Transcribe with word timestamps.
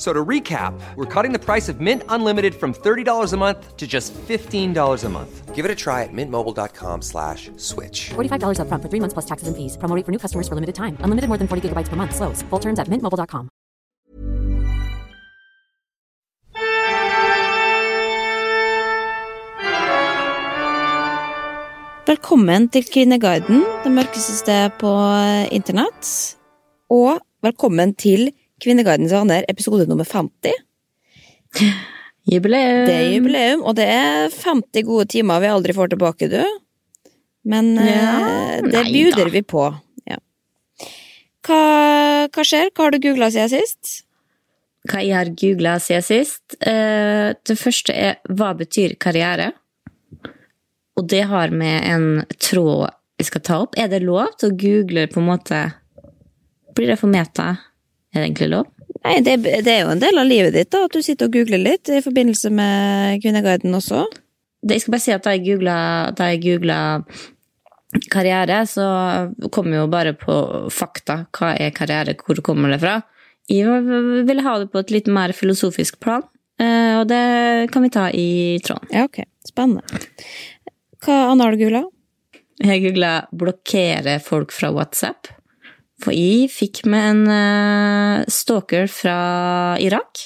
F- 0.00 0.06
So 0.06 0.14
to 0.14 0.24
recap, 0.24 0.72
we're 0.96 1.04
cutting 1.22 1.38
the 1.38 1.38
price 1.38 1.68
of 1.68 1.78
Mint 1.80 2.02
Unlimited 2.08 2.54
from 2.54 2.72
$30 2.72 3.34
a 3.34 3.36
month 3.36 3.76
to 3.76 3.86
just 3.86 4.14
$15 4.14 5.04
a 5.04 5.08
month. 5.10 5.54
Give 5.54 5.66
it 5.66 5.70
a 5.70 5.74
try 5.74 6.04
at 6.04 6.08
mintmobile.com 6.12 7.02
slash 7.02 7.50
switch. 7.58 8.08
$45 8.14 8.60
upfront 8.60 8.80
for 8.82 8.88
three 8.88 9.00
months 9.00 9.12
plus 9.12 9.26
taxes 9.26 9.48
and 9.48 9.56
fees. 9.58 9.76
Promo 9.76 9.94
rate 9.94 10.06
for 10.06 10.12
new 10.12 10.18
customers 10.18 10.48
for 10.48 10.54
limited 10.54 10.74
time. 10.74 10.96
Unlimited 11.04 11.28
more 11.28 11.36
than 11.36 11.48
40 11.48 11.68
gigabytes 11.68 11.90
per 11.90 11.96
month. 11.96 12.14
Slows. 12.14 12.40
Full 12.48 12.60
terms 12.60 12.78
at 12.78 12.88
mintmobile.com. 12.88 13.50
Velkommen 22.10 22.68
til 22.74 22.84
Kvinneguiden, 22.90 23.60
det 23.84 23.90
mørkeste 23.94 24.34
stedet 24.34 24.72
på 24.80 24.90
internett. 25.54 26.08
Og 26.90 27.20
velkommen 27.44 27.92
til 27.94 28.30
Kvinneguidens 28.60 29.12
venner, 29.12 29.44
episode 29.48 29.86
nummer 29.88 30.04
50. 30.04 30.52
Jubileum! 32.30 32.86
Det 32.86 32.94
er 32.94 33.06
jubileum, 33.14 33.62
og 33.64 33.76
det 33.78 33.86
er 33.90 34.28
50 34.34 34.84
gode 34.86 35.08
timer 35.10 35.40
vi 35.42 35.50
aldri 35.50 35.74
får 35.76 35.94
tilbake, 35.94 36.28
du. 36.30 36.42
Men 37.48 37.72
Ja, 37.80 38.58
eh, 38.58 38.60
det 38.68 38.84
bjuder 38.92 39.30
vi 39.32 39.42
på. 39.42 39.64
Ja. 40.10 40.20
Hva, 41.46 41.62
hva 42.28 42.44
skjer? 42.44 42.68
Hva 42.74 42.86
har 42.86 42.94
du 42.94 43.00
googla 43.00 43.30
siden 43.32 43.50
sist? 43.54 44.04
Hva 44.88 45.00
jeg 45.04 45.16
har 45.16 45.32
googla 45.32 45.78
siden 45.80 46.04
sist? 46.04 46.44
Eh, 46.60 47.32
det 47.32 47.56
første 47.58 47.96
er 47.96 48.20
hva 48.28 48.52
betyr 48.58 48.98
karriere? 49.00 49.52
Og 51.00 51.08
det 51.08 51.24
har 51.30 51.52
med 51.54 51.88
en 51.88 52.08
tråd 52.36 52.90
jeg 53.20 53.28
skal 53.28 53.44
ta 53.44 53.58
opp. 53.64 53.76
Er 53.80 53.88
det 53.92 54.02
lov 54.04 54.32
til 54.40 54.52
å 54.52 54.56
google 54.56 55.08
på 55.08 55.20
en 55.20 55.28
måte 55.28 55.58
Blir 56.76 56.92
det 56.92 57.00
for 57.00 57.10
meta? 57.10 57.56
Er 58.10 58.22
det 58.22 58.26
egentlig 58.28 58.50
lov? 58.50 58.70
Nei, 59.04 59.18
det, 59.24 59.36
det 59.64 59.72
er 59.72 59.84
jo 59.84 59.92
en 59.94 60.02
del 60.02 60.18
av 60.20 60.26
livet 60.28 60.54
ditt 60.56 60.70
da, 60.74 60.84
at 60.86 60.94
du 60.94 61.00
sitter 61.04 61.30
og 61.30 61.36
googler 61.36 61.62
litt 61.62 61.88
i 61.88 62.02
forbindelse 62.04 62.50
med 62.52 63.22
Kvinneguiden 63.22 63.76
også. 63.76 64.04
Det, 64.60 64.76
jeg 64.76 64.84
skal 64.84 64.94
bare 64.96 65.04
si 65.04 65.14
at 65.14 65.28
da 66.18 66.26
jeg 66.32 66.42
googla, 66.44 66.80
karriere, 68.12 68.60
så 68.68 68.86
kom 69.54 69.72
jo 69.74 69.86
bare 69.90 70.12
på 70.18 70.34
fakta. 70.74 71.24
Hva 71.34 71.54
er 71.56 71.72
karriere, 71.74 72.16
hvor 72.18 72.42
kommer 72.44 72.74
det 72.74 72.82
fra? 72.82 72.98
Jeg 73.50 73.80
ville 74.28 74.44
ha 74.46 74.58
det 74.62 74.68
på 74.70 74.82
et 74.82 74.92
litt 74.94 75.08
mer 75.10 75.32
filosofisk 75.34 75.98
plan, 76.02 76.22
eh, 76.60 77.00
og 77.00 77.08
det 77.10 77.70
kan 77.74 77.82
vi 77.82 77.90
ta 77.94 78.06
i 78.14 78.60
tråden. 78.62 78.92
Ja, 78.94 79.08
ok. 79.08 79.24
Spennende. 79.48 80.04
Hva 81.00 81.16
annet 81.30 81.46
har 81.46 81.56
du 81.56 81.64
googla? 81.64 81.82
Jeg 82.60 82.82
googla 82.84 83.12
'blokkere 83.32 84.18
folk 84.20 84.52
fra 84.52 84.68
WhatsApp'. 84.76 85.32
For 86.00 86.16
jeg 86.16 86.48
fikk 86.52 86.84
med 86.88 87.08
en 87.10 87.22
eh, 87.34 88.24
stalker 88.32 88.88
fra 88.90 89.16
Irak. 89.82 90.22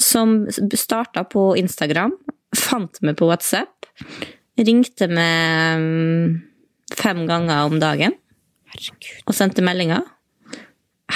Som 0.00 0.44
starta 0.50 1.24
på 1.28 1.50
Instagram, 1.60 2.14
fant 2.56 3.00
meg 3.04 3.18
på 3.18 3.26
WhatsApp, 3.28 3.88
ringte 4.60 5.08
meg 5.10 5.82
mm, 5.82 6.38
fem 6.96 7.20
ganger 7.28 7.68
om 7.68 7.76
dagen 7.82 8.14
Herregud. 8.72 9.20
og 9.26 9.36
sendte 9.36 9.64
meldinger. 9.66 10.06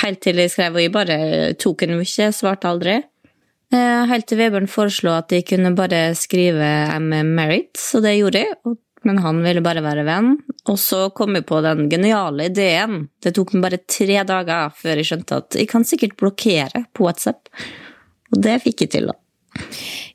Helt 0.02 0.20
til 0.26 0.40
jeg 0.42 0.50
skrev, 0.52 0.74
og 0.76 0.82
jeg 0.82 0.92
bare 0.92 1.18
tok 1.60 1.84
henne 1.86 2.00
ikke, 2.02 2.28
svarte 2.34 2.68
aldri. 2.68 2.98
Eh, 3.72 4.02
Helt 4.10 4.26
til 4.28 4.40
Vebjørn 4.42 4.68
foreslo 4.70 5.14
at 5.16 5.32
jeg 5.32 5.46
kunne 5.48 5.72
bare 5.78 6.08
skrive 6.18 6.66
I'm 6.92 7.08
married, 7.34 7.70
så 7.78 8.02
det 8.04 8.18
gjorde 8.18 8.42
jeg. 8.44 8.76
Men 9.04 9.20
han 9.24 9.40
ville 9.44 9.62
bare 9.64 9.82
være 9.84 10.04
venn. 10.08 10.34
Og 10.72 10.78
så 10.80 11.10
kom 11.12 11.36
jeg 11.36 11.44
på 11.48 11.58
den 11.64 11.88
geniale 11.92 12.48
ideen. 12.48 13.08
Det 13.20 13.34
tok 13.36 13.52
meg 13.52 13.66
bare 13.66 13.82
tre 13.84 14.22
dager 14.24 14.72
før 14.72 15.00
jeg 15.00 15.10
skjønte 15.10 15.40
at 15.42 15.58
jeg 15.60 15.68
kan 15.68 15.84
sikkert 15.84 16.16
blokkere 16.20 16.86
på 16.96 17.04
WhatsApp. 17.04 17.50
Og 18.32 18.40
det 18.46 18.56
fikk 18.64 18.86
jeg 18.86 18.94
til, 18.94 19.10
da. 19.12 19.18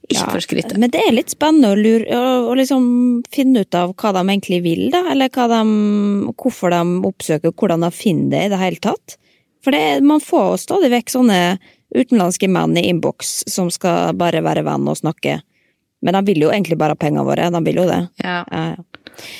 Ikke 0.09 0.25
for 0.33 0.41
skrytet. 0.43 0.77
Men 0.81 0.89
det 0.91 1.03
er 1.05 1.13
litt 1.13 1.31
spennende 1.31 1.69
å, 1.71 1.77
lure, 1.77 2.05
å, 2.17 2.49
å 2.49 2.55
liksom 2.57 2.88
finne 3.29 3.61
ut 3.61 3.77
av 3.77 3.93
hva 3.93 4.13
de 4.17 4.23
egentlig 4.25 4.61
vil, 4.65 4.88
da. 4.93 5.03
Eller 5.13 5.29
de, 5.29 5.59
hvorfor 6.33 6.73
de 6.73 6.81
oppsøker, 7.11 7.53
hvordan 7.53 7.85
de 7.85 7.91
finner 7.93 8.33
det 8.33 8.47
i 8.47 8.53
det 8.55 8.61
hele 8.63 8.81
tatt. 8.89 9.19
For 9.63 9.75
det, 9.75 9.99
man 10.07 10.23
får 10.23 10.55
jo 10.55 10.63
stadig 10.63 10.89
vekk 10.95 11.13
sånne 11.13 11.39
utenlandske 11.93 12.49
menn 12.49 12.77
i 12.77 12.88
innboks 12.89 13.43
som 13.49 13.69
skal 13.73 14.17
bare 14.17 14.41
være 14.45 14.65
venn 14.65 14.89
og 14.89 14.97
snakke. 14.97 15.39
Men 16.05 16.15
de 16.15 16.21
vil 16.31 16.45
jo 16.45 16.51
egentlig 16.53 16.77
bare 16.79 16.95
ha 16.95 16.99
pengene 16.99 17.25
våre. 17.27 17.49
De 17.51 17.59
vil 17.65 17.81
jo 17.81 17.85
det. 17.89 17.99
Ja. 18.23 18.41
Ja. 18.47 18.65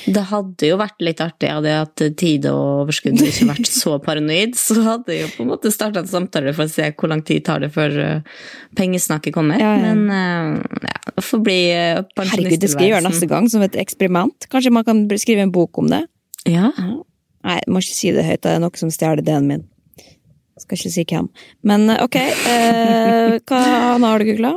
Det 0.04 0.22
hadde 0.28 0.68
jo 0.68 0.76
vært 0.80 1.00
litt 1.00 1.20
artig 1.24 1.48
hadde 1.48 1.70
jeg 1.70 1.84
hatt 1.84 2.02
tid 2.20 2.46
og 2.50 2.82
overskudd 2.82 3.16
og 3.16 3.28
ikke 3.30 3.48
vært 3.48 3.70
så 3.70 3.94
paranoid. 4.02 4.56
Så 4.60 4.76
hadde 4.84 5.14
jeg 5.14 5.24
jo 5.24 5.30
på 5.38 5.44
en 5.46 5.50
måte 5.54 5.72
starta 5.72 6.02
en 6.02 6.10
samtale 6.10 6.52
for 6.56 6.66
å 6.66 6.72
se 6.72 6.90
hvor 6.92 7.12
lang 7.12 7.22
tid 7.26 7.46
tar 7.46 7.64
det 7.64 7.70
før 7.72 7.96
uh, 7.96 8.42
pengesnakket 8.76 9.36
kommer. 9.36 9.60
Ja, 9.62 9.72
ja. 9.78 9.94
Men 9.94 10.04
uh, 10.12 10.84
ja, 10.84 11.14
det 11.16 11.24
får 11.24 11.44
bli 11.46 11.58
uh, 11.72 12.02
Herregud, 12.20 12.60
det 12.60 12.72
skal 12.72 12.86
jeg 12.86 12.94
gjøre 12.94 13.08
neste 13.08 13.30
gang, 13.30 13.48
som 13.52 13.64
et 13.64 13.80
eksperiment. 13.80 14.50
Kanskje 14.52 14.74
man 14.74 14.86
kan 14.88 15.06
skrive 15.20 15.46
en 15.46 15.54
bok 15.54 15.80
om 15.80 15.88
det? 15.92 16.04
Ja. 16.48 16.74
Nei, 16.76 17.58
jeg 17.62 17.72
må 17.72 17.80
ikke 17.80 17.96
si 17.96 18.12
det 18.12 18.26
høyt, 18.26 18.42
det 18.44 18.52
er 18.52 18.60
noe 18.60 18.80
som 18.80 18.92
stjeler 18.92 19.24
ideen 19.24 19.48
min. 19.48 19.68
Skal 20.60 20.76
ikke 20.76 20.92
si 20.92 21.06
hvem. 21.08 21.30
Men 21.64 21.88
ok, 21.94 22.16
eh, 22.20 23.38
hva 23.48 23.60
annet 23.94 24.10
har 24.10 24.20
du 24.20 24.28
googla? 24.28 24.50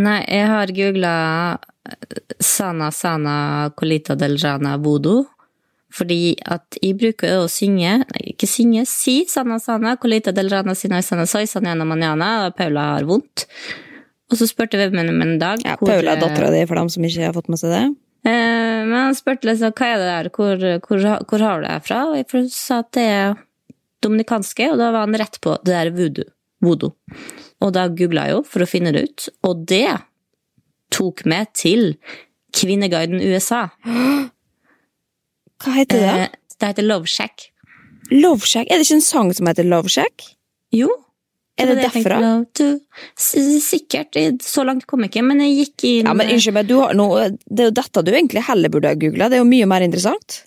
Nei, 0.00 0.20
jeg 0.30 0.46
har 0.48 0.72
googla 0.76 1.14
Sana 2.40 2.90
Sana 2.94 3.34
Colita 3.76 4.16
del 4.18 4.38
Rana 4.40 4.76
Voodoo. 4.80 5.26
Fordi 5.90 6.36
at 6.46 6.78
jeg 6.78 6.94
bruker 7.00 7.40
å 7.40 7.48
synge, 7.50 7.96
nei, 8.04 8.20
ikke 8.30 8.46
synge, 8.46 8.84
si 8.86 9.24
Sana 9.28 9.58
Sana 9.58 9.96
Colita 9.98 10.30
del 10.34 10.50
Rana 10.52 10.76
Sina 10.78 11.00
Sana 11.02 11.26
Soy 11.26 11.48
Sanjana 11.50 11.86
Manjana, 11.88 12.28
og 12.46 12.54
Paula 12.58 12.92
har 12.94 13.08
vondt. 13.08 13.48
Og 14.30 14.38
så 14.38 14.46
spurte 14.46 14.78
vebmannen 14.78 15.16
min 15.18 15.34
en 15.34 15.42
dag 15.42 15.64
Ja, 15.66 15.74
hvor, 15.74 15.90
Paula 15.90 16.14
er 16.14 16.20
eh, 16.20 16.22
dattera 16.22 16.52
di, 16.54 16.62
for 16.70 16.78
dem 16.78 16.92
som 16.94 17.06
ikke 17.08 17.26
har 17.26 17.34
fått 17.34 17.50
med 17.50 17.58
seg 17.58 17.74
det. 17.74 17.82
Eh, 18.30 18.80
men 18.86 18.96
han 19.00 19.18
spurte 19.18 19.50
liksom 19.50 19.74
hva 19.74 19.88
er 19.88 19.98
det 19.98 20.10
der, 20.12 20.30
hvor, 20.36 20.66
hvor, 20.86 21.06
hvor 21.26 21.46
har 21.48 21.58
du 21.58 21.66
det 21.66 21.78
fra? 21.88 22.04
Og 22.12 22.20
jeg 22.20 22.46
sa 22.54 22.84
at 22.84 22.92
det 22.94 23.06
er 23.10 23.38
dominikanske, 24.04 24.70
og 24.70 24.78
da 24.78 24.92
var 24.94 25.08
han 25.08 25.18
rett 25.18 25.40
på 25.42 25.58
det 25.66 25.74
der 25.74 25.90
voodoo. 25.96 26.30
voodoo. 26.62 26.94
Og 27.60 27.74
da 27.76 27.86
googla 27.92 28.28
jeg 28.28 28.38
jo 28.38 28.42
for 28.48 28.64
å 28.64 28.68
finne 28.70 28.92
det 28.96 29.04
ut, 29.08 29.28
og 29.46 29.66
det 29.68 29.98
tok 30.94 31.24
meg 31.28 31.52
til 31.58 31.94
Kvinneguiden 32.56 33.20
USA. 33.22 33.68
Hva 35.60 35.76
heter 35.76 36.02
det? 36.02 36.14
Eh, 36.24 36.56
det 36.60 36.72
heter 36.72 36.86
Love 36.86 37.06
Shack. 37.10 37.50
Love 38.10 38.48
Shack? 38.48 38.66
Er 38.70 38.80
det 38.80 38.88
ikke 38.88 38.98
en 38.98 39.06
sang 39.06 39.30
som 39.36 39.48
heter 39.50 39.68
Love 39.68 39.92
Shack? 39.92 40.24
Jo. 40.74 40.88
Er 41.60 41.68
det 41.68 41.76
det 41.76 41.90
derfra? 41.92 42.18
Sikkert. 43.20 44.16
Så 44.42 44.64
langt 44.64 44.86
kom 44.88 45.04
jeg 45.04 45.12
ikke, 45.12 45.24
men 45.28 45.42
jeg 45.44 45.56
gikk 45.58 45.84
inn 45.90 46.08
Ja, 46.08 46.14
men 46.16 46.32
Unnskyld 46.32 46.56
meg, 46.56 46.70
du 46.70 46.78
har 46.80 46.96
noe, 46.96 47.28
det 47.44 47.66
er 47.66 47.68
jo 47.68 47.76
dette 47.76 48.04
du 48.06 48.12
egentlig 48.14 48.44
heller 48.48 48.72
burde 48.72 48.92
ha 48.92 48.98
googla. 48.98 49.28
Det 49.28 49.38
er 49.38 49.44
jo 49.44 49.50
mye 49.50 49.68
mer 49.68 49.84
interessant. 49.84 50.40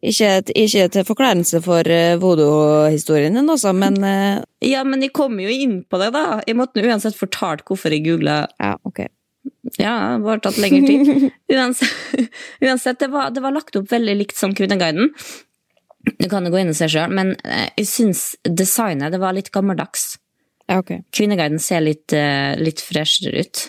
Ikke, 0.00 0.30
ikke 0.56 0.86
til 0.94 1.04
forkleinelse 1.04 1.60
for 1.60 1.84
uh, 1.84 2.16
voodoo-historien 2.22 3.34
din, 3.36 3.50
altså, 3.52 3.74
men 3.76 3.98
eh, 4.00 4.38
Ja, 4.64 4.80
men 4.88 5.04
jeg 5.04 5.12
kom 5.16 5.36
jo 5.42 5.52
inn 5.52 5.82
på 5.84 6.00
det, 6.00 6.14
da. 6.16 6.40
Jeg 6.48 6.56
måtte 6.56 6.80
uansett 6.80 7.18
fortalt 7.18 7.66
hvorfor 7.68 7.92
jeg 7.92 8.06
googla. 8.06 8.46
Ja, 8.56 8.78
ok. 8.88 9.04
Ja, 9.76 10.16
det 10.16 10.24
har 10.24 10.40
tatt 10.44 10.60
lengre 10.60 10.88
tid. 10.88 11.28
Uansett, 11.54 12.32
uansett 12.64 13.00
det, 13.00 13.10
var, 13.12 13.28
det 13.34 13.44
var 13.44 13.54
lagt 13.56 13.76
opp 13.76 13.92
veldig 13.92 14.16
likt 14.22 14.40
som 14.40 14.56
Kvinneguiden. 14.56 15.12
Du 16.16 16.28
kan 16.32 16.48
jo 16.48 16.52
gå 16.52 16.62
inn 16.62 16.72
og 16.72 16.78
se 16.78 16.88
sjøl, 16.88 17.12
men 17.12 17.34
eh, 17.44 17.68
jeg 17.82 17.90
syns 17.90 18.24
designet 18.44 19.12
det 19.12 19.20
var 19.20 19.36
litt 19.36 19.52
gammeldags. 19.52 20.14
Ja, 20.64 20.80
ok. 20.80 20.94
Kvinneguiden 21.12 21.60
ser 21.60 21.84
litt, 21.84 22.14
eh, 22.16 22.56
litt 22.60 22.80
freshere 22.84 23.44
ut. 23.44 23.66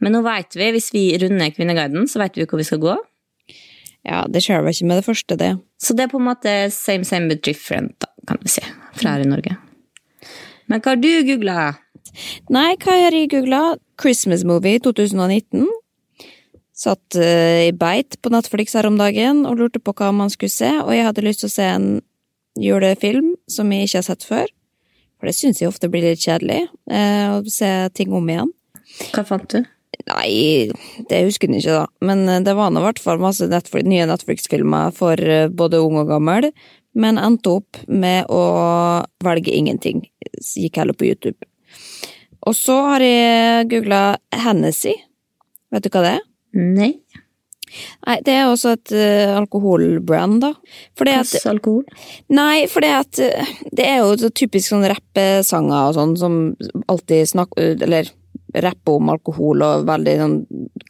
Men 0.00 0.14
nå 0.14 0.22
vet 0.24 0.56
vi, 0.56 0.70
hvis 0.72 0.92
vi 0.94 1.04
runder 1.20 1.52
Kvinneguiden, 1.52 2.08
så 2.08 2.22
vet 2.22 2.38
vi 2.38 2.46
hvor 2.48 2.60
vi 2.60 2.68
skal 2.68 2.82
gå. 2.82 2.96
Ja, 4.06 4.22
det 4.30 4.44
skjer 4.44 4.62
vel 4.62 4.74
ikke 4.74 4.88
med 4.88 5.00
det 5.00 5.06
første, 5.08 5.36
det. 5.40 5.50
Så 5.82 5.94
det 5.96 6.06
er 6.06 6.12
på 6.12 6.20
en 6.20 6.28
måte 6.28 6.52
same 6.74 7.06
same 7.08 7.30
but 7.30 7.42
different, 7.46 7.96
da, 8.02 8.10
kan 8.28 8.38
vi 8.42 8.52
si, 8.52 8.64
fra 8.98 9.16
her 9.16 9.24
i 9.24 9.28
Norge. 9.28 9.56
Men 10.68 10.82
hva 10.84 10.94
har 10.94 11.00
du 11.00 11.10
googla? 11.26 11.58
Nei, 12.52 12.70
hva 12.82 12.96
har 12.96 13.16
jeg 13.16 13.30
googla? 13.32 13.62
Christmas 14.00 14.44
Movie 14.46 14.80
2019. 14.84 15.66
Satt 16.78 17.16
eh, 17.18 17.68
i 17.68 17.72
beit 17.74 18.20
på 18.22 18.30
Netflix 18.30 18.76
her 18.78 18.86
om 18.86 18.98
dagen 19.00 19.42
og 19.48 19.58
lurte 19.58 19.82
på 19.82 19.94
hva 19.98 20.12
man 20.14 20.30
skulle 20.30 20.54
se, 20.54 20.70
og 20.84 20.92
jeg 20.94 21.08
hadde 21.08 21.24
lyst 21.26 21.42
til 21.42 21.50
å 21.50 21.56
se 21.56 21.66
en 21.72 21.88
julefilm 22.58 23.32
som 23.50 23.72
jeg 23.74 23.88
ikke 23.88 23.98
har 23.98 24.06
sett 24.06 24.26
før. 24.26 24.52
For 25.18 25.26
det 25.26 25.34
syns 25.34 25.58
jeg 25.58 25.70
ofte 25.72 25.90
blir 25.90 26.06
litt 26.06 26.22
kjedelig, 26.22 26.68
eh, 26.94 27.26
å 27.34 27.42
se 27.50 27.72
ting 27.98 28.14
om 28.14 28.30
igjen. 28.30 28.54
Hva 29.10 29.26
fant 29.26 29.48
du? 29.50 29.64
Nei, 30.08 30.70
det 31.10 31.24
husker 31.26 31.50
hun 31.50 31.58
ikke, 31.58 31.76
da. 31.82 31.86
Men 32.04 32.24
eh, 32.28 32.42
det 32.44 32.54
var 32.56 32.72
nå 32.72 32.82
i 32.82 32.86
hvert 32.86 33.02
fall 33.02 33.20
masse 33.22 33.48
Netflix, 33.50 33.88
nye 33.88 34.08
Netflix-filmer 34.08 34.94
for 34.96 35.20
eh, 35.20 35.48
både 35.48 35.82
ung 35.84 35.98
og 36.00 36.10
gammel, 36.12 36.50
men 36.98 37.20
endte 37.20 37.58
opp 37.60 37.80
med 37.86 38.30
å 38.32 38.42
velge 39.24 39.54
ingenting. 39.54 40.06
Gikk 40.38 40.80
heller 40.80 40.96
på 40.96 41.10
YouTube. 41.10 41.38
Og 42.48 42.56
så 42.56 42.76
har 42.94 43.04
jeg 43.04 43.68
googla 43.72 44.02
Hennessy. 44.44 44.94
Vet 45.74 45.84
du 45.84 45.92
hva 45.92 46.04
det 46.04 46.12
er? 46.16 46.28
Nei. 46.58 46.92
Nei, 48.06 48.16
det 48.24 48.32
er 48.32 48.46
også 48.48 48.72
et 48.76 48.92
uh, 48.96 49.34
alkoholbrand, 49.36 50.38
da. 50.40 50.52
Fordi 50.96 51.16
at 51.18 51.34
alkohol? 51.50 51.84
Nei, 52.32 52.64
for 52.70 52.84
det 52.84 53.84
er 53.84 54.00
jo 54.00 54.14
så 54.22 54.30
typisk 54.32 54.72
sånn 54.72 54.86
rappesanger 54.88 55.90
og 55.90 55.98
sånn 55.98 56.14
som 56.16 56.38
alltid 56.88 57.28
snakker 57.28 57.84
Eller 57.84 58.08
rapper 58.54 58.98
om 58.98 59.10
alkohol 59.12 59.64
og 59.64 59.88
veldig 59.88 60.14
sånn 60.20 60.36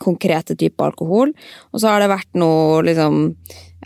konkrete 0.02 0.56
typer 0.58 0.92
alkohol. 0.92 1.32
Og 1.72 1.82
så 1.82 1.90
har 1.90 2.02
det 2.02 2.12
vært 2.12 2.38
noe 2.38 2.84
liksom 2.86 3.18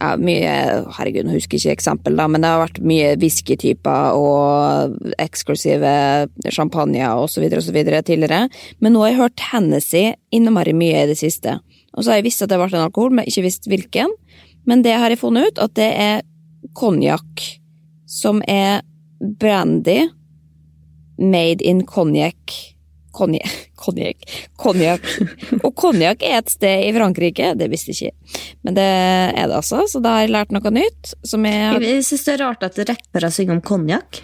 ja, 0.01 0.15
mye 0.17 0.53
Herregud, 0.97 1.29
jeg 1.29 1.37
husker 1.37 1.59
ikke 1.59 1.75
eksempel, 1.77 2.17
da, 2.17 2.27
men 2.31 2.43
det 2.43 2.51
har 2.51 2.63
vært 2.63 2.81
mye 2.85 3.13
whiskytyper 3.21 4.17
og 4.19 5.13
eksklusive 5.21 5.93
champagne 6.49 7.05
og 7.17 7.29
så 7.31 7.43
videre 7.43 7.61
og 7.61 7.67
så 7.67 7.75
videre 7.77 8.03
tidligere. 8.07 8.47
Men 8.81 8.97
nå 8.97 9.05
har 9.05 9.13
jeg 9.13 9.21
hørt 9.21 9.47
Hennessy 9.53 10.05
innmari 10.35 10.75
mye 10.77 11.05
i 11.05 11.11
det 11.13 11.19
siste. 11.21 11.59
Og 11.93 12.03
så 12.03 12.13
har 12.13 12.21
jeg 12.21 12.31
visst 12.31 12.45
at 12.45 12.51
det 12.51 12.57
har 12.57 12.65
vært 12.65 12.79
en 12.79 12.87
alkohol, 12.87 13.13
men 13.19 13.29
ikke 13.29 13.47
visst 13.47 13.69
hvilken. 13.69 14.15
Men 14.69 14.85
det 14.85 14.97
har 14.97 15.13
jeg 15.13 15.21
funnet 15.21 15.53
ut, 15.53 15.61
at 15.61 15.77
det 15.77 15.91
er 15.93 16.25
konjakk 16.79 17.45
som 18.09 18.41
er 18.49 18.81
brandy 19.21 20.07
made 21.19 21.65
in 21.65 21.85
konjakk. 21.87 22.72
Konjakk. 23.13 24.25
Konjakk. 24.57 25.07
Og 25.61 25.71
konjakk 25.77 26.23
er 26.25 26.39
et 26.41 26.53
sted 26.53 26.87
i 26.87 26.93
Frankrike, 26.97 27.53
det 27.61 27.69
visste 27.73 27.93
jeg 27.93 28.13
ikke. 28.13 28.39
Men 28.65 28.77
det 28.79 28.87
er 28.89 29.49
det 29.51 29.59
altså, 29.59 29.83
så 29.91 30.01
da 30.03 30.17
har 30.17 30.27
jeg 30.27 30.33
lært 30.33 30.55
noe 30.57 30.73
nytt. 30.73 31.13
Som 31.29 31.45
jeg 31.49 31.67
har 31.69 31.85
Jeg 31.85 32.05
syns 32.09 32.25
det 32.29 32.35
er 32.39 32.45
rart 32.47 32.65
at 32.67 32.81
rappere 32.89 33.31
synger 33.35 33.59
om 33.59 33.65
konjakk. 33.65 34.23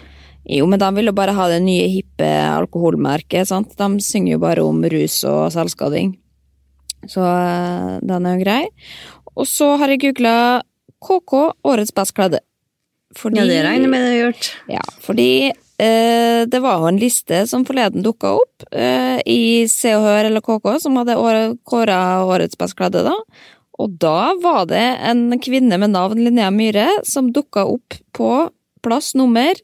Jo, 0.49 0.65
men 0.65 0.81
de 0.81 0.87
vil 0.95 1.11
jo 1.11 1.13
bare 1.13 1.35
ha 1.37 1.45
det 1.51 1.59
nye, 1.61 1.85
hippe 1.93 2.25
alkoholmerket, 2.55 3.45
sant? 3.51 3.75
De 3.77 4.01
synger 4.01 4.33
jo 4.37 4.41
bare 4.41 4.63
om 4.65 4.81
rus 4.89 5.19
og 5.29 5.51
selvskading. 5.53 6.15
Så 7.07 7.21
eh, 7.21 7.99
den 8.01 8.25
er 8.25 8.37
jo 8.37 8.43
grei. 8.43 8.63
Og 9.37 9.45
så 9.47 9.75
har 9.79 9.93
jeg 9.93 10.01
googla 10.07 10.35
KK, 11.05 11.35
årets 11.69 11.93
best 11.95 12.15
kledde. 12.17 12.41
Fordi, 13.17 13.39
Ja, 13.39 13.45
det 13.49 13.61
regner 13.65 13.85
jeg 13.85 13.91
med 13.93 14.03
det 14.03 14.09
har 14.09 14.19
gjort. 14.23 14.49
Ja, 14.73 14.81
fordi 15.05 15.29
det 16.49 16.59
var 16.63 16.81
jo 16.81 16.89
en 16.89 16.99
liste 16.99 17.43
som 17.47 17.63
forleden 17.67 18.03
dukka 18.03 18.33
opp 18.41 18.65
eh, 18.71 19.21
i 19.29 19.67
Se 19.71 19.93
og 19.95 20.03
Hør 20.03 20.27
eller 20.27 20.43
KK, 20.43 20.67
som 20.83 20.97
hadde 20.99 21.15
år, 21.19 21.39
kåra 21.67 21.99
årets 22.27 22.59
best 22.59 22.75
kledde, 22.79 23.05
da. 23.07 23.15
Og 23.79 23.93
da 24.01 24.33
var 24.43 24.65
det 24.67 24.83
en 25.07 25.39
kvinne 25.39 25.77
med 25.79 25.93
navn 25.93 26.19
Linnea 26.19 26.49
Myhre 26.51 26.87
som 27.07 27.31
dukka 27.31 27.63
opp 27.69 27.95
på 28.15 28.31
plass 28.83 29.13
nummer 29.15 29.55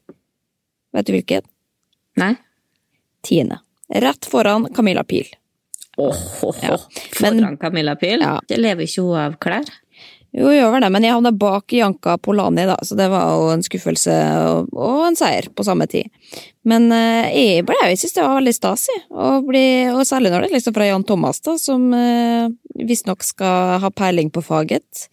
Vet 0.96 1.08
du 1.08 1.12
hvilken? 1.12 1.44
Nei? 2.16 2.30
Tiende. 3.26 3.58
Rett 3.92 4.24
foran 4.24 4.64
Camilla 4.72 5.04
Pil. 5.04 5.26
Åh, 6.00 6.22
Ja. 6.62 6.78
Foran 7.12 7.58
Camilla 7.60 7.96
Pil? 8.00 8.24
Ja. 8.24 8.38
Det 8.48 8.56
lever 8.56 8.86
ikke 8.88 9.04
hun 9.04 9.18
av 9.20 9.36
klær? 9.42 9.68
Jo, 10.36 10.50
gjør 10.52 10.74
vel 10.74 10.84
det, 10.84 10.90
men 10.92 11.04
jeg 11.06 11.14
havna 11.16 11.32
bak 11.32 11.72
Janka 11.72 12.18
Polani, 12.20 12.66
da, 12.68 12.76
så 12.84 12.96
det 12.98 13.06
var 13.08 13.30
jo 13.32 13.46
en 13.54 13.62
skuffelse 13.64 14.16
og, 14.50 14.74
og 14.76 15.06
en 15.06 15.16
seier 15.16 15.48
på 15.48 15.64
samme 15.64 15.86
tid. 15.88 16.10
Men 16.68 16.90
eh, 16.92 17.30
jeg 17.32 17.64
ble 17.64 17.78
jeg 17.86 18.02
synes 18.02 18.18
det 18.18 18.26
var 18.26 18.36
veldig 18.36 18.54
stas, 18.56 18.84
bli- 19.46 19.94
og 19.94 20.02
særlig 20.04 20.34
når 20.34 20.44
det 20.44 20.50
er 20.50 20.58
liksom 20.58 20.76
fra 20.76 20.90
Jan 20.90 21.06
Thomas, 21.08 21.40
da, 21.40 21.56
som 21.60 21.88
uh, 21.94 22.52
visstnok 22.76 23.24
skal 23.24 23.80
ha 23.80 23.92
peiling 23.94 24.28
på 24.34 24.44
faget. 24.44 25.06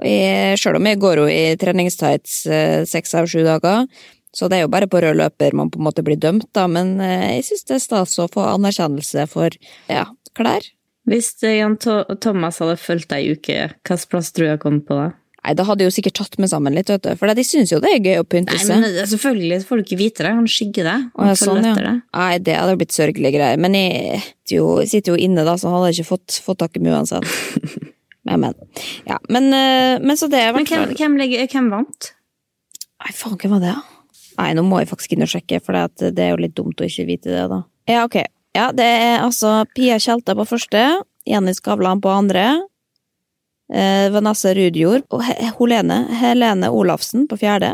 Og 0.00 0.08
jeg, 0.08 0.58
selv 0.62 0.80
om 0.80 0.88
jeg 0.88 1.00
går 1.02 1.20
jo 1.20 1.28
i 1.28 1.42
treningstights 1.60 2.42
eh, 2.48 2.82
seks 2.88 3.12
av 3.18 3.28
sju 3.28 3.42
dager, 3.44 3.84
så 4.32 4.48
det 4.48 4.56
er 4.56 4.64
jo 4.64 4.72
bare 4.72 4.88
på 4.88 5.02
rød 5.04 5.18
løper 5.20 5.52
man 5.56 5.68
på 5.68 5.80
en 5.80 5.84
måte 5.84 6.04
blir 6.06 6.16
dømt, 6.16 6.48
da, 6.56 6.64
men 6.70 6.96
eh, 7.04 7.36
jeg 7.36 7.50
synes 7.50 7.66
det 7.68 7.76
er 7.76 7.82
stas 7.84 8.16
å 8.22 8.30
få 8.32 8.46
anerkjennelse 8.54 9.28
for, 9.28 9.52
ja, 9.92 10.06
klær. 10.38 10.64
Hvis 11.08 11.32
eh, 11.42 11.58
Jan 11.58 11.74
Thomas 11.82 12.60
hadde 12.62 12.78
fulgt 12.80 13.10
deg 13.10 13.24
i 13.26 13.34
uke, 13.34 13.58
hvilken 13.82 14.08
plass 14.12 14.30
tror 14.32 14.46
du 14.46 14.50
jeg 14.52 14.62
kom 14.62 14.80
på 14.86 14.98
da? 14.98 15.10
Nei, 15.42 15.56
da 15.58 15.64
hadde 15.66 15.82
jeg 15.82 15.90
jo 15.90 15.94
sikkert 15.96 16.14
tatt 16.20 16.36
meg 16.38 16.52
sammen 16.52 16.76
litt, 16.76 16.90
vet 16.92 17.02
du, 17.02 17.10
for 17.18 17.34
de 17.34 17.42
syns 17.42 17.72
jo 17.72 17.80
det 17.82 17.90
er 17.96 18.04
gøy 18.04 18.20
å 18.20 18.26
pynte 18.30 18.54
seg. 18.54 18.68
Nei, 18.70 18.76
men 18.84 19.00
eh, 19.00 19.08
Selvfølgelig 19.10 19.58
får 19.66 19.80
du 19.80 19.82
ikke 19.82 19.98
vite 19.98 20.22
det. 20.22 20.34
Han 20.38 20.46
skygger 20.46 20.86
deg. 20.86 21.08
Han 21.18 21.32
sånn, 21.40 21.66
ja. 21.66 21.72
det. 21.74 21.94
Nei, 22.14 22.28
det 22.46 22.54
hadde 22.60 22.76
blitt 22.78 22.94
sørgelige 22.94 23.34
greier. 23.34 23.58
Men 23.64 23.74
jeg, 23.74 24.20
sitter 24.22 24.56
jo, 24.60 24.68
sitter 24.86 25.16
jo 25.16 25.24
inne, 25.26 25.42
da, 25.48 25.56
så 25.58 25.72
han 25.72 25.80
hadde 25.80 25.96
ikke 25.96 26.10
fått, 26.12 26.38
fått 26.46 26.60
tak 26.62 26.78
i 26.78 26.84
meg 26.84 26.94
uansett. 27.00 27.26
Men, 28.22 28.38
men. 28.38 28.52
Ja, 29.02 29.16
men, 29.34 29.48
eh, 29.50 29.96
men 29.98 30.14
så 30.14 30.28
det 30.30 30.38
er 30.38 30.52
Men 30.54 30.62
hvem, 30.62 30.92
hvem, 30.94 31.16
legger- 31.18 31.48
hvem 31.50 31.72
vant? 31.72 32.12
Nei, 33.02 33.10
faen, 33.18 33.34
hvem 33.34 33.56
var 33.56 33.64
det, 33.64 33.72
da? 33.74 34.20
Nei, 34.38 34.52
nå 34.54 34.62
må 34.62 34.78
jeg 34.78 34.92
faktisk 34.92 35.16
inn 35.16 35.24
og 35.26 35.30
sjekke, 35.32 35.58
for 35.58 35.74
det 35.98 36.22
er 36.22 36.30
jo 36.30 36.38
litt 36.38 36.54
dumt 36.54 36.78
å 36.78 36.86
ikke 36.86 37.08
vite 37.08 37.32
det, 37.32 37.42
da. 37.50 37.58
Ja, 37.90 38.04
ok. 38.06 38.20
Ja, 38.52 38.68
det 38.76 38.84
er 38.84 39.22
altså 39.24 39.62
Pia 39.72 39.96
Tjelta 40.02 40.34
på 40.36 40.44
første, 40.44 40.80
Jenny 41.28 41.54
Skavlan 41.56 42.02
på 42.04 42.10
andre, 42.12 42.44
eh, 43.72 44.10
Vanessa 44.12 44.52
Rudjord 44.54 45.06
og 45.08 45.24
Helene, 45.24 46.02
Helene 46.20 46.68
Olafsen 46.68 47.24
på 47.30 47.38
fjerde, 47.40 47.72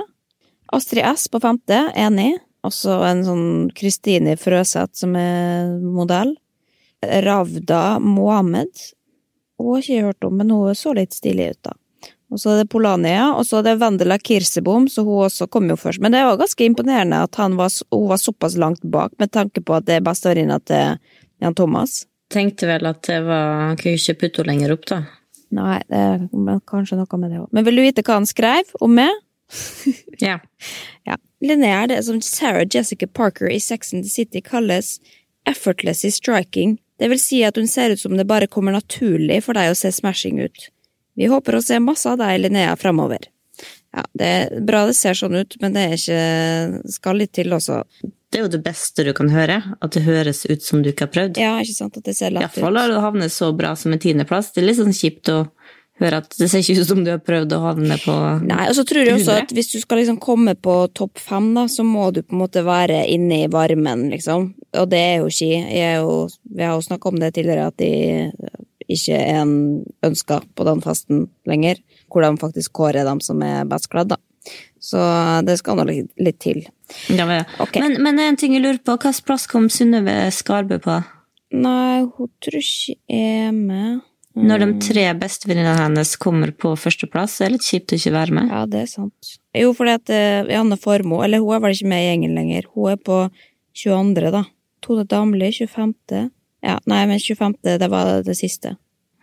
Astrid 0.70 1.02
S 1.02 1.26
på 1.32 1.40
femte, 1.42 1.80
enig, 1.98 2.36
også 2.62 3.00
en 3.08 3.24
sånn 3.26 3.48
Kristine 3.74 4.36
Frøseth 4.38 5.00
som 5.00 5.16
er 5.18 5.74
modell, 5.82 6.36
Ravda 7.02 7.98
Mohammed, 8.02 8.70
hun 9.58 9.74
har 9.74 9.82
ikke 9.82 10.06
hørt 10.06 10.24
om, 10.26 10.38
men 10.38 10.50
hun 10.54 10.78
så 10.78 10.94
litt 10.94 11.16
stilig 11.16 11.52
ut, 11.56 11.62
da. 11.66 11.74
Og 12.28 12.40
så 12.40 12.52
er 12.52 12.60
det 12.60 12.68
Polania, 12.72 13.30
og 13.32 13.46
så 13.48 13.58
er 13.58 13.70
det 13.70 13.78
Vendela 13.80 14.18
Kirsebom, 14.20 14.88
så 14.92 15.04
hun 15.06 15.24
også 15.24 15.46
kom 15.48 15.70
jo 15.70 15.78
først. 15.80 16.02
Men 16.04 16.12
det 16.12 16.26
var 16.26 16.40
ganske 16.40 16.66
imponerende 16.66 17.22
at 17.24 17.38
han 17.40 17.56
var, 17.56 17.72
hun 17.94 18.08
var 18.10 18.20
såpass 18.20 18.58
langt 18.60 18.82
bak, 18.84 19.14
med 19.18 19.32
tanke 19.32 19.62
på 19.64 19.78
at 19.78 19.86
det 19.88 19.96
er 19.96 20.04
bestevenninna 20.04 20.58
til 20.68 20.98
Jan 21.40 21.56
Thomas. 21.56 22.02
Tenkte 22.28 22.68
vel 22.68 22.84
at 22.84 23.00
det 23.08 23.22
var 23.24 23.70
Han 23.70 23.78
kunne 23.80 23.96
ikke 23.96 24.18
putte 24.20 24.42
henne 24.42 24.52
lenger 24.52 24.74
opp, 24.74 24.84
da. 24.90 24.98
Nei, 25.56 25.78
det 25.88 26.02
er 26.04 26.60
kanskje 26.68 26.98
noe 26.98 27.20
med 27.20 27.32
det 27.32 27.40
òg. 27.40 27.48
Men 27.56 27.64
vil 27.64 27.80
du 27.80 27.84
vite 27.86 28.04
hva 28.04 28.18
han 28.18 28.28
skrev 28.28 28.76
om 28.84 28.94
meg? 29.00 29.24
Ja. 30.20 30.40
Ja. 31.06 31.14
Linnea 31.40 31.84
er 31.84 31.88
det 31.92 32.02
som 32.04 32.18
Sarah 32.20 32.66
Jessica 32.68 33.06
Parker 33.06 33.48
i 33.48 33.60
Sex 33.62 33.94
and 33.94 34.04
the 34.04 34.10
City 34.10 34.42
kalles 34.44 34.98
effortlessly 35.46 36.10
striking 36.10 36.76
Det 36.98 37.08
vil 37.08 37.20
si 37.22 37.44
at 37.46 37.56
hun 37.56 37.68
ser 37.70 37.94
ut 37.94 38.00
som 38.00 38.16
det 38.18 38.26
bare 38.26 38.50
kommer 38.50 38.74
naturlig 38.74 39.38
for 39.46 39.54
deg 39.54 39.70
å 39.70 39.76
se 39.78 39.92
smashing 39.94 40.40
ut. 40.42 40.66
Vi 41.18 41.26
håper 41.30 41.58
å 41.58 41.64
se 41.64 41.80
masse 41.82 42.06
av 42.10 42.20
deg, 42.20 42.36
Linnea, 42.44 42.76
framover. 42.78 43.26
Ja, 43.96 44.04
det 44.20 44.28
er 44.28 44.62
bra 44.62 44.84
det 44.86 44.94
ser 44.98 45.16
sånn 45.18 45.34
ut, 45.40 45.56
men 45.62 45.74
det 45.74 45.84
er 45.86 45.96
ikke 45.96 46.92
Skal 46.92 47.18
litt 47.22 47.32
til 47.38 47.54
også. 47.56 47.80
Det 48.28 48.38
er 48.38 48.44
jo 48.44 48.50
det 48.52 48.60
beste 48.62 49.06
du 49.06 49.14
kan 49.16 49.30
høre. 49.32 49.62
At 49.80 49.96
det 49.96 50.04
høres 50.04 50.44
ut 50.46 50.62
som 50.62 50.82
du 50.84 50.92
ikke 50.92 51.08
har 51.08 51.14
prøvd. 51.14 51.40
Ja, 51.40 51.54
ikke 51.64 51.78
sant, 51.78 51.96
at 51.96 52.04
det 52.04 52.14
ser 52.18 52.34
lett 52.34 52.44
ut. 52.44 52.58
Iallfall 52.60 52.78
har 52.78 52.92
du 52.92 52.98
havnet 53.00 53.32
så 53.34 53.48
bra 53.56 53.72
som 53.80 53.94
en 53.94 54.02
tiendeplass. 54.02 54.52
Det 54.52 54.62
er 54.62 54.68
litt 54.68 54.78
sånn 54.78 54.94
kjipt 54.94 55.32
å 55.32 55.38
høre 55.98 56.20
at 56.22 56.36
det 56.38 56.48
ser 56.50 56.62
ikke 56.62 56.84
ut 56.84 56.90
som 56.92 57.00
du 57.02 57.10
har 57.10 57.22
prøvd 57.24 57.54
å 57.56 57.62
havne 57.64 57.96
på 58.02 58.14
Nei, 58.46 58.68
og 58.70 58.76
så 58.78 58.84
tror 58.86 59.02
jeg 59.02 59.16
også 59.16 59.38
at 59.40 59.54
hvis 59.56 59.72
du 59.72 59.80
skal 59.82 59.98
liksom 59.98 60.20
komme 60.22 60.54
på 60.54 60.76
topp 60.94 61.18
fem, 61.18 61.48
da, 61.56 61.64
så 61.72 61.82
må 61.86 62.10
du 62.14 62.20
på 62.22 62.36
en 62.36 62.42
måte 62.44 62.62
være 62.66 63.00
inne 63.10 63.42
i 63.44 63.50
varmen, 63.50 64.06
liksom. 64.12 64.52
Og 64.78 64.90
det 64.92 65.00
er 65.02 65.16
jo 65.22 65.32
ikke 65.32 65.48
jeg 65.48 65.88
er 65.88 65.98
jo, 66.04 66.14
Vi 66.54 66.62
har 66.62 66.76
jo 66.76 66.84
snakka 66.86 67.10
om 67.10 67.18
det 67.18 67.32
tidligere, 67.34 67.72
at 67.72 67.80
de 67.80 67.90
ikke 68.88 69.18
en 69.18 69.52
ønska 70.06 70.40
på 70.56 70.66
den 70.68 70.80
festen 70.84 71.26
lenger. 71.48 71.80
Hvor 72.08 72.24
de 72.24 72.32
faktisk 72.40 72.72
kårer 72.78 73.04
dem 73.08 73.20
som 73.24 73.42
er 73.44 73.68
best 73.68 73.90
kledd, 73.92 74.14
da. 74.14 74.20
Så 74.80 75.00
det 75.44 75.58
skal 75.60 75.76
nå 75.76 75.86
litt, 75.90 76.38
til. 76.40 76.62
Ja, 77.12 77.26
men, 77.28 77.44
okay. 77.60 77.82
men, 77.82 77.98
men 78.04 78.20
en 78.22 78.38
ting 78.40 78.54
jeg 78.56 78.64
lurer 78.64 78.80
på, 78.80 78.96
hvilken 78.96 79.26
plass 79.26 79.48
kom 79.50 79.68
Synnøve 79.72 80.14
Skarbø 80.32 80.78
på? 80.84 81.00
Nei, 81.58 82.04
hun 82.04 82.30
tror 82.44 82.60
ikke 82.60 82.96
er 83.12 83.50
med. 83.56 84.04
Når 84.38 84.62
de 84.62 84.66
tre 84.84 85.04
bestevenninnene 85.18 85.80
hennes 85.80 86.12
kommer 86.20 86.52
på 86.54 86.74
førsteplass, 86.78 87.40
er 87.40 87.50
det 87.50 87.58
litt 87.58 87.66
kjipt 87.66 87.94
å 87.94 87.98
ikke 87.98 88.14
være 88.14 88.36
med. 88.36 88.52
Ja, 88.52 88.60
det 88.70 88.82
er 88.84 88.90
sant. 88.90 89.32
Jo, 89.56 89.72
fordi 89.74 89.94
at 89.98 90.12
uh, 90.14 90.50
Janne 90.52 90.78
Formoe, 90.78 91.24
eller 91.26 91.42
hun 91.42 91.56
er 91.56 91.64
vel 91.64 91.74
ikke 91.74 91.90
med 91.90 92.04
i 92.04 92.06
gjengen 92.06 92.36
lenger, 92.38 92.68
hun 92.76 92.92
er 92.92 93.00
på 93.02 93.18
22., 93.82 94.30
da. 94.36 94.44
Tone 94.84 95.04
Damli, 95.10 95.50
25. 95.50 96.28
Ja, 96.64 96.78
nei, 96.90 97.04
men 97.06 97.18
25. 97.22 97.54
det 97.78 97.88
var 97.90 98.22
det 98.26 98.34
siste. 98.38 98.76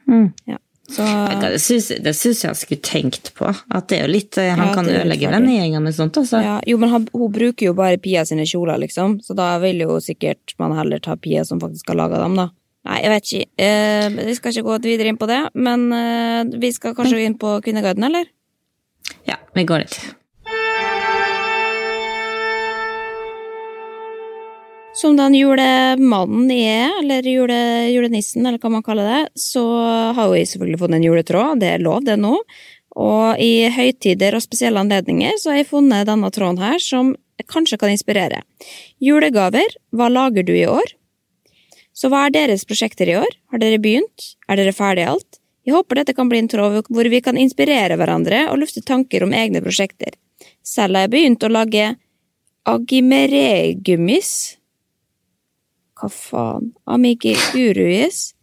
Mm. 0.08 0.30
Ja. 0.46 0.58
Så 0.88 1.02
Det 1.42 1.58
syns 1.60 1.88
det 2.04 2.12
syns 2.14 2.44
jeg 2.44 2.50
han 2.52 2.58
skulle 2.60 2.82
tenkt 2.86 3.32
på. 3.34 3.50
At 3.74 3.88
det 3.90 3.98
er 3.98 4.04
jo 4.06 4.12
litt, 4.14 4.38
eh, 4.38 4.52
Han 4.54 4.68
Ja, 4.68 4.74
kan 4.74 4.86
ødelegge 4.86 5.32
vennegjengen 5.32 5.82
med 5.82 5.96
sånt. 5.98 6.18
Altså. 6.22 6.42
ja, 6.44 6.60
Jo, 6.68 6.78
men 6.78 6.90
han, 6.90 7.08
hun 7.12 7.32
bruker 7.32 7.66
jo 7.66 7.74
bare 7.74 7.98
Pia 7.98 8.26
sine 8.26 8.46
kjoler, 8.46 8.78
liksom, 8.78 9.20
så 9.26 9.36
da 9.36 9.58
vil 9.60 9.82
jo 9.82 9.98
sikkert 10.00 10.54
man 10.60 10.78
heller 10.78 11.00
ta 11.00 11.16
Pia 11.16 11.44
som 11.46 11.60
faktisk 11.60 11.90
har 11.90 11.96
laga 11.96 12.22
dem, 12.22 12.36
da. 12.36 12.50
Nei, 12.86 13.00
jeg 13.02 13.10
vet 13.10 13.32
ikke. 13.34 13.50
Eh, 13.58 14.10
vi 14.30 14.36
skal 14.38 14.52
ikke 14.54 14.68
gå 14.68 14.78
videre 14.84 15.10
inn 15.10 15.18
på 15.18 15.28
det, 15.28 15.42
men 15.56 15.88
eh, 15.92 16.60
vi 16.62 16.72
skal 16.72 16.94
kanskje 16.94 17.26
inn 17.26 17.38
på 17.42 17.58
Kvinneguiden, 17.66 18.06
eller? 18.06 18.30
Ja, 19.26 19.40
vi 19.56 19.66
går 19.66 19.80
litt. 19.88 19.98
Som 24.96 25.18
den 25.20 25.34
julemannen 25.36 26.52
er, 26.56 26.94
eller 27.02 27.26
jule, 27.28 27.58
julenissen, 27.92 28.46
eller 28.46 28.62
hva 28.64 28.70
man 28.78 28.84
kaller 28.84 29.10
det, 29.10 29.24
så 29.36 29.64
har 30.16 30.32
jeg 30.38 30.48
selvfølgelig 30.54 30.80
funnet 30.80 31.02
en 31.02 31.08
juletråd, 31.10 31.60
det 31.60 31.74
er 31.74 31.84
lov 31.84 32.06
det 32.08 32.16
nå. 32.22 32.38
Og 32.96 33.42
i 33.44 33.68
høytider 33.76 34.38
og 34.38 34.46
spesielle 34.46 34.80
anledninger 34.80 35.36
så 35.42 35.52
har 35.52 35.60
jeg 35.60 35.70
funnet 35.74 36.08
denne 36.08 36.32
tråden 36.32 36.64
her, 36.64 36.80
som 36.80 37.12
kanskje 37.52 37.82
kan 37.82 37.92
inspirere. 37.92 38.40
Julegaver, 39.04 39.76
hva 39.92 40.08
lager 40.08 40.48
du 40.48 40.54
i 40.56 40.64
år? 40.72 40.96
Så 41.96 42.08
hva 42.12 42.26
er 42.26 42.36
deres 42.38 42.64
prosjekter 42.68 43.12
i 43.12 43.20
år? 43.20 43.36
Har 43.52 43.60
dere 43.60 43.84
begynt? 43.84 44.32
Er 44.48 44.60
dere 44.60 44.76
ferdig 44.76 45.10
alt? 45.12 45.42
Jeg 45.68 45.76
håper 45.76 46.00
dette 46.00 46.16
kan 46.16 46.32
bli 46.32 46.40
en 46.40 46.52
tråd 46.52 46.88
hvor 46.88 47.12
vi 47.12 47.20
kan 47.26 47.40
inspirere 47.42 47.98
hverandre 48.00 48.46
og 48.52 48.62
lufte 48.64 48.84
tanker 48.86 49.28
om 49.28 49.36
egne 49.36 49.60
prosjekter. 49.66 50.16
Selv 50.64 50.96
har 50.96 51.10
jeg 51.10 51.18
begynt 51.18 51.44
å 51.44 51.52
lage 51.52 51.96
agimeregummis. 52.70 54.30
Hva 55.96 56.10
faen? 56.12 56.74
Amigi 56.86 57.36
Amiguruis? 57.36 58.34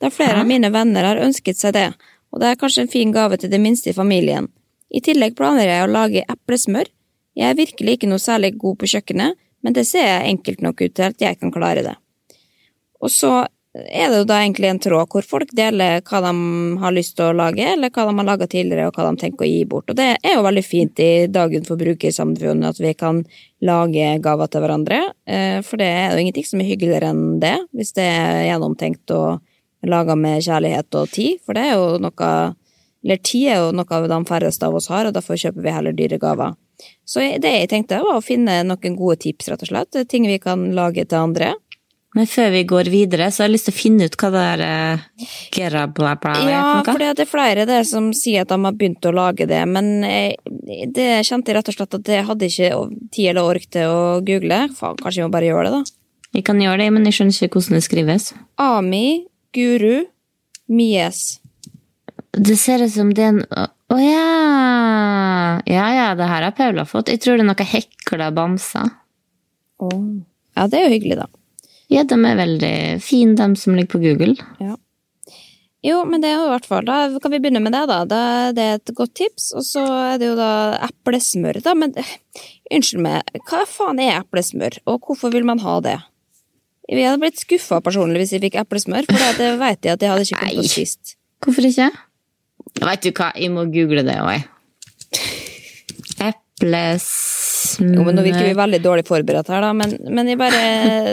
Da 0.00 0.10
flere 0.12 0.40
av 0.40 0.48
mine 0.48 0.70
venner 0.72 1.04
har 1.04 1.20
ønsket 1.20 1.58
seg 1.60 1.74
det, 1.76 1.88
og 2.32 2.40
det 2.40 2.50
er 2.50 2.58
kanskje 2.60 2.86
en 2.86 2.92
fin 2.92 3.12
gave 3.12 3.36
til 3.40 3.52
det 3.52 3.60
minste 3.60 3.92
i 3.92 3.96
familien. 3.96 4.48
I 4.90 5.02
tillegg 5.04 5.36
planer 5.38 5.68
jeg 5.68 5.84
å 5.84 5.90
lage 5.90 6.24
eplesmør. 6.28 6.88
Jeg 7.36 7.52
er 7.52 7.58
virkelig 7.58 7.96
ikke 7.96 8.10
noe 8.10 8.22
særlig 8.22 8.54
god 8.58 8.80
på 8.80 8.88
kjøkkenet, 8.94 9.38
men 9.60 9.76
det 9.76 9.84
ser 9.88 10.06
jeg 10.06 10.30
enkelt 10.32 10.64
nok 10.64 10.80
ut 10.80 10.94
til 10.96 11.06
at 11.10 11.20
jeg 11.22 11.38
kan 11.40 11.52
klare 11.54 11.84
det. 11.84 11.96
Og 13.00 13.12
så 13.12 13.44
er 13.74 14.10
det 14.10 14.16
jo 14.18 14.26
da 14.26 14.40
egentlig 14.40 14.66
en 14.66 14.80
tråd 14.82 15.12
hvor 15.12 15.26
folk 15.26 15.52
deler 15.54 16.00
hva 16.02 16.20
de 16.24 16.30
har 16.82 16.94
lyst 16.94 17.14
til 17.18 17.28
å 17.28 17.36
lage, 17.38 17.62
eller 17.62 17.92
hva 17.94 18.06
de 18.08 18.14
har 18.18 18.26
laga 18.26 18.48
tidligere, 18.50 18.88
og 18.88 18.96
hva 18.96 19.06
de 19.06 19.20
tenker 19.20 19.46
å 19.46 19.50
gi 19.50 19.60
bort. 19.70 19.92
Og 19.92 19.98
det 19.98 20.08
er 20.16 20.34
jo 20.34 20.46
veldig 20.46 20.64
fint 20.66 21.02
i 21.04 21.10
dagen 21.30 21.66
for 21.68 21.78
brukersamfunnet 21.78 22.72
at 22.72 22.80
vi 22.82 22.94
kan 22.98 23.22
lage 23.62 24.08
gaver 24.24 24.50
til 24.50 24.64
hverandre, 24.64 25.00
eh, 25.26 25.60
for 25.66 25.78
det 25.78 25.86
er 25.86 26.10
jo 26.10 26.24
ingenting 26.24 26.48
som 26.48 26.62
er 26.62 26.70
hyggeligere 26.72 27.12
enn 27.14 27.38
det, 27.42 27.54
hvis 27.76 27.94
det 27.94 28.08
er 28.08 28.48
gjennomtenkt 28.48 29.14
og 29.14 29.86
laga 29.86 30.16
med 30.18 30.42
kjærlighet 30.44 30.98
og 30.98 31.14
tid, 31.14 31.38
for 31.44 31.54
det 31.56 31.68
er 31.68 31.78
jo 31.78 32.00
noe 32.02 32.32
Eller 33.00 33.16
tid 33.16 33.46
er 33.48 33.62
jo 33.62 33.68
noe 33.72 33.96
av 33.96 34.10
de 34.12 34.16
færreste 34.28 34.66
av 34.66 34.74
oss 34.76 34.90
har, 34.92 35.06
og 35.08 35.14
derfor 35.16 35.38
kjøper 35.40 35.62
vi 35.64 35.72
heller 35.72 35.94
dyre 35.96 36.18
gaver. 36.20 36.52
Så 37.08 37.22
det 37.40 37.48
jeg 37.48 37.70
tenkte, 37.70 38.02
var 38.04 38.18
å 38.18 38.20
finne 38.20 38.58
noen 38.60 38.96
gode 38.98 39.16
tips, 39.22 39.48
rett 39.48 39.64
og 39.64 39.70
slett. 39.70 39.96
Ting 40.04 40.26
vi 40.28 40.36
kan 40.36 40.66
lage 40.76 41.06
til 41.08 41.16
andre. 41.16 41.54
Men 42.18 42.26
før 42.26 42.48
vi 42.50 42.64
går 42.66 42.88
videre, 42.90 43.28
så 43.30 43.44
har 43.44 43.48
jeg 43.48 43.54
lyst 43.54 43.68
til 43.68 43.74
å 43.74 43.78
finne 43.78 44.06
ut 44.08 44.16
hva 44.18 44.30
det 44.34 44.40
der 44.42 44.62
eh, 44.66 45.02
gera 45.54 45.84
bla 45.86 46.16
bla 46.18 46.32
er 46.40 46.48
Ja, 46.50 46.62
for 46.82 46.98
det 46.98 47.22
er 47.22 47.30
flere 47.30 47.66
det 47.68 47.84
som 47.86 48.08
sier 48.16 48.42
at 48.42 48.50
de 48.50 48.58
har 48.64 48.74
begynt 48.74 49.06
å 49.06 49.12
lage 49.14 49.46
det, 49.46 49.60
men 49.70 50.02
eh, 50.06 50.34
det 50.90 51.08
kjente 51.28 51.52
jeg 51.52 51.60
rett 51.60 51.70
og 51.70 51.76
slett 51.76 51.98
at 52.00 52.08
det 52.08 52.18
hadde 52.26 52.50
ikke 52.50 52.82
tid 53.14 53.30
eller 53.30 53.52
ork 53.52 53.68
til 53.70 53.94
å 53.94 54.02
google. 54.26 54.64
Faen, 54.74 54.98
kanskje 54.98 55.22
vi 55.22 55.28
må 55.28 55.34
bare 55.36 55.52
gjøre 55.52 55.68
det, 55.68 55.78
da. 55.78 55.96
Vi 56.34 56.42
kan 56.46 56.62
gjøre 56.62 56.82
det, 56.82 56.90
men 56.94 57.06
jeg 57.06 57.16
skjønner 57.18 57.46
ikke 57.46 57.60
hvordan 57.60 57.78
det 57.78 57.86
skrives. 57.86 58.28
Ami, 58.62 59.06
Guru, 59.54 60.06
Mies. 60.70 61.24
Det 62.30 62.58
ser 62.58 62.82
ut 62.82 62.92
som 62.94 63.10
det 63.14 63.26
er 63.26 63.32
en 63.34 63.40
Å 63.90 63.96
ja! 63.98 64.26
Ja 65.66 65.86
ja, 65.94 66.10
det 66.18 66.26
her 66.30 66.46
har 66.46 66.54
Paula 66.54 66.84
fått. 66.86 67.10
Jeg 67.10 67.22
tror 67.22 67.38
det 67.38 67.42
er 67.42 67.48
noe 67.48 67.66
hekla 67.66 68.30
bamser. 68.34 68.92
Ja, 69.82 70.66
det 70.70 70.78
er 70.78 70.86
jo 70.86 70.92
hyggelig, 70.94 71.22
da. 71.24 71.26
Ja, 71.90 72.04
de 72.06 72.14
er 72.14 72.38
veldig 72.38 72.74
fine, 73.02 73.34
de 73.38 73.48
som 73.58 73.74
ligger 73.74 73.90
på 73.96 74.02
Google. 74.04 74.36
Ja. 74.62 74.76
Jo, 75.82 76.02
men 76.04 76.20
det 76.20 76.28
er 76.28 76.36
jo 76.36 76.44
i 76.44 76.50
hvert 76.52 76.66
fall 76.68 76.84
Da 76.84 76.96
kan 77.24 77.32
vi 77.32 77.38
begynne 77.40 77.62
med 77.64 77.72
det, 77.72 77.86
da. 77.88 78.02
da 78.04 78.20
det 78.52 78.64
er 78.68 78.74
et 78.76 78.92
godt 78.94 79.14
tips. 79.16 79.46
Og 79.56 79.64
så 79.64 79.80
er 80.12 80.18
det 80.20 80.28
jo 80.28 80.36
da 80.38 80.50
eplesmør, 80.86 81.58
da. 81.64 81.72
Men 81.74 81.94
eh, 81.98 82.10
unnskyld 82.76 83.02
meg, 83.06 83.32
hva 83.48 83.64
faen 83.68 84.02
er 84.04 84.18
eplesmør, 84.20 84.76
og 84.86 85.00
hvorfor 85.08 85.32
vil 85.34 85.48
man 85.48 85.62
ha 85.64 85.78
det? 85.84 85.96
Vi 86.90 87.02
hadde 87.06 87.22
blitt 87.22 87.38
skuffa 87.40 87.78
personlig 87.86 88.24
hvis 88.24 88.34
vi 88.36 88.42
fikk 88.46 88.60
eplesmør, 88.64 89.06
for 89.08 89.38
det- 89.38 89.50
vet 89.60 89.84
jeg 89.88 89.92
at 89.94 90.02
jeg 90.04 90.10
hadde 90.10 90.26
ikke 90.26 90.40
kommet 90.42 90.56
på 90.58 90.74
sist. 90.74 91.16
Hvorfor 91.40 91.68
ikke? 91.70 91.90
Vet 92.80 93.02
du 93.06 93.10
hva, 93.16 93.30
jeg 93.38 93.50
må 93.54 93.64
google 93.72 94.02
det 94.06 94.18
òg, 94.20 94.32
jeg. 94.36 94.44
Eplesmør 97.80 98.00
Jo, 98.00 98.06
men 98.06 98.18
Nå 98.18 98.24
virker 98.26 98.46
vi 98.46 98.56
veldig 98.58 98.80
dårlig 98.84 99.06
forberedt 99.08 99.48
her, 99.52 99.64
da, 99.64 99.70
men, 99.76 99.94
men 100.12 100.28
jeg 100.28 100.40
bare 100.40 100.60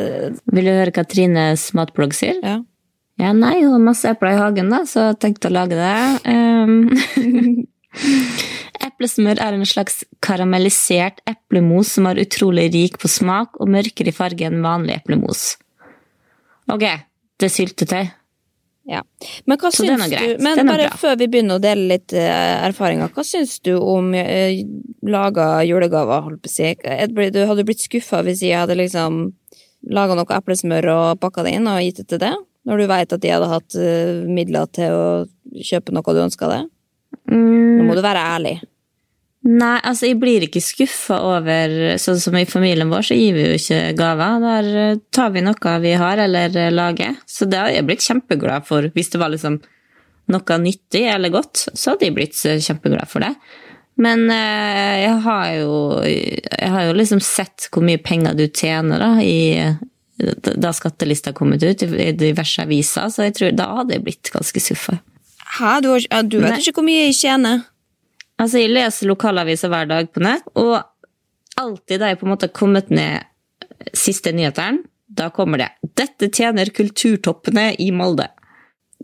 Vil 0.55 0.67
du 0.67 0.73
høre 0.73 0.93
hva 0.93 1.05
Trines 1.07 1.69
matblogg 1.77 2.15
sier? 2.17 2.41
Ja. 2.43 2.59
Ja, 3.17 3.31
nei, 3.33 3.63
hun 3.63 3.73
har 3.73 3.81
masse 3.81 4.09
epler 4.11 4.35
i 4.35 4.37
hagen, 4.37 4.69
da, 4.69 4.83
så 4.85 5.07
jeg 5.07 5.17
tenkte 5.23 5.49
å 5.49 5.55
lage 5.55 5.77
det. 5.79 6.27
Um, 6.29 7.65
Eplesmør 8.87 9.41
er 9.41 9.55
en 9.57 9.65
slags 9.65 10.03
karamellisert 10.21 11.23
eplemos 11.29 11.95
som 11.97 12.05
er 12.09 12.21
utrolig 12.21 12.67
rik 12.75 12.99
på 13.01 13.09
smak 13.09 13.57
og 13.57 13.71
mørkere 13.73 14.13
i 14.13 14.15
farge 14.15 14.45
enn 14.45 14.61
vanlig 14.61 14.99
eplemos. 14.99 15.55
Ok, 16.69 16.85
det 17.41 17.49
er 17.49 17.53
syltetøy. 17.53 18.05
Ja. 18.87 19.01
Men 19.45 19.59
hva 19.59 19.69
syns 19.75 20.05
du 20.07 20.43
Men 20.43 20.61
nå 20.61 20.63
bare 20.69 20.85
bra. 20.87 20.97
før 21.01 21.17
vi 21.19 21.27
begynner 21.27 21.59
å 21.59 21.63
dele 21.63 21.89
litt 21.91 22.13
eh, 22.15 22.65
erfaringer, 22.69 23.11
hva 23.11 23.25
syns 23.27 23.57
du 23.65 23.73
om 23.75 24.13
uh, 24.15 24.61
laga 25.03 25.47
julegaver, 25.67 26.23
holdt 26.23 26.45
på 26.45 26.51
å 26.51 26.53
si? 26.53 26.71
Du 27.35 27.41
hadde 27.49 27.65
blitt 27.67 27.83
skuffa 27.83 28.23
hvis 28.23 28.45
jeg 28.47 28.55
hadde 28.55 28.79
liksom 28.79 29.33
laga 29.91 30.15
noe 30.17 30.37
eplesmør 30.39 30.87
og 30.93 31.19
pakka 31.19 31.43
det 31.45 31.57
inn 31.59 31.67
og 31.69 31.83
gitt 31.83 31.99
det 32.01 32.07
til 32.13 32.23
det? 32.23 32.33
Når 32.67 32.81
du 32.81 32.87
veit 32.89 33.13
at 33.15 33.23
de 33.23 33.31
hadde 33.31 33.51
hatt 33.51 33.77
eh, 33.79 34.23
midler 34.27 34.71
til 34.75 34.95
å 34.95 35.05
kjøpe 35.67 35.95
noe 35.95 36.15
du 36.15 36.23
ønska? 36.23 36.49
Nå 36.51 36.65
Mm, 37.27 37.87
må 37.87 37.95
du 37.95 38.01
være 38.03 38.19
ærlig. 38.19 38.55
Nei, 39.45 39.77
altså 39.85 40.09
jeg 40.09 40.19
blir 40.21 40.45
ikke 40.47 40.61
skuffa 40.63 41.19
over 41.23 41.73
Sånn 42.01 42.19
som 42.21 42.35
i 42.39 42.45
familien 42.49 42.89
vår, 42.91 43.05
så 43.09 43.17
gir 43.17 43.37
vi 43.37 43.45
jo 43.45 43.57
ikke 43.59 43.81
gaver. 43.99 44.41
Der 44.43 44.69
eh, 44.83 44.99
tar 45.13 45.31
vi 45.35 45.43
noe 45.45 45.77
vi 45.83 45.93
har 45.99 46.21
eller 46.23 46.57
eh, 46.57 46.73
lager. 46.73 47.17
Så 47.29 47.49
det 47.49 47.61
har 47.61 47.71
jeg 47.73 47.87
blitt 47.87 48.05
kjempeglad 48.05 48.67
for. 48.67 48.89
Hvis 48.95 49.13
det 49.13 49.21
var 49.21 49.33
liksom 49.33 49.59
noe 50.33 50.57
nyttig 50.59 51.05
eller 51.07 51.31
godt, 51.31 51.67
så 51.71 51.93
hadde 51.93 52.09
jeg 52.09 52.17
blitt 52.17 52.41
eh, 52.49 52.59
kjempeglad 52.63 53.09
for 53.11 53.23
det. 53.23 53.33
Men 53.97 54.27
eh, 54.29 54.95
jeg 55.07 55.13
har 55.25 55.45
jo 55.57 55.77
Jeg 56.05 56.69
har 56.69 56.83
jo 56.85 56.97
liksom 56.97 57.21
sett 57.23 57.69
hvor 57.73 57.85
mye 57.85 58.01
penger 58.01 58.35
du 58.37 58.45
tjener 58.47 59.01
da, 59.01 59.13
i 59.21 59.73
da 60.17 60.71
skattelista 60.73 61.29
kom 61.33 61.51
ut 61.53 61.63
i 61.63 62.11
diverse 62.17 62.63
aviser, 62.63 63.09
så 63.13 63.27
jeg 63.27 63.35
tror 63.37 63.51
da 63.53 63.67
hadde 63.79 63.93
jeg 63.93 64.05
blitt 64.07 64.31
ganske 64.33 64.61
skuffa. 64.65 64.95
Hæ, 65.59 65.73
du, 65.85 65.91
har, 65.93 66.23
du 66.25 66.39
vet 66.41 66.55
Nei. 66.55 66.61
ikke 66.63 66.79
hvor 66.79 66.87
mye 66.87 67.03
jeg 67.05 67.19
tjener? 67.19 67.61
Altså, 68.37 68.61
jeg 68.61 68.73
leser 68.73 69.09
lokalaviser 69.09 69.71
hver 69.73 69.89
dag 69.89 70.11
på 70.13 70.21
nett, 70.21 70.45
og 70.59 70.77
alltid 71.57 72.01
da 72.01 72.11
jeg 72.11 72.19
på 72.19 72.27
en 72.27 72.33
måte 72.35 72.49
har 72.49 72.55
kommet 72.57 72.91
ned 72.93 73.25
siste 73.97 74.33
nyhetene, 74.35 74.85
Da 75.17 75.29
kommer 75.31 75.57
det. 75.57 75.69
Dette 75.95 76.27
tjener 76.29 76.67
kulturtoppene 76.75 77.71
i 77.79 77.87
Molde. 77.95 78.27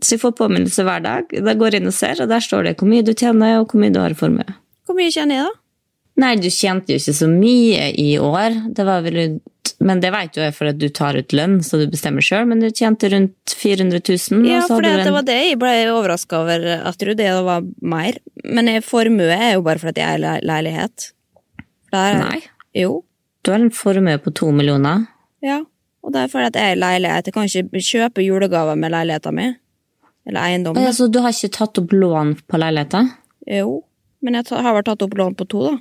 Så 0.02 0.14
jeg 0.14 0.20
får 0.20 0.34
påminnelse 0.36 0.84
hver 0.84 1.00
dag. 1.02 1.32
Da 1.32 1.54
går 1.56 1.74
jeg 1.74 1.82
inn 1.82 1.90
og 1.90 1.96
ser, 1.96 2.20
og 2.20 2.28
der 2.28 2.44
står 2.44 2.66
det 2.68 2.74
hvor 2.78 2.90
mye 2.90 3.02
du 3.02 3.14
tjener, 3.14 3.56
og 3.62 3.72
hvor 3.72 3.80
mye 3.80 3.90
du 3.90 3.98
har 4.02 4.12
i 4.12 4.18
formue. 4.18 4.44
Hvor 4.84 4.98
mye 4.98 5.10
tjener 5.10 5.40
jeg, 5.40 5.48
da? 5.48 5.60
Nei, 6.22 6.34
du 6.38 6.50
tjente 6.52 6.92
jo 6.92 7.00
ikke 7.00 7.16
så 7.16 7.26
mye 7.30 7.88
i 7.98 8.10
år. 8.20 8.60
Det 8.76 8.86
var 8.86 9.02
vel 9.02 9.40
Men 9.84 10.00
det 10.00 10.10
vet 10.14 10.32
du 10.36 10.40
er 10.44 10.52
for 10.54 10.68
at 10.70 10.78
du 10.80 10.86
tar 10.92 11.16
ut 11.18 11.32
lønn, 11.36 11.58
så 11.64 11.78
du 11.80 11.86
bestemmer 11.92 12.24
sjøl. 12.24 12.46
Men 12.48 12.60
du 12.62 12.68
tjente 12.70 13.08
rundt 13.12 13.54
400 13.58 14.00
000. 14.06 14.44
Ja, 14.48 14.60
for 14.68 14.80
det, 14.84 14.90
en- 14.98 15.04
det 15.08 15.12
var 15.12 15.26
det 15.28 15.36
jeg 15.50 15.58
ble 15.60 15.72
overraska 15.92 16.40
over. 16.42 16.66
At 16.88 16.98
du 16.98 17.12
det 17.14 17.30
var 17.44 17.64
mer. 17.82 18.18
Men 18.44 18.70
formue 18.82 19.28
er 19.34 19.54
jo 19.56 19.62
bare 19.66 19.78
fordi 19.82 20.00
jeg 20.04 20.20
er 20.22 20.38
i 20.38 20.46
leilighet. 20.46 21.10
Der, 21.92 22.18
Nei. 22.20 22.40
Jo. 22.74 23.02
Du 23.44 23.50
har 23.52 23.60
en 23.60 23.70
formue 23.70 24.16
på 24.18 24.32
to 24.34 24.50
millioner. 24.52 25.06
Ja. 25.44 25.60
Og 26.04 26.12
det 26.12 26.22
er 26.24 26.28
fordi 26.32 26.46
at 26.52 26.56
jeg 26.60 26.70
er 26.72 26.76
i 26.76 26.80
leilighet. 26.80 27.26
Jeg 27.28 27.34
kan 27.34 27.48
ikke 27.48 27.84
kjøpe 27.90 28.24
julegaver 28.24 28.76
med 28.76 28.92
leiligheta 28.92 29.32
mi. 29.32 29.50
Eller 30.26 30.40
eiendom. 30.40 30.76
Ja, 30.80 30.90
så 30.96 31.10
du 31.12 31.20
har 31.20 31.32
ikke 31.36 31.52
tatt 31.52 31.78
opp 31.78 31.92
lån 31.92 32.34
på 32.48 32.60
leiligheta? 32.60 33.04
Jo. 33.46 33.82
Men 34.24 34.38
jeg 34.40 34.48
har 34.64 34.72
vel 34.74 34.82
tatt 34.86 35.02
opp 35.04 35.14
lån 35.20 35.34
på 35.36 35.46
to, 35.48 35.62
da. 35.68 35.76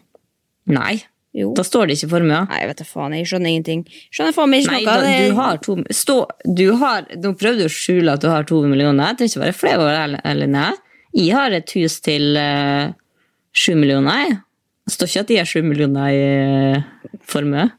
Nei. 0.75 1.01
Jo. 1.33 1.49
Da 1.57 1.63
står 1.65 1.89
det 1.89 1.97
ikke 1.97 2.11
formue. 2.11 2.43
Nei, 2.49 2.61
vet 2.69 2.77
du 2.77 2.85
faen, 2.85 3.15
jeg 3.17 3.25
skjønner 3.31 3.49
ingenting. 3.49 3.83
Skjønner 4.13 4.35
faen 4.35 4.51
meg 4.53 4.61
ikke 4.63 4.75
Nei, 4.75 4.83
noe. 4.85 5.01
da, 5.01 5.13
du 5.33 5.39
har 5.39 5.61
to 5.65 5.75
stå, 5.89 6.17
du 6.45 6.65
har, 6.77 7.07
Nå 7.23 7.33
prøvde 7.39 7.65
du 7.65 7.69
å 7.71 7.73
skjule 7.73 8.13
at 8.13 8.21
du 8.21 8.29
har 8.29 8.45
to 8.49 8.61
millioner. 8.69 9.11
Jeg 9.13 9.17
trenger 9.23 9.33
ikke 9.33 9.45
være 9.47 9.57
flau 9.57 9.75
over 9.81 9.97
det, 10.13 10.21
Eline. 10.29 10.65
Jeg 11.17 11.33
har 11.33 11.55
et 11.57 11.73
hus 11.77 11.99
til 12.05 12.37
sju 12.37 13.71
sju 13.73 13.75
millioner. 13.77 14.23
jeg. 14.27 14.37
Det 14.83 14.91
står 14.91 15.07
ikke 15.09 15.21
at 15.23 15.29
de 15.29 15.35
har 15.39 15.47
sju 15.47 15.61
millioner 15.63 16.11
i 16.11 16.23
eh, 16.27 17.19
formue. 17.29 17.69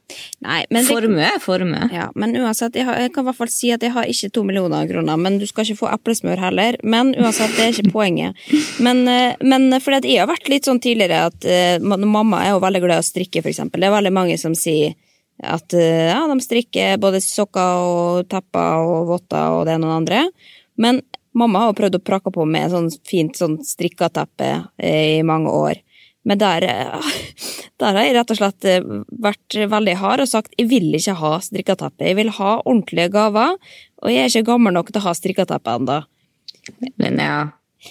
Nei, 0.44 0.60
men 0.72 0.86
Formue 0.88 1.20
er 1.20 1.40
formue. 1.42 1.88
ja, 1.92 2.06
men 2.16 2.32
uansett, 2.40 2.78
jeg, 2.78 2.86
har, 2.88 2.96
jeg 3.02 3.12
kan 3.12 3.26
i 3.26 3.28
hvert 3.28 3.38
fall 3.42 3.50
si 3.52 3.72
at 3.74 3.84
jeg 3.84 3.92
har 3.92 4.08
ikke 4.08 4.30
to 4.32 4.44
millioner 4.48 4.88
kroner, 4.88 5.20
men 5.20 5.36
du 5.40 5.44
skal 5.50 5.66
ikke 5.66 5.82
få 5.82 5.90
eplesmør 5.92 6.40
heller. 6.46 6.78
Men 6.80 7.12
uansett, 7.12 7.52
det 7.58 7.66
er 7.66 7.74
ikke 7.74 7.92
poenget. 7.92 8.40
Men, 8.80 9.04
eh, 9.10 9.36
men 9.44 9.68
fordi 9.84 10.00
at 10.00 10.08
jeg 10.08 10.22
har 10.22 10.32
vært 10.32 10.48
litt 10.48 10.68
sånn 10.70 10.80
tidligere 10.80 11.26
at 11.28 11.44
uh, 11.44 12.04
mamma 12.06 12.40
er 12.46 12.54
jo 12.54 12.64
veldig 12.64 12.84
glad 12.86 13.02
i 13.02 13.04
å 13.04 13.10
strikke, 13.10 13.44
for 13.44 13.52
eksempel. 13.52 13.84
Det 13.84 13.90
er 13.90 13.98
veldig 13.98 14.16
mange 14.16 14.40
som 14.40 14.56
sier 14.56 14.96
at 15.44 15.76
uh, 15.76 16.06
ja, 16.08 16.22
de 16.30 16.40
strikker 16.40 16.96
både 17.02 17.20
sokker 17.20 17.84
og 17.84 18.32
tepper 18.32 18.80
og 18.80 19.10
votter 19.12 19.58
og 19.58 19.66
det 19.68 19.76
ene 19.76 19.90
og 19.90 19.92
det 19.92 20.00
andre. 20.00 20.24
Men 20.80 21.04
mamma 21.36 21.62
har 21.64 21.72
jo 21.72 21.80
prøvd 21.82 21.98
å 21.98 22.06
prakke 22.06 22.32
på 22.34 22.46
med 22.48 22.72
sånn 22.72 22.88
fint 23.06 23.36
sånn 23.38 23.58
strikkateppe 23.66 24.50
eh, 24.78 25.18
i 25.18 25.26
mange 25.26 25.52
år. 25.52 25.80
Men 26.24 26.40
der, 26.40 26.64
eh, 26.64 27.10
der 27.82 27.98
har 27.98 28.06
jeg 28.06 28.16
rett 28.18 28.32
og 28.32 28.40
slett 28.40 28.68
eh, 28.70 28.86
vært 29.24 29.58
veldig 29.74 29.98
hard 30.00 30.24
og 30.24 30.30
sagt 30.30 30.56
jeg 30.58 30.70
vil 30.72 30.88
ikke 30.96 31.18
ha 31.20 31.34
strikkateppe. 31.44 32.08
Jeg 32.08 32.20
vil 32.20 32.32
ha 32.38 32.56
ordentlige 32.62 33.10
gaver, 33.14 33.58
og 34.02 34.12
jeg 34.12 34.24
er 34.24 34.32
ikke 34.32 34.48
gammel 34.54 34.76
nok 34.76 34.92
til 34.92 35.02
å 35.02 35.08
ha 35.08 35.14
strikkateppe 35.16 35.76
ennå. 35.80 36.00
Linnea, 37.00 37.42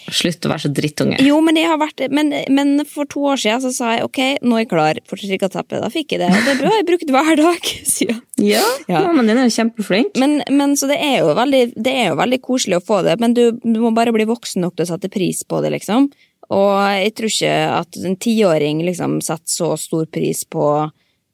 slutt 0.10 0.46
å 0.48 0.50
være 0.50 0.64
så 0.66 0.72
drittunge. 0.74 1.20
Jo, 1.22 1.38
men, 1.46 1.60
vært, 1.80 2.02
men, 2.14 2.34
men 2.50 2.74
for 2.90 3.06
to 3.10 3.22
år 3.30 3.42
siden 3.44 3.62
så 3.68 3.72
sa 3.76 3.92
jeg 3.94 4.08
ok, 4.08 4.20
nå 4.42 4.58
er 4.58 4.64
jeg 4.64 4.72
klar 4.72 5.00
for 5.10 5.22
strikkateppe. 5.22 5.82
Da 5.84 5.92
fikk 5.94 6.16
jeg 6.16 6.24
det, 6.24 6.32
og 6.34 6.50
det 6.50 6.70
har 6.72 6.78
jeg 6.80 6.88
brukt 6.90 7.14
hver 7.14 7.34
dag 7.40 7.72
siden. 7.96 8.22
Ja, 8.42 8.66
Ja. 8.90 9.06
ja 9.06 9.14
men 9.14 9.30
den 9.30 9.38
er 9.40 9.50
jo 9.50 9.56
kjempeflink. 9.60 10.18
Men, 10.22 10.40
men 10.50 10.74
så 10.80 10.90
det 10.90 10.98
er, 10.98 11.22
veldig, 11.38 11.64
det 11.78 11.94
er 11.94 12.12
jo 12.12 12.20
veldig 12.20 12.42
koselig 12.46 12.82
å 12.82 12.86
få 12.86 13.04
det, 13.06 13.20
men 13.22 13.38
du, 13.38 13.46
du 13.62 13.82
må 13.84 13.94
bare 13.96 14.16
bli 14.16 14.26
voksen 14.30 14.66
nok 14.66 14.78
til 14.78 14.88
å 14.88 14.94
sette 14.96 15.14
pris 15.14 15.46
på 15.46 15.62
det, 15.62 15.76
liksom. 15.78 16.10
Og 16.54 16.74
jeg 17.00 17.14
tror 17.18 17.32
ikke 17.32 17.54
at 17.80 18.02
en 18.06 18.18
tiåring 18.22 18.84
liksom 18.86 19.20
setter 19.26 19.50
så 19.50 19.72
stor 19.80 20.06
pris 20.14 20.44
på 20.46 20.68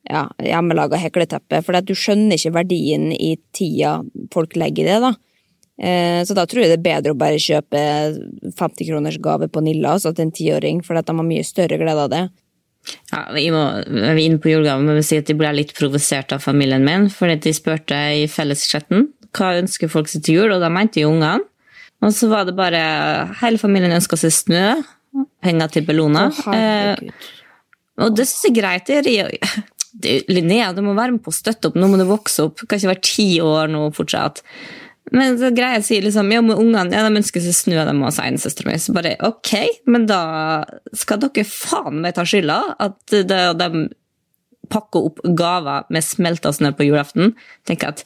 ja, 0.09 0.25
hjemmelaga 0.41 0.99
hekleteppe, 0.99 1.61
for 1.65 1.79
du 1.83 1.95
skjønner 1.97 2.39
ikke 2.39 2.55
verdien 2.55 3.09
i 3.13 3.35
tida 3.55 3.99
folk 4.33 4.55
legger 4.57 4.85
i 4.85 4.89
det, 4.89 4.99
da. 5.03 5.13
Eh, 5.79 6.19
Så 6.27 6.35
da 6.35 6.45
tror 6.49 6.63
jeg 6.63 6.73
det 6.73 6.79
er 6.79 6.87
bedre 6.87 7.15
å 7.15 7.19
bare 7.19 7.39
kjøpe 7.39 7.81
50 8.57 8.89
kroners 8.89 9.19
gave 9.23 9.47
på 9.47 9.63
Nilla 9.63 9.95
altså 9.95 10.13
til 10.13 10.27
en 10.27 10.35
tiåring, 10.35 10.83
for 10.83 10.97
de 10.97 11.15
har 11.15 11.27
mye 11.27 11.45
større 11.47 11.79
glede 11.79 12.07
av 12.07 12.11
det. 12.13 12.23
Ja, 13.11 13.25
vi 13.35 13.49
må, 13.51 13.61
vi 13.91 14.03
er 14.07 14.19
inne 14.23 14.41
på 14.41 14.51
julegaven, 14.51 14.87
men 14.87 14.99
vi 14.99 15.05
si 15.05 15.19
at 15.19 15.27
de 15.29 15.35
ble 15.37 15.51
litt 15.55 15.75
provosert 15.77 16.33
av 16.35 16.43
familien 16.43 16.83
min, 16.85 17.09
fordi 17.11 17.37
de 17.43 17.55
spurte 17.55 17.97
i 18.15 18.27
felleschatten 18.31 19.09
hva 19.35 19.51
ønsker 19.59 19.91
folk 19.91 20.09
seg 20.09 20.23
til 20.25 20.39
jul, 20.39 20.53
og 20.55 20.63
da 20.63 20.71
mente 20.73 21.03
jo 21.03 21.11
ungene. 21.11 21.43
Og 21.99 22.13
så 22.15 22.29
var 22.31 22.45
det 22.47 22.55
bare 22.55 22.79
Hele 23.41 23.59
familien 23.59 23.91
ønska 23.91 24.15
seg 24.17 24.31
snø, 24.31 24.63
penger 25.43 25.73
til 25.73 25.85
Bellona. 25.87 26.29
Eh, 26.53 27.27
og 27.99 28.15
det 28.15 28.27
syns 28.29 28.47
jeg 28.47 28.55
er 28.55 28.59
greit. 28.61 28.89
Det 28.89 29.63
det, 30.03 30.19
Linnea, 30.29 30.71
du 30.73 30.83
må 30.85 30.95
være 30.97 31.15
med 31.15 31.23
på 31.25 31.33
å 31.33 31.39
støtte 31.39 31.71
opp. 31.71 31.79
Nå 31.79 31.89
må 31.91 31.99
du 31.99 32.05
vokse 32.09 32.45
opp. 32.47 32.59
Du 32.59 32.67
kan 32.67 32.79
ikke 32.79 32.93
være 32.93 33.07
ti 33.07 33.29
år 33.43 33.71
nå 33.71 33.89
fortsatt. 33.95 34.43
Men 35.15 35.39
så 35.41 35.49
greier 35.55 35.79
jeg 35.79 35.83
å 35.83 35.87
si 35.87 35.99
liksom, 36.05 36.29
ja, 36.33 36.41
med 36.45 36.59
ungene 36.59 36.93
ja, 36.93 37.05
de 37.07 37.21
ønsker 37.21 37.41
seg 37.41 37.55
snø, 37.57 37.79
de 37.87 37.95
må 37.97 38.11
ha 38.11 38.27
enesøstera 38.27 38.69
mi. 38.69 38.77
Så 38.81 38.93
bare 38.93 39.15
ok, 39.25 39.53
men 39.89 40.05
da 40.09 40.21
skal 40.97 41.21
dere 41.23 41.47
faen 41.49 42.03
meg 42.03 42.13
ta 42.17 42.27
skylda. 42.29 42.59
At 42.85 43.01
det, 43.09 43.39
de 43.59 43.87
pakker 44.69 45.09
opp 45.09 45.23
gaver 45.37 45.87
med 45.89 46.05
smelta 46.05 46.53
snø 46.53 46.75
på 46.77 46.85
julaften. 46.85 47.33
tenker 47.65 47.95
at 47.95 48.03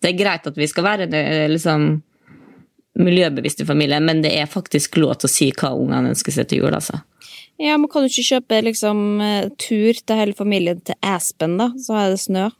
det 0.00 0.12
er 0.12 0.18
greit 0.18 0.48
at 0.48 0.56
vi 0.56 0.68
skal 0.70 0.86
være 0.86 1.08
liksom, 1.52 1.98
miljøbevisste 2.96 3.66
familie, 3.68 4.00
men 4.00 4.22
det 4.24 4.32
er 4.36 4.50
faktisk 4.50 4.96
lov 5.00 5.18
til 5.20 5.28
å 5.28 5.32
si 5.32 5.50
hva 5.52 5.72
ungene 5.76 6.14
ønsker 6.14 6.34
seg 6.34 6.48
til 6.50 6.64
jul. 6.64 6.74
altså. 6.74 7.02
Ja, 7.60 7.76
men 7.80 7.88
kan 7.88 8.04
du 8.04 8.10
ikke 8.10 8.28
kjøpe 8.34 8.60
liksom 8.66 9.02
eh, 9.24 9.48
tur 9.60 9.96
til 9.96 10.18
hele 10.20 10.36
familien 10.36 10.80
til 10.84 10.96
Aspen, 11.04 11.56
da? 11.60 11.70
Så 11.80 11.96
er 11.96 12.12
det 12.12 12.20
snø. 12.20 12.50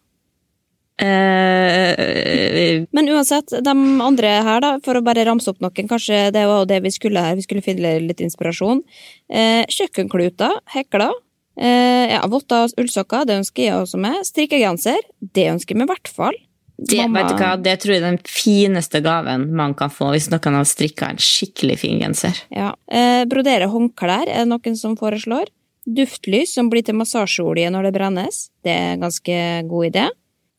Eh, 0.96 2.84
Men 2.90 3.08
uansett, 3.12 3.52
de 3.64 3.74
andre 4.00 4.30
her, 4.46 4.62
da, 4.64 4.70
for 4.84 4.96
å 4.96 5.04
bare 5.04 5.26
ramse 5.28 5.50
opp 5.52 5.60
noen, 5.60 5.88
kanskje 5.90 6.30
det 6.32 6.46
var 6.48 6.64
det 6.68 6.80
vi 6.86 6.92
skulle 6.94 7.20
her, 7.20 7.36
vi 7.36 7.44
skulle 7.44 7.64
finne 7.64 7.98
litt 8.06 8.22
inspirasjon. 8.24 8.80
Eh, 9.28 9.64
kjøkkenkluter, 9.68 10.56
hekler, 10.72 11.12
eh, 11.60 12.14
ja, 12.14 12.22
votter 12.32 12.64
og 12.64 12.80
ullsokker, 12.80 13.26
det 13.28 13.40
ønsker 13.42 13.68
jeg 13.68 13.76
også 13.76 14.00
med. 14.00 14.24
Strikkegenser, 14.24 15.04
det 15.20 15.50
ønsker 15.52 15.76
jeg 15.76 15.82
meg 15.82 15.90
i 15.90 15.94
hvert 15.94 16.12
fall. 16.16 16.40
Det, 16.76 17.06
vet 17.08 17.30
du 17.30 17.38
hva, 17.40 17.54
det 17.56 17.78
tror 17.80 17.94
jeg 17.94 18.02
er 18.02 18.10
den 18.10 18.18
fineste 18.28 19.00
gaven 19.04 19.46
man 19.56 19.72
kan 19.78 19.92
få 19.92 20.10
hvis 20.12 20.28
noen 20.28 20.58
har 20.58 20.66
strikka 20.68 21.08
en 21.08 21.20
skikkelig 21.22 21.78
fin 21.80 22.02
genser. 22.02 22.36
Ja. 22.52 22.74
Eh, 22.92 23.22
brodere 23.28 23.70
håndklær 23.72 24.28
er 24.28 24.44
det 24.44 24.50
noen 24.50 24.76
som 24.76 24.96
foreslår. 25.00 25.48
Duftlys 25.86 26.52
som 26.56 26.68
blir 26.68 26.84
til 26.84 26.98
massasjeolje 26.98 27.70
når 27.72 27.88
det 27.88 27.94
brennes, 27.96 28.42
det 28.66 28.74
er 28.74 28.92
en 28.96 29.06
ganske 29.06 29.38
god 29.70 29.88
idé. 29.88 30.04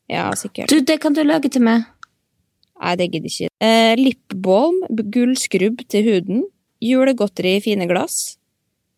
Ja, 0.08 0.30
sikkert. 0.40 0.72
Du, 0.72 0.80
det 0.80 0.98
kan 1.02 1.14
du 1.14 1.22
lage 1.22 1.52
til 1.52 1.62
meg. 1.62 1.84
Nei, 2.78 2.94
det 2.98 3.10
gidder 3.12 3.30
ikke. 3.30 3.52
Eh, 3.62 3.94
Lipbalm, 3.98 4.80
gullskrubb 5.14 5.84
til 5.92 6.06
huden, 6.08 6.42
julegodteri 6.82 7.58
i 7.58 7.62
fine 7.62 7.86
glass. 7.90 8.38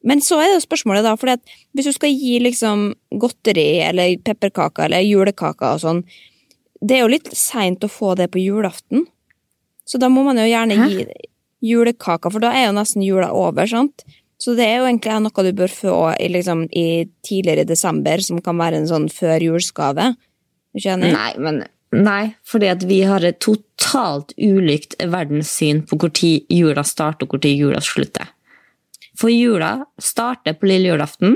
Men 0.07 0.23
så 0.25 0.39
er 0.41 0.49
det 0.49 0.57
jo 0.57 0.65
spørsmålet, 0.65 1.05
da, 1.05 1.13
for 1.21 1.35
hvis 1.77 1.89
du 1.91 1.93
skal 1.93 2.15
gi 2.15 2.39
liksom 2.41 2.91
godteri 3.21 3.83
eller 3.85 4.17
pepperkaker 4.25 4.87
eller 4.87 5.05
julekaker 5.05 5.75
og 5.75 5.83
sånn, 5.83 6.05
det 6.81 6.97
er 6.97 7.05
jo 7.05 7.13
litt 7.13 7.31
seint 7.37 7.85
å 7.85 7.91
få 7.93 8.15
det 8.19 8.31
på 8.33 8.43
julaften. 8.43 9.05
Så 9.85 9.99
da 10.01 10.09
må 10.13 10.25
man 10.27 10.39
jo 10.41 10.47
gjerne 10.49 10.79
Hæ? 10.79 10.89
gi 10.89 11.07
julekaker, 11.71 12.33
for 12.33 12.41
da 12.41 12.55
er 12.57 12.69
jo 12.69 12.77
nesten 12.77 13.05
jula 13.05 13.29
over, 13.37 13.69
sant? 13.69 14.05
Så 14.41 14.55
det 14.57 14.65
er 14.65 14.79
jo 14.81 14.87
egentlig 14.89 15.19
noe 15.21 15.45
du 15.45 15.51
bør 15.59 15.73
få 15.73 15.97
i, 16.17 16.31
liksom, 16.33 16.65
i 16.73 17.05
tidligere 17.27 17.67
desember, 17.69 18.23
som 18.25 18.41
kan 18.41 18.57
være 18.57 18.81
en 18.81 18.89
sånn 18.89 19.11
før 19.13 19.45
julesgave. 19.51 20.15
Du 20.73 20.81
skjønner? 20.81 21.13
Nei, 21.13 21.35
men 21.37 21.63
Nei, 21.91 22.37
fordi 22.47 22.69
at 22.71 22.85
vi 22.87 23.01
har 23.03 23.25
et 23.27 23.41
totalt 23.43 24.31
ulikt 24.39 24.95
verdenssyn 25.03 25.83
på 25.91 25.99
tid 26.15 26.47
jula 26.47 26.85
starter 26.87 27.27
og 27.27 27.43
tid 27.43 27.59
jula 27.59 27.81
slutter. 27.83 28.29
For 29.19 29.33
jula 29.33 29.73
starter 29.99 30.55
på 30.55 30.71
lille 30.71 30.93
julaften, 30.93 31.35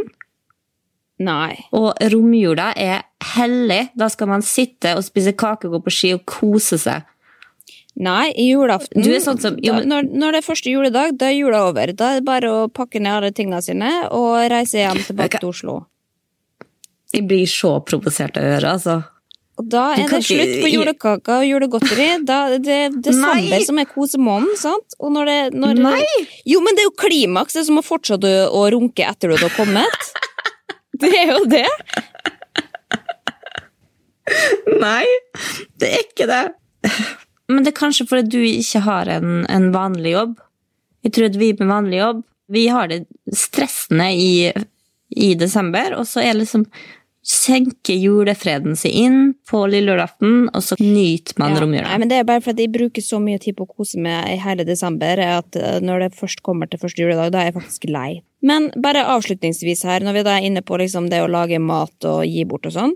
Nei. 1.22 1.55
og 1.72 1.94
romjula 2.11 2.72
er 2.77 3.05
hellig. 3.37 3.90
Da 3.94 4.09
skal 4.11 4.27
man 4.33 4.42
sitte 4.42 4.96
og 4.98 5.05
spise 5.07 5.33
kake, 5.38 5.70
gå 5.70 5.79
på 5.85 5.92
ski 5.94 6.12
og 6.16 6.24
kose 6.27 6.79
seg. 6.81 7.05
Nei, 7.94 8.33
i 8.35 8.48
julaften 8.50 9.05
Du 9.07 9.11
sånn 9.22 9.38
som- 9.38 9.57
jo, 9.62 9.72
da, 9.72 9.85
når, 9.87 10.09
når 10.11 10.33
det 10.33 10.38
er 10.42 10.48
første 10.53 10.70
juledag, 10.72 11.16
da 11.16 11.27
er 11.31 11.37
jula 11.38 11.61
over. 11.68 11.92
Da 11.94 12.09
er 12.11 12.18
det 12.18 12.24
bare 12.27 12.50
å 12.50 12.68
pakke 12.68 12.98
ned 13.00 13.12
alle 13.12 13.31
tingene 13.31 13.62
sine 13.62 14.09
og 14.11 14.50
reise 14.50 14.83
hjem 14.83 14.98
tilbake 15.07 15.38
til 15.38 15.48
Oslo. 15.53 15.87
Jeg 17.14 17.29
blir 17.29 17.46
så 17.46 17.77
provosert 17.87 18.37
av 18.37 18.42
å 18.42 18.55
høre, 18.57 18.72
altså. 18.74 19.05
Og 19.55 19.68
da 19.70 19.92
er 19.94 20.09
det 20.11 20.18
slutt 20.27 20.57
på 20.64 20.70
julekaker 20.72 21.37
og 21.38 21.46
julegodteri. 21.46 22.09
Da, 22.27 22.59
det 22.59 22.74
er 22.88 22.90
desember 22.98 23.62
som 23.62 23.79
er 23.79 23.87
kosemåneden, 23.87 24.57
sant? 24.59 24.96
Og 24.98 25.12
når 25.14 25.31
det, 25.31 25.38
når 25.55 25.79
Nei! 25.79 26.03
Jo, 26.50 26.59
men 26.64 26.74
det 26.74 26.83
er 26.83 26.90
jo 26.90 26.96
klimaks, 26.98 27.55
det 27.55 27.62
er 27.62 27.68
som 27.70 27.79
å 27.79 27.87
fortsette 27.87 28.33
å 28.50 28.64
runke 28.74 29.07
etter 29.07 29.31
du 29.31 29.37
har 29.38 29.55
kommet. 29.55 30.11
Det 31.00 31.11
er 31.11 31.33
jo 31.33 31.44
det. 31.50 31.66
Nei, 34.80 35.04
det 35.80 35.90
er 35.90 36.04
ikke 36.04 36.28
det. 36.30 36.44
Men 37.50 37.64
det 37.64 37.72
er 37.72 37.80
kanskje 37.80 38.07
fordi 38.09 38.30
du 38.33 38.40
ikke 38.46 38.85
har 38.87 39.11
en, 39.12 39.42
en 39.50 39.70
vanlig 39.74 40.14
jobb. 40.14 40.38
Jeg 41.04 41.16
tror 41.16 41.28
at 41.28 41.40
vi 41.40 41.50
med 41.59 41.68
vanlig 41.68 41.98
jobb, 42.00 42.22
vi 42.54 42.66
har 42.72 42.88
det 42.88 43.02
stressende 43.37 44.07
i, 44.16 44.52
i 45.16 45.35
desember, 45.40 45.96
og 45.98 46.09
så 46.09 46.22
er 46.24 46.38
liksom 46.38 46.64
senker 47.24 47.96
julefreden 47.96 48.76
seg 48.76 48.92
inn 49.00 49.20
på 49.48 49.62
lille 49.72 49.94
julaften, 49.94 50.50
og 50.52 50.60
så 50.64 50.76
nyter 50.80 51.38
man 51.40 51.54
Ja. 51.56 51.64
Nei, 51.64 51.98
men 51.98 52.08
det 52.08 52.18
er 52.18 52.28
bare 52.28 52.42
fordi 52.44 52.66
jeg 52.66 52.72
bruker 52.72 53.02
så 53.02 53.20
mye 53.20 53.40
tid 53.40 53.56
på 53.56 53.64
å 53.64 53.76
kose 53.76 53.98
meg 53.98 54.28
i 54.28 54.37
hele 54.37 54.64
desember, 54.64 55.18
at 55.18 55.56
eh, 55.56 55.80
når 55.80 56.04
det 56.04 56.18
først 56.20 56.42
kommer 56.42 56.68
til 56.68 56.78
første 56.78 57.00
juledag, 57.00 57.32
da 57.32 57.40
er 57.40 57.50
jeg 57.50 57.56
faktisk 57.56 57.88
lei. 57.88 58.22
Men 58.42 58.70
bare 58.76 59.06
avslutningsvis 59.08 59.84
her, 59.88 60.04
når 60.04 60.18
vi 60.18 60.22
da 60.22 60.37
er 60.37 60.44
inne 60.44 60.60
på 60.60 60.76
liksom 60.76 61.08
det 61.08 61.22
å 61.24 61.30
lage 61.30 61.58
mat 61.58 62.04
og 62.04 62.26
gi 62.28 62.44
bort 62.44 62.66
og 62.68 62.76
sånn, 62.76 62.92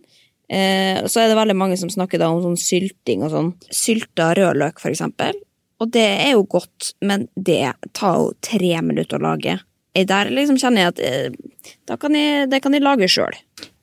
eh, 0.52 1.00
så 1.08 1.22
er 1.22 1.28
det 1.28 1.40
veldig 1.40 1.56
mange 1.56 1.78
som 1.80 1.88
snakker 1.88 2.20
da 2.20 2.28
om 2.28 2.42
sånn 2.44 2.60
sylting 2.60 3.24
og 3.24 3.32
sånn. 3.32 3.54
Sylta 3.72 4.34
rødløk, 4.36 4.78
for 4.78 4.92
eksempel. 4.92 5.40
Og 5.80 5.92
det 5.94 6.04
er 6.04 6.34
jo 6.34 6.44
godt, 6.44 6.92
men 7.00 7.28
det 7.34 7.72
tar 7.96 8.18
jo 8.18 8.32
tre 8.44 8.76
minutter 8.82 9.16
å 9.16 9.30
lage. 9.30 9.60
Der 9.98 10.30
liksom 10.30 10.58
kjenner 10.60 10.84
jeg 10.84 10.92
at 10.92 11.00
eh, 11.02 11.96
kan 11.98 12.14
jeg, 12.14 12.50
det 12.52 12.60
kan 12.62 12.76
jeg 12.76 12.84
lage 12.84 13.08
sjøl. 13.10 13.34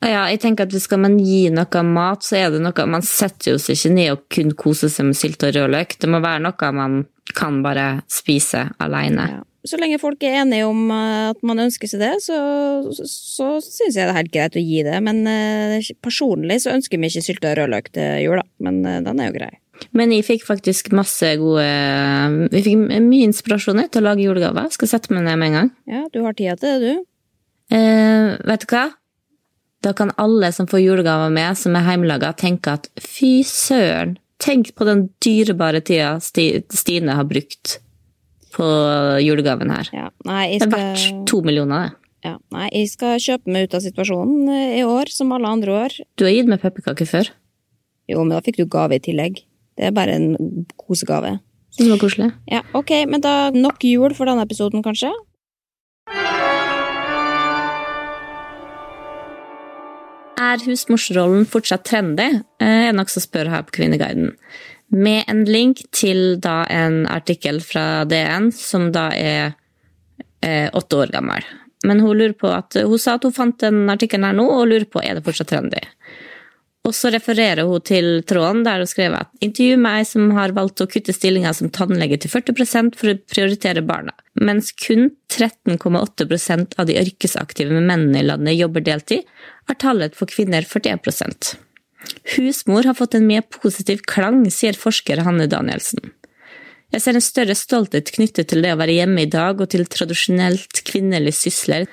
Ja, 0.05 0.27
jeg 0.29 0.41
tenker 0.43 0.67
at 0.67 0.75
Skal 0.81 1.01
man 1.01 1.17
gi 1.21 1.47
noe 1.53 1.83
mat, 1.87 2.25
så 2.25 2.37
er 2.37 2.53
det 2.53 2.61
noe 2.61 2.85
Man 2.89 3.05
setter 3.05 3.55
jo 3.55 3.61
seg 3.61 3.79
ikke 3.79 3.95
ned 3.95 4.13
og 4.13 4.23
kun 4.33 4.53
koser 4.57 4.91
seg 4.93 5.09
med 5.09 5.17
sylt 5.17 5.43
og 5.47 5.55
rødløk. 5.55 5.97
Det 5.99 6.11
må 6.11 6.21
være 6.23 6.45
noe 6.45 6.71
man 6.75 7.03
kan 7.35 7.59
bare 7.65 8.05
spise 8.11 8.67
alene. 8.83 9.25
Ja. 9.33 9.43
Så 9.65 9.79
lenge 9.81 9.97
folk 9.97 10.21
er 10.21 10.43
enige 10.43 10.67
om 10.69 10.91
eh, 10.93 11.31
at 11.31 11.39
man 11.45 11.63
ønsker 11.63 11.89
seg 11.89 12.03
det, 12.03 12.11
så, 12.21 12.35
så, 12.93 13.07
så 13.09 13.47
syns 13.63 13.97
jeg 13.97 14.05
det 14.05 14.11
er 14.11 14.19
helt 14.19 14.33
greit 14.33 14.57
å 14.59 14.61
gi 14.61 14.83
det. 14.85 14.99
Men 15.01 15.23
eh, 15.29 15.87
personlig 16.05 16.59
så 16.63 16.75
ønsker 16.75 17.01
vi 17.01 17.09
ikke 17.09 17.23
sylta 17.25 17.55
rødløk 17.57 17.89
til 17.97 18.21
jul, 18.27 18.37
da. 18.37 18.45
Men 18.67 18.83
eh, 18.85 19.01
den 19.05 19.21
er 19.21 19.31
jo 19.31 19.37
grei. 19.39 19.49
Men 19.97 20.13
jeg 20.13 20.23
fikk 20.23 20.45
faktisk 20.47 20.93
masse 20.95 21.33
gode 21.35 21.65
Vi 22.53 22.61
fikk 22.63 22.85
mye 23.03 23.25
inspirasjon 23.27 23.81
til 23.91 24.03
å 24.03 24.05
lage 24.05 24.23
julegaver. 24.23 24.69
Skal 24.71 24.91
sette 24.93 25.11
meg 25.11 25.25
ned 25.25 25.41
med 25.41 25.49
en 25.49 25.57
gang. 25.59 25.73
Ja, 25.89 26.05
du 26.13 26.21
har 26.23 26.37
tida 26.37 26.55
til 26.61 26.85
det, 26.85 26.93
du. 26.93 27.09
Eh, 27.75 28.37
vet 28.45 28.63
du 28.63 28.69
hva? 28.69 28.85
Da 29.83 29.93
kan 29.93 30.11
alle 30.21 30.51
som 30.55 30.67
får 30.67 30.81
julegaver 30.81 31.29
med, 31.33 31.57
som 31.59 31.75
er 31.77 31.83
hjemmelaga, 31.91 32.31
tenke 32.37 32.73
at 32.79 32.87
fy 33.01 33.41
søren, 33.45 34.15
tenk 34.41 34.73
på 34.75 34.85
den 34.87 35.07
dyrebare 35.23 35.81
tida 35.85 36.15
Stine 36.21 37.15
har 37.15 37.27
brukt 37.29 37.77
på 38.55 38.65
julegaven 39.21 39.71
her. 39.71 39.89
Ja. 39.93 40.09
Nei, 40.25 40.45
jeg 40.53 40.61
Det 40.63 40.67
er 40.67 40.71
skal, 40.71 40.83
verdt 40.89 41.25
to 41.29 41.41
millioner, 41.45 41.89
det. 41.89 42.11
ja. 42.29 42.37
Nei, 42.55 42.69
jeg 42.71 42.89
skal 42.93 43.19
kjøpe 43.19 43.51
meg 43.51 43.67
ut 43.67 43.75
av 43.77 43.83
situasjonen 43.85 44.49
eh, 44.55 44.77
i 44.79 44.83
år, 44.87 45.11
som 45.11 45.31
alle 45.35 45.47
andre 45.51 45.75
år. 45.85 45.97
Du 46.17 46.23
har 46.25 46.31
gitt 46.33 46.47
meg 46.49 46.61
pepperkaker 46.63 47.05
før. 47.09 47.29
Jo, 48.09 48.21
men 48.23 48.31
da 48.35 48.41
fikk 48.45 48.57
du 48.61 48.65
gave 48.69 48.95
i 48.95 49.03
tillegg. 49.03 49.43
Det 49.75 49.89
er 49.89 49.95
bare 49.95 50.15
en 50.15 50.65
kosegave. 50.79 51.39
Det 51.75 51.89
var 51.91 51.99
koselig. 51.99 52.31
Ja, 52.47 52.61
ok, 52.77 52.91
men 53.11 53.19
da 53.21 53.51
nok 53.51 53.83
jul 53.83 54.13
for 54.15 54.25
denne 54.29 54.45
episoden, 54.47 54.83
kanskje? 54.85 55.11
Er 60.35 60.59
husmorsrollen 60.65 61.45
fortsatt 61.47 61.85
trendy? 61.87 62.27
Eh, 62.59 62.87
er 62.89 62.95
noe 62.95 63.07
som 63.11 63.23
spør 63.23 63.51
her 63.53 63.63
på 63.67 63.77
Kvinneguiden. 63.79 64.33
Med 64.91 65.23
en 65.31 65.45
link 65.47 65.81
til 65.95 66.37
da 66.43 66.63
en 66.71 67.05
artikkel 67.09 67.61
fra 67.63 68.03
DN 68.05 68.51
som 68.53 68.91
da 68.95 69.07
er 69.15 69.55
eh, 70.43 70.67
åtte 70.73 70.99
år 70.99 71.13
gammel. 71.15 71.45
Men 71.85 72.01
hun, 72.01 72.17
lurer 72.17 72.35
på 72.37 72.49
at, 72.51 72.75
hun 72.75 72.99
sa 72.99 73.15
at 73.15 73.25
hun 73.25 73.33
fant 73.35 73.59
den 73.61 73.85
artikkelen 73.91 74.27
her 74.27 74.35
nå, 74.35 74.45
og 74.49 74.67
lurer 74.69 74.87
på 74.89 75.03
er 75.03 75.17
det 75.17 75.25
fortsatt 75.25 75.53
trendy. 75.53 75.81
Og 76.85 76.93
så 76.93 77.09
refererer 77.13 77.65
hun 77.65 77.81
til 77.81 78.21
tråden 78.27 78.63
der 78.65 78.83
hun 78.83 78.89
skrev 78.89 79.15
at 79.17 79.31
intervju 79.45 79.79
med 79.81 80.01
ei 80.01 80.07
som 80.09 80.29
har 80.37 80.53
valgt 80.57 80.83
å 80.83 80.89
kutte 80.89 81.15
stillinga 81.15 81.53
som 81.57 81.71
tannlege 81.73 82.19
til 82.21 82.33
40% 82.33 82.99
for 82.99 83.13
å 83.13 83.19
prioritere 83.31 83.85
barna, 83.85 84.13
mens 84.41 84.71
kun 84.75 85.09
13,8% 85.31 86.75
av 86.79 86.89
de 86.89 86.97
yrkesaktive 86.99 87.79
mennene 87.79 88.19
i 88.21 88.27
landet 88.27 88.57
jobber 88.57 88.83
deltid, 88.83 89.23
er 89.69 89.79
tallet 89.81 90.17
for 90.17 90.29
kvinner 90.29 90.67
41% 90.67 91.55
Husmor 92.35 92.85
har 92.85 92.97
fått 92.97 93.15
en 93.17 93.27
mer 93.27 93.41
positiv 93.49 94.03
klang, 94.09 94.43
sier 94.53 94.77
forsker 94.77 95.23
Hanne 95.25 95.47
Danielsen. 95.49 96.11
Jeg 96.93 97.01
ser 97.03 97.17
en 97.17 97.25
større 97.25 97.55
stolthet 97.57 98.11
knyttet 98.15 98.51
til 98.51 98.61
det 98.63 98.75
å 98.75 98.79
være 98.79 98.95
hjemme 98.99 99.25
i 99.25 99.31
dag 99.31 99.59
og 99.61 99.71
til 99.73 99.87
tradisjonelt 99.89 100.83
kvinnelige 100.87 101.39
sysler. 101.39 101.87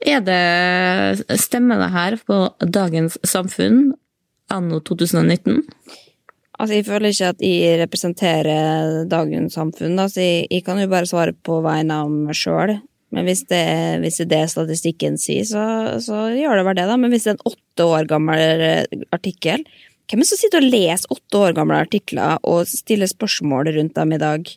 Er 0.00 0.22
det, 0.24 1.36
stemmene 1.40 1.90
her 1.92 2.18
på 2.26 2.42
dagens 2.64 3.18
samfunn 3.26 3.92
anno 4.50 4.80
2019? 4.82 5.62
Altså, 6.60 6.76
jeg 6.76 6.84
føler 6.84 7.14
ikke 7.14 7.32
at 7.32 7.42
jeg 7.44 7.80
representerer 7.80 9.04
dagens 9.08 9.56
samfunn, 9.56 9.98
Altså, 9.98 10.20
jeg, 10.20 10.46
jeg 10.50 10.64
kan 10.66 10.80
jo 10.80 10.90
bare 10.92 11.08
svare 11.08 11.32
på 11.32 11.62
vegne 11.64 12.02
av 12.02 12.10
meg 12.12 12.36
sjøl. 12.36 12.76
Men 13.10 13.26
hvis 13.26 13.42
det, 13.50 13.64
hvis 14.04 14.20
det 14.30 14.42
statistikken 14.52 15.16
sier, 15.18 15.46
så, 15.48 15.62
så 16.04 16.28
gjør 16.36 16.60
det 16.60 16.66
vel 16.68 16.76
det, 16.78 16.86
da. 16.90 16.98
Men 17.00 17.10
hvis 17.10 17.26
det 17.26 17.32
er 17.32 17.38
en 17.38 17.52
åtte 17.52 17.86
år 17.96 18.10
gammel 18.10 18.66
eh, 18.66 19.06
artikkel 19.14 19.64
Hvem 20.10 20.20
er 20.20 20.26
det 20.26 20.30
som 20.30 20.38
sitter 20.40 20.58
og 20.58 20.72
leser 20.72 21.12
åtte 21.14 21.38
år 21.38 21.52
gamle 21.54 21.76
artikler 21.84 22.40
og 22.50 22.66
stiller 22.66 23.06
spørsmål 23.06 23.68
rundt 23.76 23.94
dem 23.94 24.14
i 24.16 24.18
dag? 24.18 24.48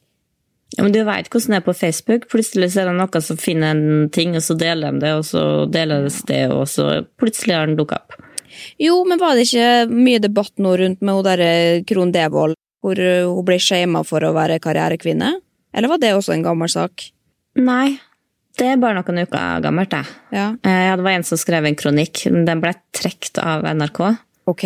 Ja, 0.74 0.82
men 0.82 0.96
Du 0.96 1.04
veit 1.06 1.30
hvordan 1.30 1.54
det 1.54 1.60
er 1.60 1.66
på 1.68 1.76
Facebook. 1.78 2.26
Plutselig 2.32 2.72
så 2.74 2.82
er 2.82 2.89
det 2.89 2.96
noen 2.98 3.22
som 3.22 3.38
finner 3.38 3.76
en 3.76 4.10
ting, 4.10 4.34
og 4.34 4.42
så 4.42 4.58
deler 4.58 4.96
de 4.96 5.04
det, 5.04 5.12
og 5.13 5.28
så 5.30 5.44
deles 5.70 6.18
det, 6.26 6.48
og 6.50 6.66
så 6.72 7.04
plutselig 7.22 7.54
har 7.54 7.70
den 7.70 7.78
dukka 7.78 8.02
opp. 8.02 8.18
Jo, 8.82 8.99
men 9.08 9.19
var 9.21 9.36
det 9.38 9.47
ikke 9.47 9.89
mye 9.91 10.21
debatt 10.23 10.54
nå 10.62 10.76
rundt 10.80 11.02
med 11.02 11.15
hun 11.17 11.26
derre 11.28 11.52
Krohn 11.89 12.12
Devold, 12.15 12.56
hvor 12.84 12.99
eh, 12.99 13.26
hun 13.28 13.45
ble 13.47 13.60
shama 13.63 14.04
for 14.08 14.23
å 14.28 14.34
være 14.36 14.60
karrierekvinne? 14.63 15.34
Eller 15.73 15.89
var 15.89 16.02
det 16.02 16.13
også 16.13 16.34
en 16.36 16.43
gammel 16.45 16.69
sak? 16.69 17.08
Nei, 17.58 17.95
det 18.60 18.67
er 18.73 18.82
bare 18.82 18.99
noen 18.99 19.23
uker 19.26 19.62
gammelt, 19.65 19.89
det. 19.93 20.04
Ja, 20.36 20.52
Eh, 20.65 20.84
Ja, 20.89 20.95
det 20.95 21.04
var 21.06 21.15
en 21.17 21.23
som 21.26 21.38
skrev 21.41 21.65
en 21.65 21.76
kronikk. 21.80 22.23
Den 22.30 22.62
ble 22.62 22.73
trukket 22.93 23.39
av 23.41 23.63
NRK. 23.65 24.17
ok. 24.45 24.63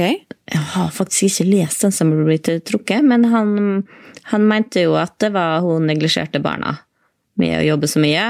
Jeg 0.47 0.63
har 0.73 0.89
faktisk 0.95 1.27
ikke 1.27 1.49
lest 1.51 1.81
den 1.83 1.91
som 1.91 2.11
ble 2.25 2.37
trukket, 2.39 3.03
men 3.03 3.25
han, 3.25 3.83
han 4.31 4.47
mente 4.47 4.83
jo 4.85 4.95
at 4.95 5.17
det 5.19 5.33
var 5.35 5.59
hun 5.61 5.85
neglisjerte 5.87 6.39
barna 6.43 6.77
med 7.37 7.59
å 7.59 7.65
jobbe 7.67 7.87
så 7.91 7.99
mye. 7.99 8.29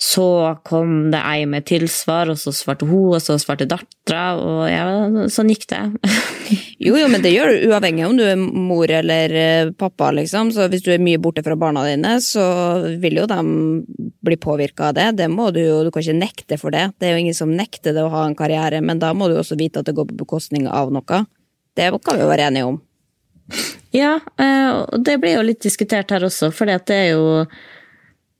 Så 0.00 0.56
kom 0.64 1.10
det 1.12 1.20
ei 1.28 1.44
med 1.44 1.66
tilsvar, 1.68 2.30
og 2.32 2.38
så 2.40 2.54
svarte 2.56 2.86
hun, 2.88 3.12
og 3.12 3.20
så 3.20 3.34
svarte 3.36 3.66
dattera, 3.68 4.30
og 4.40 4.62
ja, 4.70 4.86
sånn 5.28 5.52
gikk 5.52 5.68
det. 5.72 5.84
Jo, 6.80 6.94
jo, 6.96 7.06
men 7.12 7.20
det 7.20 7.34
gjør 7.34 7.50
du 7.52 7.64
uavhengig 7.68 8.06
om 8.06 8.14
du 8.16 8.22
er 8.24 8.38
mor 8.40 8.88
eller 8.90 9.34
eh, 9.36 9.68
pappa, 9.76 10.08
liksom. 10.16 10.48
Så 10.50 10.64
hvis 10.72 10.80
du 10.82 10.88
er 10.94 11.02
mye 11.04 11.20
borte 11.20 11.44
fra 11.44 11.52
barna 11.60 11.82
dine, 11.84 12.14
så 12.24 12.42
vil 13.02 13.20
jo 13.20 13.26
de 13.28 13.36
bli 14.24 14.38
påvirka 14.40 14.88
av 14.88 14.96
det. 14.96 15.04
Det 15.18 15.26
må 15.28 15.50
du 15.52 15.60
jo, 15.60 15.82
du 15.84 15.90
kan 15.92 16.02
ikke 16.02 16.16
nekte 16.16 16.58
for 16.58 16.72
det. 16.74 16.86
Det 16.96 17.06
er 17.06 17.14
jo 17.14 17.26
ingen 17.26 17.36
som 17.36 17.52
nekter 17.52 17.92
det 17.94 18.02
å 18.02 18.10
ha 18.10 18.24
en 18.24 18.34
karriere, 18.38 18.80
men 18.80 18.98
da 18.98 19.12
må 19.12 19.28
du 19.28 19.36
også 19.36 19.60
vite 19.60 19.84
at 19.84 19.90
det 19.90 19.94
går 19.98 20.08
på 20.08 20.22
bekostning 20.24 20.66
av 20.72 20.88
noe. 20.90 21.20
Det 21.76 21.90
kan 22.00 22.16
vi 22.16 22.24
jo 22.24 22.32
være 22.32 22.48
enige 22.48 22.70
om. 22.72 22.80
Ja, 23.94 24.16
eh, 24.40 24.70
og 24.80 25.04
det 25.04 25.20
blir 25.20 25.36
jo 25.36 25.44
litt 25.46 25.60
diskutert 25.62 26.16
her 26.16 26.24
også, 26.26 26.48
for 26.54 26.70
det 26.70 26.96
er 26.96 27.10
jo 27.12 27.44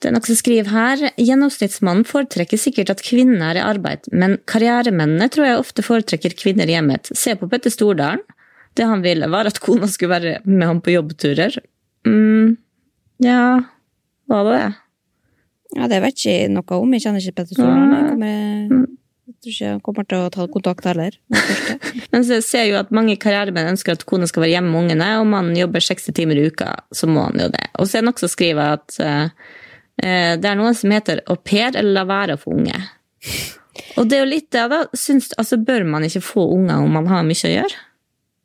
det 0.00 0.08
er 0.08 0.14
noe 0.16 0.24
som 0.24 0.36
skriver 0.38 0.70
her. 0.72 1.02
Gjennomsnittsmannen 1.20 2.06
foretrekker 2.08 2.60
sikkert 2.60 2.90
at 2.94 3.02
kvinner 3.04 3.50
er 3.52 3.60
i 3.60 3.64
arbeid, 3.64 4.08
men 4.16 4.38
karrieremennene 4.48 5.28
tror 5.32 5.46
jeg 5.48 5.58
ofte 5.60 5.84
foretrekker 5.84 6.36
kvinner 6.40 6.68
i 6.70 6.76
hjemmet. 6.76 7.10
Se 7.16 7.34
på 7.36 7.48
Petter 7.52 7.72
Stordalen. 7.74 8.22
Det 8.78 8.86
han 8.86 9.02
ville, 9.02 9.26
var 9.28 9.48
at 9.50 9.58
kona 9.60 9.88
skulle 9.90 10.14
være 10.14 10.36
med 10.46 10.62
ham 10.68 10.78
på 10.80 10.92
jobbturer. 10.94 11.56
Mm, 12.06 12.54
ja, 13.26 13.40
var 14.30 14.46
det 14.46 14.52
det? 14.54 14.68
Ja, 15.76 15.88
det 15.90 15.98
vet 16.02 16.16
ikke 16.16 16.36
jeg 16.36 16.52
noe 16.54 16.78
om. 16.78 16.94
Jeg 16.96 17.02
kjenner 17.04 17.22
ikke 17.24 17.36
Petter 17.42 17.58
Stordalen. 17.58 17.92
Jeg 17.92 18.08
kommer- 18.70 18.86
Jeg 19.30 19.34
tror 19.42 19.52
ikke 19.52 19.68
han 19.70 19.80
kommer 19.86 20.06
til 20.10 20.18
å 20.18 20.30
ta 20.34 20.46
kontakt 20.50 20.84
heller. 20.88 21.14
Men 22.12 22.24
så 22.26 22.40
ser 22.42 22.64
jeg 22.64 22.72
jo 22.72 22.78
at 22.80 22.90
mange 22.90 23.14
karrieremenn 23.16 23.70
ønsker 23.74 23.92
at 23.94 24.06
kona 24.06 24.26
skal 24.26 24.42
være 24.42 24.56
hjemme 24.56 24.70
med 24.72 24.80
ungene, 24.84 25.10
og 25.20 25.26
mannen 25.30 25.54
jobber 25.58 25.80
60 25.80 26.12
timer 26.16 26.36
i 26.40 26.46
uka, 26.50 26.72
så 26.92 27.06
må 27.06 27.28
han 27.28 27.38
jo 27.38 27.46
det. 27.52 27.66
Og 27.78 27.86
så 27.86 27.98
er 27.98 28.02
det 28.02 28.08
noen 28.08 28.18
som 28.24 28.32
skriver 28.32 28.74
at 28.78 28.96
eh, 29.00 29.28
det 30.40 30.48
er 30.50 30.56
noe 30.58 30.72
som 30.76 30.90
heter 30.94 31.20
au 31.30 31.36
pair 31.36 31.74
eller 31.76 31.92
la 31.92 32.04
være 32.08 32.36
å 32.36 32.40
få 32.40 32.54
unge. 32.56 32.78
Og 33.98 34.08
det 34.08 34.16
er 34.18 34.24
jo 34.24 34.30
litt 34.30 34.50
det, 34.54 34.64
da. 34.72 34.82
Syns, 34.96 35.30
altså, 35.38 35.58
bør 35.62 35.84
man 35.88 36.04
ikke 36.06 36.22
få 36.24 36.46
unger 36.54 36.82
om 36.84 36.92
man 36.98 37.08
har 37.10 37.24
mye 37.26 37.46
å 37.48 37.52
gjøre? 37.52 37.80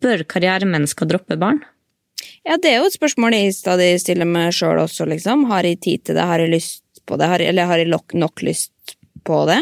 Bør 0.05 0.23
karrieremennesker 0.31 1.07
droppe 1.09 1.37
barn? 1.41 1.61
Ja, 2.45 2.57
det 2.61 2.71
er 2.71 2.79
jo 2.81 2.89
et 2.89 2.97
spørsmål 2.97 3.33
jeg 3.33 3.55
stadig 3.57 3.89
stiller 4.03 4.27
meg 4.29 4.51
sjøl 4.53 4.77
også, 4.83 5.07
liksom. 5.09 5.47
Har 5.49 5.65
jeg 5.65 5.79
tid 5.81 6.03
til 6.05 6.17
det? 6.19 6.25
Har 6.29 6.43
jeg 6.43 6.51
lyst 6.53 6.83
på 7.07 7.17
det? 7.17 7.29
Har, 7.31 7.39
jeg- 7.41 7.49
eller 7.49 7.65
har 7.71 7.77
jeg 7.81 7.89
nok 8.13 8.41
lyst 8.45 8.95
på 9.25 9.45
det? 9.49 9.61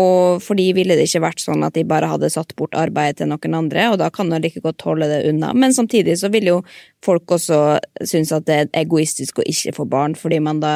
Og 0.00 0.40
for 0.44 0.58
de 0.58 0.68
ville 0.76 0.96
det 0.96 1.06
ikke 1.08 1.24
vært 1.26 1.42
sånn 1.42 1.64
at 1.66 1.76
de 1.76 1.84
bare 1.88 2.08
hadde 2.10 2.30
satt 2.32 2.54
bort 2.58 2.76
arbeidet 2.78 3.20
til 3.20 3.30
noen 3.30 3.56
andre, 3.58 3.90
og 3.92 4.00
da 4.00 4.10
kan 4.14 4.32
de 4.32 4.40
like 4.40 4.62
godt 4.64 4.84
holde 4.86 5.08
det 5.10 5.22
unna. 5.28 5.52
Men 5.52 5.76
samtidig 5.76 6.16
så 6.20 6.30
vil 6.32 6.48
jo 6.52 6.58
folk 7.04 7.36
også 7.36 7.60
synes 8.00 8.32
at 8.36 8.48
det 8.48 8.58
er 8.58 8.74
egoistisk 8.84 9.40
å 9.40 9.46
ikke 9.50 9.74
få 9.76 9.88
barn, 9.90 10.16
fordi 10.18 10.40
man 10.44 10.62
da 10.64 10.74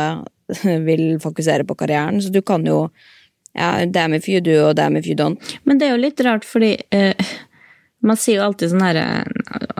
vil 0.88 1.20
fokusere 1.22 1.66
på 1.68 1.78
karrieren. 1.80 2.20
Så 2.22 2.32
du 2.34 2.42
kan 2.42 2.66
jo 2.68 2.88
ja, 3.54 3.86
damn 3.86 4.14
if 4.14 4.28
you 4.28 4.40
do, 4.42 4.56
og 4.68 4.76
damn 4.76 4.98
if 4.98 5.06
you 5.06 5.14
don't. 5.14 5.38
Men 5.64 5.78
det 5.78 5.88
er 5.88 5.94
jo 5.94 6.02
litt 6.02 6.20
rart, 6.26 6.46
fordi 6.48 6.74
eh, 6.90 7.14
man 8.02 8.18
sier 8.18 8.40
jo 8.40 8.48
alltid 8.48 8.72
sånn 8.72 8.82
her 8.84 8.98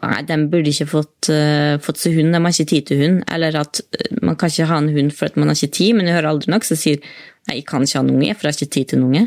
Nei, 0.04 0.20
de 0.28 0.36
burde 0.52 0.68
ikke 0.68 0.88
fått, 0.90 1.30
uh, 1.32 1.76
fått 1.82 2.02
seg 2.02 2.18
hund, 2.18 2.34
de 2.34 2.40
har 2.42 2.52
ikke 2.52 2.70
tid 2.72 2.88
til 2.90 3.00
hund. 3.00 3.22
Eller 3.32 3.56
at 3.56 3.80
eh, 3.96 4.10
man 4.20 4.36
kan 4.40 4.52
ikke 4.52 4.68
ha 4.68 4.80
en 4.82 4.90
hund 4.92 5.14
for 5.16 5.30
at 5.30 5.38
man 5.40 5.48
har 5.48 5.56
ikke 5.56 5.78
tid, 5.78 5.94
men 5.96 6.10
jeg 6.10 6.18
hører 6.18 6.32
aldri 6.34 6.52
nok 6.52 6.66
som 6.68 6.78
sier 6.80 7.00
nei, 7.00 7.60
jeg 7.60 7.64
kan 7.70 7.86
ikke 7.86 8.00
ha 8.00 8.04
en 8.04 8.12
unge, 8.12 8.34
for 8.34 8.48
jeg 8.48 8.52
har 8.52 8.58
ikke 8.60 8.76
tid 8.76 8.90
til 8.90 9.00
en 9.00 9.08
unge. 9.08 9.24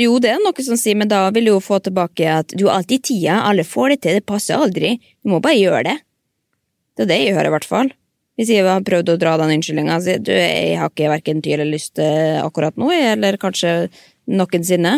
Jo, 0.00 0.18
det 0.22 0.30
er 0.30 0.42
noe 0.42 0.66
som 0.66 0.78
sier, 0.78 0.98
men 0.98 1.10
da 1.10 1.24
vil 1.34 1.48
du 1.48 1.52
jo 1.52 1.62
få 1.62 1.80
tilbake 1.82 2.26
at 2.30 2.52
du 2.54 2.68
har 2.68 2.80
alltid 2.80 3.06
tida, 3.08 3.40
alle 3.46 3.66
får 3.66 3.94
det 3.94 4.00
til, 4.04 4.18
det 4.20 4.26
passer 4.26 4.58
aldri. 4.58 4.96
Du 5.22 5.32
må 5.32 5.40
bare 5.42 5.58
gjøre 5.58 5.86
det. 5.88 5.96
Det 6.94 7.06
er 7.06 7.10
det 7.10 7.18
jeg 7.24 7.34
hører, 7.38 7.50
i 7.50 7.54
hvert 7.56 7.70
fall. 7.70 7.90
Hvis 8.38 8.52
jeg 8.54 8.64
har 8.64 8.84
prøvd 8.86 9.10
å 9.12 9.18
dra 9.20 9.34
den 9.40 9.56
unnskyldninga, 9.56 9.98
si 10.04 10.14
du, 10.22 10.30
jeg 10.32 10.78
har 10.80 10.92
ikke 10.92 11.10
verken 11.10 11.42
tid 11.44 11.58
eller 11.58 11.70
lyst 11.74 11.98
eh, 12.00 12.38
akkurat 12.40 12.78
nå, 12.80 12.90
eller 12.94 13.38
kanskje 13.42 13.90
noensinne. 14.30 14.94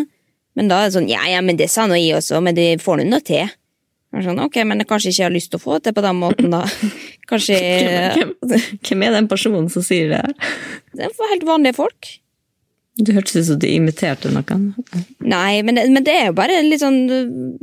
Men 0.59 0.68
da 0.68 0.83
er 0.83 0.90
det 0.90 0.96
sånn, 0.98 1.09
ja 1.11 1.25
ja, 1.31 1.40
men 1.44 1.59
det 1.59 1.70
sa 1.72 1.88
nå 1.88 1.96
jeg 1.96 2.18
også, 2.20 2.42
men 2.44 2.57
det 2.59 2.68
får 2.85 3.01
nå 3.01 3.09
noe 3.09 3.25
til. 3.25 3.48
Sånn, 4.12 4.40
ok, 4.44 4.59
men 4.68 4.83
jeg 4.83 4.88
kanskje 4.90 5.12
ikke 5.14 5.25
har 5.25 5.33
lyst 5.33 5.51
til 5.53 5.57
å 5.61 5.62
få 5.62 5.79
det 5.81 5.94
på 5.96 6.03
den 6.05 6.18
måten, 6.20 6.51
da. 6.53 6.64
Kanskje 7.31 7.57
Hvem, 8.18 8.33
hvem 8.85 9.05
er 9.07 9.14
den 9.16 9.29
personen 9.31 9.70
som 9.72 9.85
sier 9.87 10.11
det 10.12 10.18
her? 10.20 10.35
Det 10.92 11.07
er 11.07 11.31
helt 11.31 11.46
vanlige 11.48 11.79
folk. 11.79 12.11
Det 13.01 13.14
hørtes 13.16 13.38
ut 13.38 13.46
som 13.48 13.59
du 13.62 13.64
imiterte 13.70 14.29
noen. 14.29 14.66
Nei, 15.25 15.62
men, 15.64 15.79
det- 15.79 15.87
men 15.94 16.05
det 16.05 16.12
er 16.12 16.27
jo 16.29 16.35
bare 16.37 16.59
litt 16.66 16.83
sånn 16.83 16.98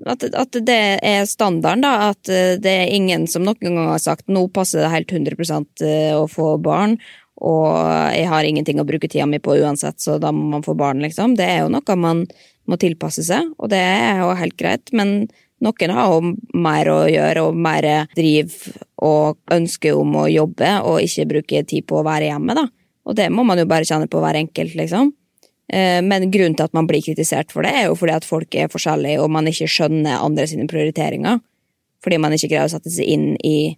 at, 0.10 0.26
at 0.34 0.58
det 0.66 0.80
er 1.06 1.28
standarden, 1.30 1.84
da. 1.86 1.92
At 2.16 2.32
eh, 2.34 2.56
det 2.58 2.74
er 2.80 2.94
ingen 2.98 3.28
som 3.30 3.46
noen 3.46 3.62
gang 3.62 3.78
har 3.92 4.02
sagt 4.02 4.26
nå 4.26 4.48
passer 4.56 4.82
det 4.82 4.90
helt 4.96 5.14
100% 5.14 5.86
å 6.18 6.24
få 6.34 6.56
barn, 6.66 6.98
og 7.40 7.78
jeg 8.18 8.26
har 8.28 8.44
ingenting 8.50 8.82
å 8.82 8.88
bruke 8.90 9.08
tida 9.08 9.28
mi 9.30 9.38
på 9.40 9.54
uansett, 9.62 10.02
så 10.02 10.18
da 10.20 10.34
må 10.34 10.50
man 10.58 10.66
få 10.66 10.74
barn, 10.76 11.00
liksom. 11.06 11.38
Det 11.38 11.46
er 11.46 11.62
jo 11.62 11.70
noe 11.78 11.96
man 12.02 12.26
må 12.70 12.76
tilpasse 12.82 13.22
seg, 13.30 13.54
og 13.62 13.70
det 13.72 13.80
er 13.86 14.24
jo 14.26 14.34
helt 14.42 14.58
greit, 14.60 14.90
men 14.98 15.30
noen 15.66 15.94
har 15.96 16.14
jo 16.14 16.34
mer 16.56 16.90
å 16.92 16.98
gjøre 17.12 17.46
og 17.48 17.58
mer 17.60 17.88
driv 18.16 18.56
og 19.04 19.40
ønske 19.52 19.92
om 19.96 20.16
å 20.22 20.28
jobbe 20.32 20.74
og 20.88 21.02
ikke 21.04 21.28
bruke 21.34 21.64
tid 21.68 21.88
på 21.88 22.00
å 22.00 22.06
være 22.08 22.32
hjemme, 22.32 22.56
da. 22.58 22.68
Og 23.10 23.16
det 23.18 23.30
må 23.34 23.44
man 23.48 23.60
jo 23.60 23.68
bare 23.70 23.88
kjenne 23.88 24.10
på 24.12 24.22
hver 24.22 24.38
enkelt, 24.40 24.76
liksom. 24.78 25.12
Eh, 25.72 26.02
Men 26.02 26.30
grunnen 26.32 26.56
til 26.56 26.66
at 26.66 26.74
man 26.74 26.88
blir 26.88 27.02
kritisert 27.04 27.52
for 27.52 27.64
det, 27.66 27.74
er 27.74 27.88
jo 27.88 27.98
fordi 27.98 28.16
at 28.16 28.28
folk 28.28 28.56
er 28.56 28.72
forskjellige, 28.72 29.22
og 29.22 29.32
man 29.32 29.48
ikke 29.50 29.70
skjønner 29.70 30.24
andre 30.24 30.48
sine 30.48 30.68
prioriteringer. 30.70 31.40
Fordi 32.04 32.18
man 32.22 32.34
ikke 32.36 32.50
greier 32.52 32.70
å 32.70 32.72
sette 32.72 32.92
seg 32.94 33.06
inn 33.12 33.36
i 33.44 33.76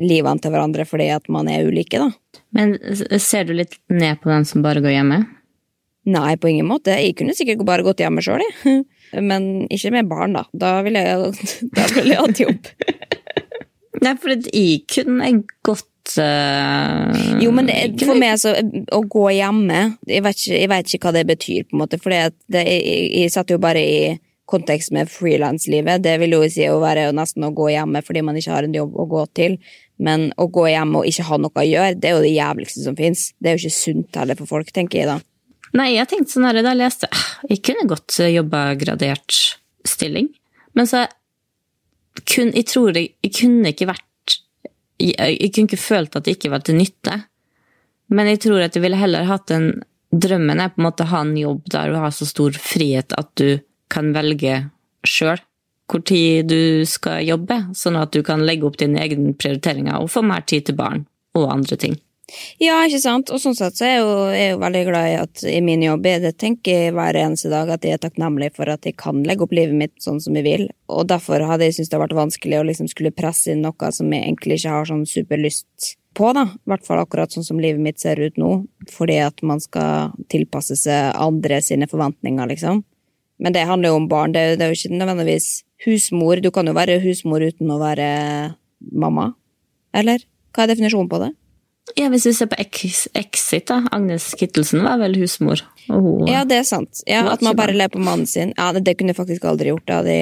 livene 0.00 0.42
til 0.42 0.50
hverandre 0.50 0.82
fordi 0.88 1.06
at 1.14 1.28
man 1.30 1.46
er 1.48 1.68
ulike, 1.68 2.00
da. 2.02 2.40
Men 2.54 2.74
ser 3.22 3.46
du 3.46 3.54
litt 3.54 3.78
ned 3.90 4.18
på 4.22 4.30
den 4.32 4.46
som 4.48 4.64
bare 4.64 4.82
går 4.82 4.96
hjemme? 4.96 5.20
Nei, 6.04 6.34
på 6.36 6.50
ingen 6.50 6.66
måte. 6.68 6.92
Jeg 7.00 7.14
kunne 7.16 7.36
sikkert 7.36 7.62
bare 7.64 7.84
gått 7.86 8.02
hjemme 8.02 8.22
sjøl, 8.24 8.42
jeg. 8.44 8.82
Men 9.22 9.66
ikke 9.72 9.92
med 9.94 10.10
barn, 10.10 10.36
da. 10.38 10.44
Da 10.52 10.76
vil 10.86 10.98
jeg, 10.98 11.32
da 11.76 11.88
vil 11.94 12.12
jeg 12.12 12.20
hatt 12.20 12.44
jobb. 12.44 12.70
Nei, 14.04 14.14
for 14.20 14.34
jeg 14.34 14.84
kunne 14.90 15.30
godt 15.64 16.16
uh, 16.20 17.14
Jo, 17.40 17.52
men 17.54 17.70
det, 17.70 17.78
for 18.02 18.18
meg 18.18 18.36
så 18.42 18.52
å 18.92 18.98
gå 19.08 19.22
hjemme 19.36 19.78
Jeg 20.10 20.24
vet 20.26 20.40
ikke, 20.40 20.58
jeg 20.58 20.70
vet 20.72 20.90
ikke 20.90 21.06
hva 21.06 21.14
det 21.14 21.24
betyr, 21.30 21.66
på 21.68 21.76
en 21.76 21.84
måte. 21.84 22.00
For 22.02 22.12
det, 22.12 22.64
jeg, 22.66 23.10
jeg 23.14 23.34
satt 23.34 23.54
jo 23.54 23.60
bare 23.62 23.82
i 23.82 23.98
kontekst 24.50 24.92
med 24.92 25.08
frilanslivet. 25.08 26.02
Det 26.04 26.18
vil 26.20 26.36
jo 26.36 26.42
si 26.52 26.66
å 26.68 26.80
være 26.82 27.08
nesten 27.16 27.46
å 27.46 27.52
gå 27.56 27.70
hjemme 27.72 28.02
fordi 28.04 28.22
man 28.26 28.36
ikke 28.36 28.52
har 28.52 28.66
en 28.66 28.76
jobb 28.76 28.98
å 29.00 29.08
gå 29.10 29.24
til. 29.38 29.56
Men 29.96 30.32
å 30.40 30.48
gå 30.52 30.66
hjemme 30.68 31.00
og 31.00 31.08
ikke 31.08 31.26
ha 31.28 31.38
noe 31.40 31.62
å 31.62 31.64
gjøre, 31.64 31.94
det 31.96 32.10
er 32.10 32.16
jo 32.16 32.24
det 32.24 32.34
jævligste 32.34 32.84
som 32.84 32.98
fins. 32.98 33.28
Det 33.38 33.50
er 33.50 33.56
jo 33.56 33.64
ikke 33.64 33.78
sunt 33.78 34.18
heller 34.20 34.38
for 34.38 34.50
folk, 34.50 34.72
tenker 34.74 35.00
jeg 35.00 35.10
da. 35.12 35.20
Nei, 35.74 35.94
jeg 35.96 36.06
tenkte 36.10 36.36
sånn 36.36 36.46
her 36.46 36.60
da 36.60 36.72
jeg 36.72 36.80
leste 36.84 37.10
«Ah, 37.10 37.28
Jeg 37.50 37.62
kunne 37.66 37.88
godt 37.90 38.18
jobba 38.30 38.74
gradert 38.78 39.38
stilling, 39.84 40.28
men 40.74 40.86
så 40.86 41.06
kun, 42.30 42.52
Jeg 42.54 42.68
tror 42.70 42.94
jeg, 42.94 43.14
jeg 43.24 43.32
kunne 43.34 43.72
ikke 43.74 43.90
vært 43.90 44.36
jeg, 45.02 45.14
jeg 45.18 45.50
kunne 45.50 45.66
ikke 45.66 45.82
følt 45.82 46.14
at 46.16 46.24
det 46.24 46.36
ikke 46.36 46.52
var 46.52 46.62
til 46.62 46.78
nytte. 46.78 47.16
Men 48.14 48.30
jeg 48.30 48.44
tror 48.44 48.62
at 48.62 48.76
jeg 48.76 48.84
ville 48.84 49.00
heller 49.00 49.26
hatt 49.28 49.50
en 49.54 49.72
Drømmen 50.14 50.60
er 50.62 50.70
på 50.70 50.78
en 50.78 50.86
måte 50.86 51.02
å 51.02 51.10
ha 51.10 51.20
en 51.24 51.32
jobb 51.34 51.64
der 51.74 51.90
du 51.90 51.96
har 51.98 52.12
så 52.14 52.26
stor 52.28 52.54
frihet 52.54 53.10
at 53.18 53.32
du 53.34 53.58
kan 53.90 54.12
velge 54.14 54.60
sjøl 55.02 55.40
hvor 55.90 56.04
tid 56.06 56.46
du 56.48 56.84
skal 56.88 57.24
jobbe, 57.26 57.56
sånn 57.76 57.98
at 58.00 58.14
du 58.14 58.22
kan 58.24 58.44
legge 58.46 58.64
opp 58.68 58.78
dine 58.80 59.02
egne 59.02 59.34
prioriteringer 59.36 59.98
og 60.00 60.12
få 60.14 60.22
mer 60.24 60.46
tid 60.48 60.68
til 60.68 60.78
barn 60.78 61.02
og 61.36 61.50
andre 61.52 61.76
ting. 61.80 61.98
Ja, 62.62 62.78
ikke 62.86 63.00
sant? 63.02 63.30
Og 63.34 63.40
sånn 63.42 63.56
sett 63.56 63.76
så 63.76 63.84
er 63.84 63.90
jeg 63.90 64.00
jo, 64.00 64.12
er 64.32 64.46
jo 64.54 64.60
veldig 64.62 64.82
glad 64.88 65.08
i 65.10 65.16
at 65.20 65.42
i 65.48 65.58
min 65.64 65.82
jobb 65.84 66.06
jeg 66.08 66.32
tenker 66.40 66.86
jeg 66.86 66.94
hver 66.96 67.18
eneste 67.20 67.50
dag 67.52 67.68
at 67.74 67.84
jeg 67.84 67.98
er 67.98 68.00
takknemlig 68.00 68.48
for 68.56 68.70
at 68.72 68.86
jeg 68.88 68.96
kan 69.00 69.20
legge 69.28 69.44
opp 69.44 69.52
livet 69.56 69.76
mitt 69.76 69.94
sånn 70.02 70.22
som 70.24 70.36
jeg 70.38 70.46
vil. 70.46 70.64
Og 70.88 71.04
derfor 71.10 71.44
hadde 71.44 71.68
jeg 71.68 71.76
syntes 71.76 71.92
det 71.92 71.98
har 71.98 72.04
vært 72.06 72.16
vanskelig 72.16 72.60
å 72.60 72.64
liksom 72.70 72.88
skulle 72.90 73.12
presse 73.14 73.52
inn 73.52 73.60
noe 73.66 73.92
som 73.92 74.08
jeg 74.12 74.24
egentlig 74.24 74.58
ikke 74.60 74.72
har 74.78 74.88
sånn 74.88 75.04
superlyst 75.08 75.92
på, 76.14 76.30
da. 76.32 76.46
I 76.54 76.72
hvert 76.72 76.86
fall 76.86 77.02
akkurat 77.02 77.34
sånn 77.34 77.46
som 77.46 77.60
livet 77.60 77.82
mitt 77.82 78.00
ser 78.00 78.20
ut 78.22 78.40
nå. 78.40 78.50
Fordi 78.94 79.20
at 79.26 79.44
man 79.46 79.60
skal 79.60 80.14
tilpasse 80.32 80.78
seg 80.80 81.12
andre 81.20 81.60
sine 81.64 81.90
forventninger, 81.90 82.48
liksom. 82.54 82.84
Men 83.42 83.54
det 83.54 83.66
handler 83.68 83.90
jo 83.90 84.00
om 84.00 84.08
barn. 84.08 84.32
Det, 84.32 84.54
det 84.56 84.64
er 84.64 84.72
jo 84.72 84.78
ikke 84.78 85.00
nødvendigvis 85.00 85.48
husmor. 85.84 86.40
Du 86.40 86.52
kan 86.54 86.70
jo 86.70 86.76
være 86.76 87.00
husmor 87.02 87.42
uten 87.44 87.72
å 87.74 87.80
være 87.82 88.08
mamma. 88.94 89.32
Eller? 89.94 90.22
Hva 90.54 90.64
er 90.64 90.72
definisjonen 90.72 91.10
på 91.10 91.20
det? 91.22 91.34
Ja, 91.98 92.08
Hvis 92.08 92.24
vi 92.26 92.32
ser 92.32 92.48
på 92.48 92.56
Ex- 92.58 93.08
Exit, 93.14 93.66
da. 93.68 93.82
Agnes 93.92 94.30
Kittelsen 94.40 94.82
var 94.86 94.96
vel 95.02 95.14
husmor. 95.20 95.60
Hun, 95.86 96.26
Ja, 96.26 96.44
det 96.48 96.56
er 96.62 96.64
sant. 96.64 97.02
Ja, 97.06 97.26
At 97.30 97.42
man 97.44 97.54
bare 97.56 97.74
ler 97.76 97.88
på 97.92 98.00
mannen 98.00 98.26
sin. 98.26 98.54
Ja, 98.56 98.70
det, 98.72 98.84
det 98.86 98.96
kunne 98.98 99.12
jeg 99.12 99.18
faktisk 99.18 99.44
aldri 99.44 99.68
gjort. 99.68 99.84
Da. 99.86 100.00
Det, 100.02 100.16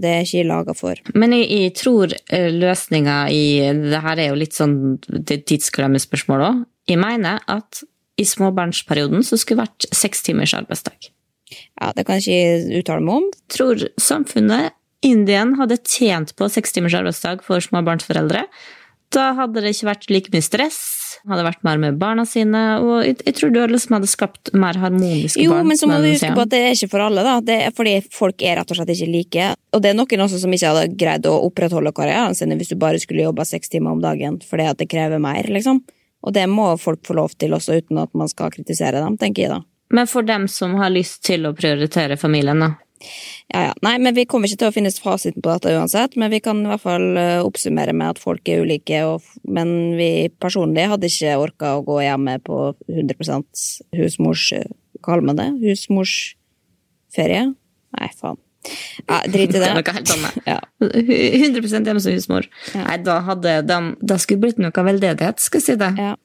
det 0.00 0.12
er 0.14 0.22
ikke 0.22 0.46
laga 0.46 0.74
for. 0.78 0.94
Men 1.18 1.34
jeg, 1.34 1.48
jeg 1.50 1.74
tror 1.80 2.14
eh, 2.14 2.48
løsninga 2.54 3.16
i 3.34 3.42
Det 3.90 4.02
her 4.06 4.22
er 4.22 4.28
jo 4.30 4.38
litt 4.38 4.54
sånn 4.54 4.76
det 5.10 5.42
tidsklemmespørsmål 5.50 6.46
òg. 6.46 6.62
Jeg 6.88 7.02
mener 7.02 7.42
at 7.50 7.82
i 8.20 8.24
småbarnsperioden 8.26 9.24
så 9.26 9.36
skulle 9.40 9.64
det 9.64 9.70
vært 9.70 9.96
seks 9.96 10.22
timers 10.26 10.54
arbeidsdag. 10.54 11.10
Ja, 11.80 11.90
Det 11.96 12.06
kan 12.06 12.20
jeg 12.20 12.28
ikke 12.30 12.78
uttale 12.84 13.02
meg 13.02 13.14
om. 13.18 13.28
Tror 13.50 13.82
samfunnet, 13.98 14.76
Indien, 15.02 15.54
hadde 15.58 15.78
tjent 15.88 16.34
på 16.36 16.46
seks 16.52 16.74
timers 16.76 16.94
arbeidsdag 16.94 17.42
for 17.42 17.58
småbarnsforeldre. 17.64 18.44
Da 19.10 19.30
hadde 19.34 19.62
det 19.64 19.72
ikke 19.74 19.88
vært 19.88 20.10
like 20.12 20.30
mye 20.34 20.44
stress, 20.44 20.76
hadde 21.28 21.44
vært 21.46 21.62
mer 21.66 21.78
med 21.82 21.98
barna 22.00 22.24
sine, 22.28 22.60
og 22.82 23.04
jeg, 23.06 23.16
jeg 23.26 23.36
tror 23.38 23.52
du 23.54 23.60
liksom 23.72 23.96
hadde 23.98 24.10
skapt 24.10 24.52
mer 24.56 24.78
harmoniske 24.80 25.42
Jo, 25.42 25.52
barn. 25.54 25.68
men 25.68 25.78
så 25.80 25.88
må 25.88 25.98
som 25.98 26.04
du 26.06 26.10
huske 26.10 26.32
på 26.36 26.44
at 26.46 26.52
det 26.54 26.60
er 26.64 26.74
ikke 26.76 26.90
for 26.94 27.04
alle. 27.06 27.24
da. 27.26 27.36
Det 27.44 27.56
er 27.66 27.74
fordi 27.76 27.94
folk 28.14 28.42
er 28.42 28.58
rett 28.60 28.70
og 28.74 28.80
slett 28.80 28.92
ikke 28.96 29.10
like. 29.12 29.48
Og 29.76 29.82
det 29.84 29.92
er 29.92 29.98
noen 29.98 30.24
også 30.26 30.40
som 30.42 30.52
ikke 30.56 30.72
hadde 30.74 30.96
greid 31.00 31.26
å 31.30 31.36
opprettholde 31.46 31.92
karrieren 31.96 32.34
sin 32.38 32.54
hvis 32.56 32.72
du 32.72 32.76
bare 32.80 33.00
skulle 33.02 33.24
jobba 33.26 33.44
seks 33.48 33.68
timer 33.72 33.94
om 33.96 34.02
dagen, 34.04 34.40
fordi 34.44 34.68
at 34.70 34.78
det 34.82 34.88
krever 34.92 35.22
mer, 35.22 35.46
liksom. 35.48 35.82
Og 36.20 36.34
det 36.36 36.44
må 36.52 36.74
folk 36.76 37.00
få 37.06 37.14
lov 37.16 37.32
til 37.40 37.54
også, 37.56 37.78
uten 37.80 37.98
at 38.02 38.12
man 38.14 38.28
skal 38.28 38.50
kritisere 38.52 39.00
dem, 39.00 39.16
tenker 39.20 39.46
jeg 39.46 39.52
da. 39.54 39.60
Men 39.90 40.06
for 40.06 40.22
dem 40.22 40.44
som 40.48 40.74
har 40.78 40.92
lyst 40.92 41.22
til 41.26 41.48
å 41.48 41.54
prioritere 41.56 42.18
familien, 42.20 42.60
da. 42.60 42.74
Ja, 43.50 43.62
ja. 43.68 43.72
Nei, 43.84 43.94
men 44.02 44.14
vi 44.16 44.26
kommer 44.28 44.50
ikke 44.50 44.60
til 44.62 44.70
å 44.70 44.74
finne 44.74 44.92
fasiten 44.92 45.42
på 45.42 45.52
dette 45.52 45.72
uansett, 45.76 46.16
men 46.20 46.32
vi 46.32 46.42
kan 46.44 46.60
i 46.62 46.68
hvert 46.70 46.84
fall 46.84 47.06
eh, 47.16 47.38
oppsummere 47.44 47.94
med 47.96 48.14
at 48.14 48.20
folk 48.22 48.48
er 48.50 48.64
ulike, 48.66 49.00
og, 49.08 49.24
men 49.48 49.96
vi 49.98 50.28
personlig 50.42 50.88
hadde 50.92 51.08
ikke 51.10 51.38
orka 51.40 51.72
å 51.78 51.84
gå 51.86 52.00
hjemme 52.04 52.36
på 52.44 52.60
100 52.90 53.40
husmors... 54.00 54.50
eh, 54.58 54.68
Hva 55.00 55.14
kaller 55.14 55.30
man 55.30 55.38
det? 55.40 55.48
Husmorsferie? 55.64 57.46
Nei, 57.96 58.10
faen. 58.20 58.36
Ja, 59.08 59.22
drit 59.26 59.48
i 59.50 59.58
Det 59.58 59.60
det. 59.62 59.70
noe 59.74 59.94
helt 59.96 60.10
annet. 60.14 60.40
Ja. 60.46 60.58
100% 60.84 61.88
hjemme 61.88 62.00
som 62.04 62.12
husmor. 62.12 62.48
Nei, 62.76 62.96
da 63.06 63.20
hadde 63.24 63.54
de, 63.66 63.78
da 64.00 64.18
skulle 64.20 64.40
det 64.40 64.46
blitt 64.46 64.60
noe 64.62 64.84
veldedighet, 64.90 65.40
skal 65.40 65.62
jeg 65.62 65.66
si 65.70 65.78
det. 65.80 65.92
Ja. 65.98 66.16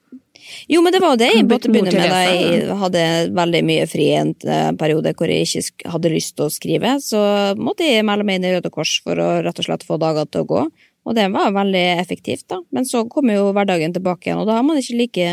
Jo, 0.70 0.82
men 0.86 0.94
det 0.94 1.00
var 1.02 1.16
jo 1.16 1.20
det 1.24 1.30
jeg 1.32 1.46
måtte 1.48 1.72
begynne 1.74 1.94
med 1.96 2.12
da 2.12 2.20
jeg 2.28 2.76
hadde 2.78 3.04
veldig 3.34 3.62
mye 3.66 3.86
fri 3.90 4.10
en 4.14 4.34
eh, 4.46 4.68
periode 4.78 5.16
hvor 5.18 5.32
jeg 5.32 5.48
ikke 5.48 5.90
hadde 5.90 6.12
lyst 6.14 6.36
til 6.38 6.46
å 6.46 6.54
skrive. 6.54 6.92
Så 7.02 7.22
måtte 7.58 7.88
jeg 7.88 8.06
melde 8.06 8.28
meg 8.28 8.38
inn 8.40 8.50
i 8.50 8.54
Røde 8.54 8.70
Kors 8.74 8.98
for 9.06 9.18
å 9.18 9.30
rett 9.46 9.62
og 9.64 9.66
slett 9.70 9.88
få 9.88 9.98
dager 10.02 10.30
til 10.30 10.44
å 10.46 10.50
gå. 10.52 10.66
Og 11.06 11.18
det 11.18 11.28
var 11.34 11.54
veldig 11.54 11.86
effektivt, 12.02 12.48
da. 12.50 12.60
Men 12.74 12.86
så 12.90 13.04
kom 13.10 13.30
jo 13.30 13.52
hverdagen 13.56 13.94
tilbake 13.94 14.30
igjen, 14.30 14.42
og 14.42 14.50
da 14.50 14.58
har 14.60 14.66
man 14.66 14.80
ikke 14.82 15.00
like 15.00 15.28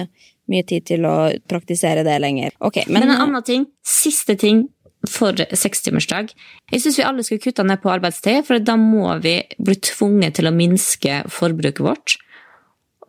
mye 0.53 0.67
tid 0.69 0.85
til 0.91 1.07
å 1.09 1.17
praktisere 1.49 2.05
det 2.05 2.17
lenger. 2.21 2.53
Okay, 2.61 2.85
men, 2.89 3.05
Men 3.07 3.15
en 3.15 3.23
annen 3.27 3.45
ting, 3.47 3.67
siste 3.85 4.37
ting 4.37 4.67
for 5.11 5.35
sekstimersdag. 5.35 6.31
Jeg 6.71 6.83
syns 6.83 6.99
vi 7.01 7.07
alle 7.07 7.25
skulle 7.27 7.43
kutte 7.43 7.65
ned 7.67 7.81
på 7.83 7.91
arbeidstid, 7.91 8.45
for 8.47 8.63
da 8.63 8.77
må 8.79 9.09
vi 9.25 9.39
bli 9.59 9.77
tvunget 9.83 10.39
til 10.39 10.51
å 10.51 10.55
minske 10.55 11.23
forbruket 11.33 11.83
vårt. 11.83 12.17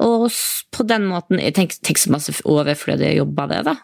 Og 0.04 0.26
på 0.74 0.84
den 0.90 1.06
måten 1.06 1.38
Jeg 1.40 1.54
tenker, 1.54 1.78
tenk 1.86 2.00
så 2.02 2.12
masse 2.12 2.34
overflødige 2.50 3.20
jobber 3.20 3.52
det, 3.52 3.62
da. 3.70 3.76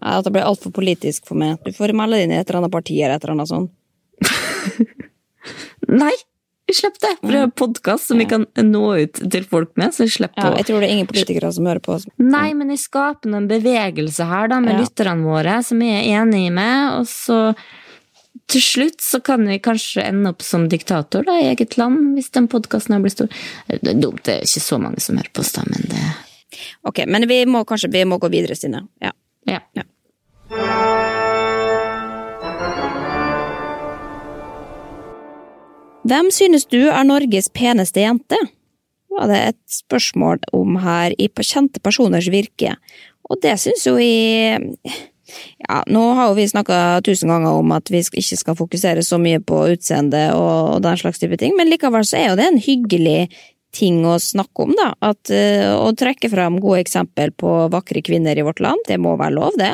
ja, 0.00 0.16
Dette 0.16 0.32
ble 0.34 0.46
altfor 0.46 0.72
politisk 0.74 1.28
for 1.28 1.36
meg. 1.40 1.60
Du 1.66 1.76
får 1.76 1.92
melde 1.96 2.16
deg 2.16 2.26
inn 2.26 2.34
i 2.34 2.40
et 2.40 2.48
eller 2.48 2.62
annet 2.62 2.74
parti 2.74 2.96
eller 2.96 3.18
et 3.18 3.26
eller 3.26 3.36
annet 3.36 3.52
sånt. 3.52 3.70
Nei! 6.00 6.14
Vi 6.70 6.74
slipper 6.78 7.02
det! 7.02 7.12
For 7.18 7.32
det 7.34 7.38
er 7.40 7.48
en 7.48 7.54
podkast 7.58 8.06
som 8.12 8.20
vi 8.22 8.28
kan 8.30 8.44
nå 8.62 8.82
ut 9.02 9.20
til 9.34 9.46
folk 9.50 9.72
med. 9.80 9.90
så 9.96 10.04
vi 10.06 10.12
slipper 10.14 10.44
Ja, 10.44 10.52
jeg 10.60 10.68
tror 10.68 10.80
det 10.84 10.86
er 10.88 10.94
ingen 10.94 11.08
politikere 11.10 11.50
som 11.56 11.66
hører 11.66 11.82
på 11.82 11.96
oss. 11.96 12.06
Nei, 12.22 12.52
men 12.54 12.70
jeg 12.70 12.84
skaper 12.84 13.34
en 13.34 13.48
bevegelse 13.50 14.26
her 14.30 14.50
da, 14.52 14.60
med 14.62 14.76
Ja. 14.76 14.84
lytterne 14.84 15.26
våre, 15.26 15.56
som 15.66 15.82
jeg 15.82 16.04
er 16.06 16.22
enig 16.22 16.52
med. 16.54 17.00
Og 17.00 17.06
så 17.10 17.40
til 18.50 18.62
slutt 18.62 19.02
så 19.02 19.18
kan 19.22 19.46
vi 19.46 19.58
kanskje 19.62 20.04
ende 20.06 20.30
opp 20.30 20.42
som 20.46 20.68
diktator 20.70 21.26
da, 21.26 21.32
i 21.42 21.50
eget 21.50 21.76
land, 21.78 22.14
hvis 22.14 22.30
den 22.30 22.46
podkasten 22.50 23.02
blir 23.02 23.10
stor. 23.14 23.28
Det 23.66 23.82
er 23.96 23.98
dumt, 24.00 24.22
det 24.26 24.36
er 24.38 24.46
ikke 24.46 24.62
så 24.70 24.78
mange 24.82 25.00
som 25.02 25.18
hører 25.18 25.32
på 25.34 25.42
oss, 25.42 25.52
da, 25.58 25.66
men 25.66 25.90
det 25.90 26.04
Ok, 26.86 27.04
men 27.06 27.26
vi 27.30 27.44
må 27.46 27.64
kanskje 27.66 27.90
vi 27.92 28.04
må 28.04 28.18
gå 28.18 28.30
videre, 28.30 28.54
Stine. 28.58 28.86
Ja. 29.02 29.10
Ja. 29.46 29.60
Ja. 29.74 29.82
Hvem 36.08 36.30
synes 36.32 36.64
du 36.70 36.80
er 36.88 37.04
Norges 37.04 37.50
peneste 37.52 38.00
jente? 38.04 38.38
var 39.10 39.28
det 39.30 39.40
et 39.52 39.60
spørsmål 39.70 40.40
om 40.56 40.78
her 40.80 41.14
i 41.18 41.28
kjente 41.28 41.82
personers 41.82 42.30
virke. 42.32 42.76
Og 43.30 43.40
det 43.42 43.56
synes 43.60 43.86
jo 43.86 43.96
vi 43.98 44.10
ja, 45.62 45.82
nå 45.86 46.02
har 46.18 46.30
jo 46.30 46.38
vi 46.38 46.48
snakka 46.50 47.00
tusen 47.06 47.30
ganger 47.30 47.60
om 47.60 47.70
at 47.76 47.90
vi 47.92 48.02
ikke 48.02 48.38
skal 48.38 48.58
fokusere 48.58 49.04
så 49.06 49.20
mye 49.22 49.38
på 49.38 49.62
utseende 49.74 50.30
og, 50.34 50.80
den 50.82 50.98
slags 50.98 51.22
type 51.22 51.38
ting, 51.38 51.54
men 51.58 51.70
likevel 51.70 52.06
så 52.06 52.18
er 52.18 52.28
jo 52.30 52.38
det 52.40 52.48
en 52.50 52.62
hyggelig 52.62 53.20
ting 53.76 54.00
å 54.02 54.16
snakke 54.18 54.64
om, 54.64 54.72
da. 54.74 54.88
At, 55.12 55.30
uh, 55.30 55.76
å 55.78 55.92
trekke 55.94 56.26
fram 56.32 56.58
gode 56.58 56.80
eksempel 56.82 57.30
på 57.38 57.52
vakre 57.70 58.02
kvinner 58.02 58.34
i 58.34 58.42
vårt 58.42 58.58
land, 58.58 58.82
det 58.88 58.98
må 58.98 59.14
være 59.20 59.36
lov, 59.36 59.54
det. 59.60 59.70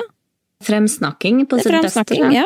Fremsnakking 0.67 1.47
på 1.49 1.63
sitt 1.63 1.73
beste. 1.81 2.21
Ja. 2.35 2.45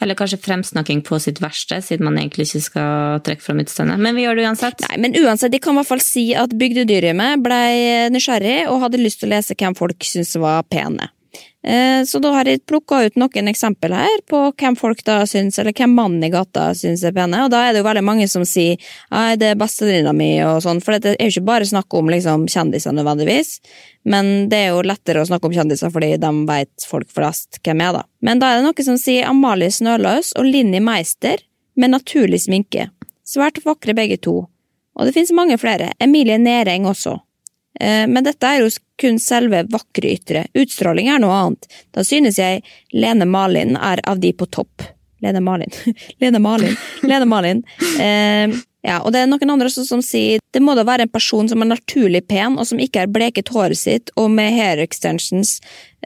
Eller 0.00 0.18
kanskje 0.18 0.38
fremsnakking 0.44 1.00
på 1.06 1.18
sitt 1.22 1.40
verste, 1.40 1.78
siden 1.82 2.04
man 2.04 2.18
egentlig 2.20 2.48
ikke 2.50 2.64
skal 2.66 3.22
trekke 3.24 3.44
fram 3.44 3.62
utseendet. 3.64 4.02
Men 4.02 4.18
vi 4.18 4.26
gjør 4.26 4.36
det 4.36 4.48
uansett. 4.50 4.84
Nei, 4.90 4.98
men 5.00 5.16
uansett, 5.16 5.54
de 5.54 5.60
kan 5.62 5.72
i 5.72 5.80
hvert 5.80 5.88
fall 5.88 6.04
si 6.04 6.26
at 6.36 6.52
Bygdedyrhjemmet 6.52 7.44
blei 7.44 7.56
ble 7.56 8.08
nysgjerrig 8.14 8.58
og 8.70 8.82
hadde 8.84 9.00
lyst 9.00 9.22
til 9.22 9.30
å 9.30 9.36
lese 9.36 9.56
hvem 9.58 9.76
folk 9.78 10.04
syntes 10.06 10.36
var 10.40 10.66
pene. 10.70 11.10
Eh, 11.66 12.04
så 12.04 12.18
da 12.22 12.30
har 12.30 12.46
jeg 12.46 12.62
plukka 12.68 13.00
ut 13.08 13.16
noen 13.18 13.50
eksempel 13.50 13.94
her 13.96 14.20
på 14.30 14.38
hvem 14.54 14.76
folk 14.78 15.00
da 15.06 15.18
syns, 15.26 15.58
eller 15.58 15.74
hvem 15.74 15.96
mannen 15.98 16.22
i 16.22 16.30
gata 16.30 16.68
syns 16.78 17.02
er 17.02 17.14
pene, 17.16 17.40
og 17.42 17.50
da 17.50 17.64
er 17.66 17.74
det 17.74 17.82
jo 17.82 17.88
veldig 17.88 18.04
mange 18.06 18.28
som 18.30 18.44
sier 18.46 18.78
at 19.10 19.40
det 19.42 19.50
er 19.50 19.58
bestevenninna 19.58 20.14
mi 20.14 20.30
og 20.46 20.60
sånn, 20.62 20.78
for 20.84 20.94
det 21.02 21.16
er 21.16 21.26
jo 21.26 21.34
ikke 21.34 21.48
bare 21.48 21.66
snakk 21.66 21.98
om 21.98 22.12
liksom 22.12 22.46
kjendiser 22.52 22.94
nødvendigvis, 22.94 23.56
men 24.06 24.46
det 24.52 24.62
er 24.62 24.70
jo 24.76 24.86
lettere 24.86 25.24
å 25.24 25.26
snakke 25.26 25.50
om 25.50 25.56
kjendiser 25.58 25.90
fordi 25.90 26.14
de 26.22 26.32
vet 26.46 26.86
folk 26.86 27.10
flest 27.10 27.58
hvem 27.66 27.82
er, 27.82 27.98
da. 27.98 28.06
Men 28.22 28.42
da 28.42 28.52
er 28.52 28.60
det 28.60 28.68
noen 28.68 28.90
som 28.92 29.02
sier 29.02 29.26
Amalie 29.26 29.74
Snøløs 29.74 30.36
og 30.38 30.46
Linni 30.46 30.78
Meister 30.78 31.42
med 31.74 31.96
naturlig 31.96 32.44
sminke. 32.46 32.92
Svært 33.26 33.58
vakre 33.66 33.96
begge 33.98 34.20
to. 34.22 34.44
Og 34.96 35.08
det 35.08 35.12
finnes 35.16 35.34
mange 35.34 35.58
flere. 35.60 35.90
Emilie 36.00 36.38
Næreng 36.40 36.86
også. 36.88 37.18
Eh, 37.80 38.04
men 38.08 38.24
dette 38.24 38.48
er 38.48 38.62
jo 38.64 38.70
kun 39.00 39.18
selve 39.20 39.64
vakre 39.72 40.14
ytre. 40.16 40.46
Utstråling 40.56 41.10
er 41.12 41.22
noe 41.22 41.34
annet. 41.36 41.68
Da 41.94 42.04
synes 42.06 42.40
jeg 42.40 42.62
Lene 42.96 43.28
Malin 43.28 43.76
er 43.76 44.02
av 44.08 44.22
de 44.22 44.32
på 44.32 44.48
topp. 44.48 44.86
Lene 45.24 45.40
Malin. 45.40 45.72
Lene 46.20 46.38
Malin. 46.38 46.76
Lene 47.02 47.28
Malin. 47.28 47.62
Eh, 48.00 48.56
ja, 48.86 49.00
og 49.02 49.10
det 49.12 49.24
er 49.24 49.26
noen 49.26 49.50
andre 49.50 49.70
som 49.72 50.02
sier 50.04 50.38
det 50.54 50.60
må 50.62 50.76
da 50.78 50.84
være 50.86 51.06
en 51.06 51.12
person 51.12 51.48
som 51.50 51.64
er 51.64 51.72
naturlig 51.72 52.22
pen, 52.30 52.54
og 52.54 52.68
som 52.68 52.78
ikke 52.80 53.02
har 53.02 53.10
bleket 53.10 53.50
håret 53.52 53.80
sitt 53.80 54.12
og 54.14 54.30
med 54.30 54.54
hair 54.54 54.78
extensions 54.78 55.56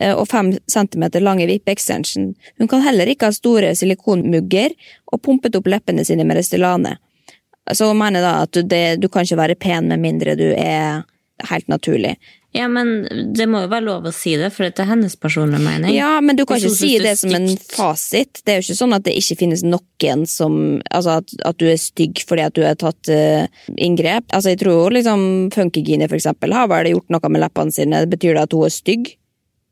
eh, 0.01 0.15
og 0.15 0.25
fem 0.31 0.55
centimeter 0.71 1.23
lange 1.23 1.47
vippe-extension. 1.51 2.33
Hun 2.59 2.71
kan 2.71 2.83
heller 2.87 3.11
ikke 3.11 3.29
ha 3.29 3.37
store 3.37 3.75
silikonmugger 3.77 4.75
og 5.13 5.23
pumpet 5.23 5.59
opp 5.59 5.69
leppene 5.69 6.07
sine 6.09 6.25
med 6.25 6.41
Restylane. 6.41 6.97
Så 7.71 7.91
hun 7.91 8.01
mener 8.01 8.25
da 8.25 8.33
at 8.47 8.57
du, 8.57 8.65
det, 8.67 8.97
du 9.03 9.11
kan 9.13 9.29
ikke 9.29 9.39
være 9.39 9.61
pen 9.61 9.91
med 9.93 10.01
mindre 10.01 10.35
du 10.39 10.49
er 10.57 11.05
helt 11.49 11.69
naturlig. 11.71 12.17
Ja, 12.53 12.67
men 12.67 13.05
det 13.35 13.47
må 13.47 13.61
jo 13.63 13.69
være 13.71 13.87
lov 13.87 14.09
å 14.11 14.13
si 14.15 14.33
det, 14.39 14.49
for 14.51 14.67
det 14.67 14.83
er 14.83 14.89
hennes 14.91 15.15
personlige 15.21 15.63
mening. 15.63 15.93
Ja, 15.95 16.17
men 16.25 16.35
du 16.39 16.43
kan 16.49 16.59
ikke 16.59 16.73
si 16.75 16.97
det 16.99 17.13
som 17.21 17.31
en 17.37 17.47
fasit. 17.71 18.41
Det 18.43 18.53
er 18.53 18.59
jo 18.59 18.67
ikke 18.67 18.79
sånn 18.81 18.97
at 18.97 19.05
det 19.07 19.15
ikke 19.21 19.39
finnes 19.45 19.63
noen 19.63 20.27
som 20.27 20.57
Altså 20.91 21.21
at, 21.21 21.35
at 21.47 21.61
du 21.61 21.69
er 21.71 21.79
stygg 21.79 22.23
fordi 22.27 22.43
at 22.43 22.57
du 22.57 22.65
har 22.65 22.75
tatt 22.81 23.11
uh, 23.13 23.47
inngrep. 23.79 24.27
Altså, 24.35 24.51
jeg 24.55 24.63
tror 24.65 24.91
liksom 24.97 25.23
Funkygine, 25.55 26.09
for 26.11 26.19
eksempel, 26.19 26.55
har 26.57 26.67
vel 26.73 26.91
gjort 26.91 27.15
noe 27.15 27.31
med 27.31 27.45
leppene 27.45 27.75
sine. 27.75 28.03
Betyr 28.11 28.35
det 28.35 28.45
at 28.49 28.57
hun 28.57 28.67
er 28.67 28.75
stygg? 28.75 29.13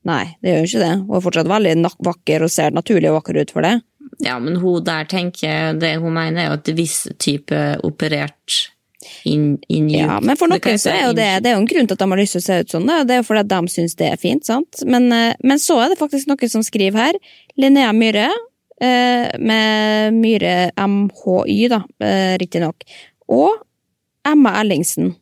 Nei, 0.07 0.24
det 0.38 0.52
gjør 0.52 0.62
jo 0.62 0.70
ikke 0.70 0.85
det. 0.85 0.94
Hun 1.02 1.18
er 1.18 1.26
fortsatt 1.26 1.50
veldig 1.50 1.76
vakker 2.12 2.46
og 2.46 2.52
ser 2.54 2.76
naturlig 2.76 3.11
og 3.11 3.18
vakker 3.18 3.42
ut 3.42 3.54
for 3.57 3.66
det. 3.66 3.74
Ja, 4.24 4.38
men 4.42 4.57
hun 4.62 4.85
der 4.87 5.04
tenker 5.04 5.74
Det 5.78 5.98
hun 6.00 6.14
mener, 6.14 6.40
er 6.40 6.46
jo 6.48 6.59
at 6.59 6.70
viss 6.78 7.02
type 7.20 7.59
operert 7.87 8.61
in, 9.25 9.59
in 9.69 9.89
Ja, 9.91 10.19
men 10.21 10.37
for 10.37 10.51
noen 10.51 10.81
så 10.81 10.91
er 10.91 11.05
jo 11.07 11.15
det, 11.17 11.29
det 11.45 11.53
er 11.53 11.57
jo 11.57 11.63
en 11.63 11.71
grunn 11.71 11.89
til 11.89 11.95
at 11.95 12.03
de 12.03 12.09
har 12.11 12.21
lyst 12.21 12.35
til 12.37 12.43
å 12.43 12.47
se 12.47 12.59
ut 12.63 12.75
sånn. 12.75 12.89
Det 13.07 13.15
er 13.15 13.21
jo 13.21 13.27
fordi 13.29 13.45
de 13.53 13.73
syns 13.73 13.97
det 13.99 14.11
er 14.11 14.21
fint. 14.21 14.47
sant? 14.47 14.83
Men, 14.87 15.11
eh, 15.15 15.35
men, 15.45 15.63
så 15.63 15.79
er 15.85 15.93
det 15.93 16.01
faktisk 16.01 16.31
noen 16.31 16.53
som 16.53 16.65
skriver 16.67 16.99
her. 16.99 17.21
Linnea 17.61 17.93
Myhre, 17.95 18.29
eh, 18.83 19.29
med 19.39 20.19
Myhre 20.19 20.57
MHY, 20.75 21.61
da, 21.71 21.83
eh, 22.03 22.35
riktignok. 22.43 22.83
Og 23.29 23.63
Emma 24.27 24.59
Ellingsen 24.61 25.15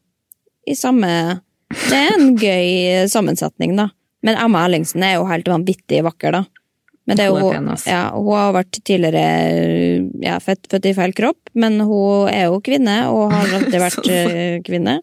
i 0.66 0.74
samme 0.74 1.42
Det 1.66 1.98
er 1.98 2.12
en 2.14 2.36
gøy 2.38 3.08
sammensetning, 3.10 3.72
da. 3.76 3.88
Men 4.22 4.36
Emma 4.38 4.60
Ellingsen 4.68 5.02
er 5.02 5.16
jo 5.16 5.26
helt 5.26 5.48
vanvittig 5.50 5.98
vakker, 6.06 6.30
da. 6.30 6.44
Men 7.06 7.18
det 7.18 7.26
er 7.28 7.36
pen, 7.38 7.68
hun, 7.70 7.82
ja, 7.86 8.02
hun 8.16 8.32
har 8.34 8.54
vært 8.56 8.78
tidligere 8.82 9.24
ja, 10.24 10.40
født, 10.42 10.66
født, 10.72 10.88
i 10.90 10.94
feil 10.96 11.12
kropp, 11.14 11.52
men 11.54 11.78
hun 11.86 12.30
er 12.32 12.48
jo 12.48 12.60
kvinne, 12.66 12.96
og 13.14 13.34
har 13.34 13.52
alltid 13.60 13.82
vært 13.82 14.08
eh, 14.10 14.54
kvinne. 14.66 14.98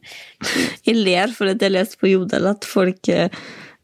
Jeg 0.84 0.98
ler 1.00 1.32
for 1.36 1.54
at 1.54 1.64
jeg 1.64 1.72
leste 1.72 2.02
på 2.02 2.12
Jodel 2.12 2.50
at 2.52 2.68
folk 2.68 3.08
eh, 3.12 3.32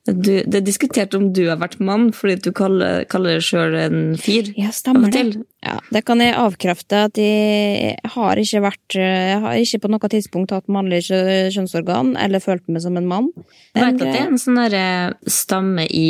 du, 0.09 0.39
Det 0.41 0.57
er 0.57 0.63
diskutert 0.65 1.13
om 1.13 1.27
du 1.35 1.43
har 1.45 1.59
vært 1.61 1.77
mann 1.85 2.07
fordi 2.15 2.39
du 2.47 2.49
kaller, 2.55 3.03
kaller 3.11 3.37
deg 3.37 3.45
sjøl 3.45 3.75
en 3.77 3.99
fyr. 4.19 4.49
Ja, 4.57 4.71
stemmer 4.73 5.11
det. 5.13 5.43
Ja, 5.61 5.75
det 5.93 6.01
kan 6.07 6.23
jeg 6.23 6.33
avkrefte 6.39 7.03
at 7.09 7.19
jeg 7.19 7.93
har 8.15 8.41
ikke 8.41 8.63
vært 8.63 8.97
Jeg 8.97 9.37
har 9.43 9.59
ikke 9.59 9.81
på 9.83 9.91
noe 9.93 10.11
tidspunkt 10.11 10.55
hatt 10.55 10.71
mannlig 10.71 11.03
kjønnsorgan 11.11 12.15
eller 12.17 12.41
følt 12.41 12.65
meg 12.71 12.81
som 12.83 12.97
en 12.97 13.07
mann. 13.11 13.29
Jeg 13.75 13.85
vet 13.85 14.01
at 14.01 14.01
det 14.01 14.17
er 14.23 14.27
en 14.31 14.41
sånn 14.41 14.59
eh, 14.65 15.13
stamme 15.29 15.85
i 15.85 16.07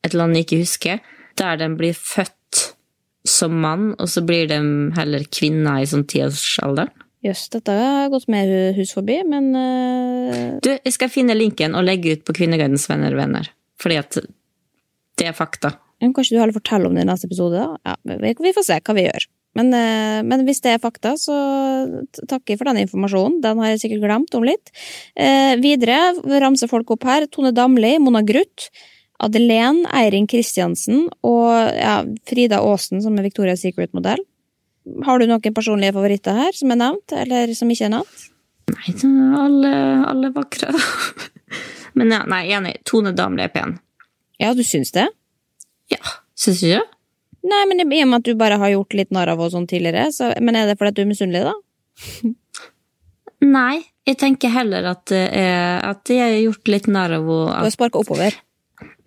et 0.00 0.10
eller 0.10 0.26
annet 0.26 0.42
jeg 0.42 0.48
ikke 0.48 0.62
husker 0.64 1.16
der 1.40 1.60
de 1.60 1.70
blir 1.78 1.96
født 1.96 2.64
som 3.28 3.56
mann, 3.62 3.92
og 4.00 4.08
så 4.08 4.22
blir 4.24 4.48
de 4.48 4.60
heller 4.96 5.26
kvinner 5.32 5.82
i 5.82 5.88
sånn 5.88 6.06
tiårsalderen. 6.08 6.92
Jøss, 7.20 7.42
yes, 7.42 7.48
dette 7.52 7.74
har 7.76 8.08
gått 8.08 8.30
med 8.32 8.48
hus 8.78 8.94
forbi, 8.96 9.18
men 9.28 9.50
uh... 9.52 10.54
Du, 10.64 10.70
jeg 10.72 10.94
skal 10.94 11.10
finne 11.12 11.36
linken 11.36 11.76
og 11.76 11.84
legge 11.84 12.14
ut 12.16 12.22
på 12.24 12.32
Kvinneguidens 12.38 12.86
venner 12.88 13.12
og 13.12 13.20
venner, 13.20 13.50
fordi 13.80 13.98
at 14.00 14.16
det 15.20 15.26
er 15.28 15.36
fakta. 15.36 15.74
Kanskje 16.00 16.38
du 16.38 16.40
heller 16.40 16.56
forteller 16.56 16.88
om 16.88 16.96
det 16.96 17.04
i 17.04 17.10
neste 17.10 17.28
episode? 17.28 17.66
Ja, 17.84 17.98
vi 18.08 18.54
får 18.56 18.64
se 18.70 18.78
hva 18.80 18.96
vi 18.96 19.04
gjør. 19.04 19.26
Men, 19.58 19.68
uh, 19.74 20.20
men, 20.24 20.46
hvis 20.46 20.62
det 20.64 20.72
er 20.72 20.80
fakta, 20.80 21.12
så 21.20 21.36
takker 22.22 22.54
jeg 22.54 22.60
for 22.62 22.70
den 22.70 22.80
informasjonen. 22.86 23.40
Den 23.44 23.60
har 23.60 23.74
jeg 23.74 23.82
sikkert 23.84 24.06
glemt 24.06 24.38
om 24.38 24.46
litt. 24.46 24.72
Eh, 25.18 25.58
videre 25.60 26.14
ramser 26.40 26.70
folk 26.70 26.94
opp 26.94 27.04
her. 27.08 27.26
Tone 27.28 27.52
Damli, 27.52 27.96
Mona 28.00 28.22
Gruth. 28.24 28.70
Adelén 29.20 29.82
Eirin 29.92 30.28
Kristiansen 30.30 31.08
og 31.26 31.50
ja, 31.76 32.00
Frida 32.28 32.62
Aasen, 32.64 33.02
som 33.04 33.18
er 33.18 33.26
Victoria's 33.28 33.64
Secret-modell. 33.64 34.22
Har 35.04 35.20
du 35.20 35.26
noen 35.28 35.54
personlige 35.54 35.94
favoritter 35.96 36.38
her 36.38 36.56
som 36.56 36.72
er 36.72 36.80
nevnt, 36.80 37.12
eller 37.12 37.52
som 37.56 37.70
ikke 37.70 37.90
er 37.90 37.94
nevnt? 37.98 38.26
Nei, 38.70 38.94
alle, 39.36 39.72
alle 40.08 40.30
vakre. 40.34 40.72
Men 41.98 42.14
ja, 42.14 42.22
nei, 42.30 42.44
enig. 42.54 42.78
Tone 42.88 43.12
Damli 43.16 43.44
er 43.44 43.52
pen. 43.52 43.76
Ja, 44.40 44.54
du 44.56 44.62
syns 44.64 44.94
det? 44.94 45.08
Ja, 45.92 46.00
syns 46.38 46.62
du 46.62 46.70
ikke? 46.70 46.84
Nei, 47.50 47.60
men 47.68 47.80
i 47.80 48.02
og 48.04 48.08
med 48.10 48.18
at 48.20 48.28
du 48.28 48.36
bare 48.36 48.58
har 48.60 48.68
gjort 48.74 48.94
litt 48.98 49.14
narr 49.16 49.30
av 49.32 49.40
henne 49.40 49.52
sånn 49.54 49.66
tidligere, 49.68 50.10
så, 50.12 50.28
men 50.44 50.58
er 50.60 50.68
det 50.68 50.76
fordi 50.76 50.92
at 50.92 50.98
du 50.98 51.02
er 51.02 51.08
misunnelig, 51.08 51.40
da? 51.48 52.32
nei, 53.56 53.80
jeg 54.08 54.18
tenker 54.20 54.52
heller 54.52 54.90
at, 54.92 55.12
eh, 55.16 55.78
at 55.80 56.12
jeg 56.12 56.20
har 56.20 56.36
gjort 56.36 56.72
litt 56.72 56.88
narr 56.92 57.16
av 57.16 57.24
henne. 57.24 57.46
Du 57.56 57.64
har 57.64 57.72
sparka 57.72 58.02
oppover? 58.02 58.36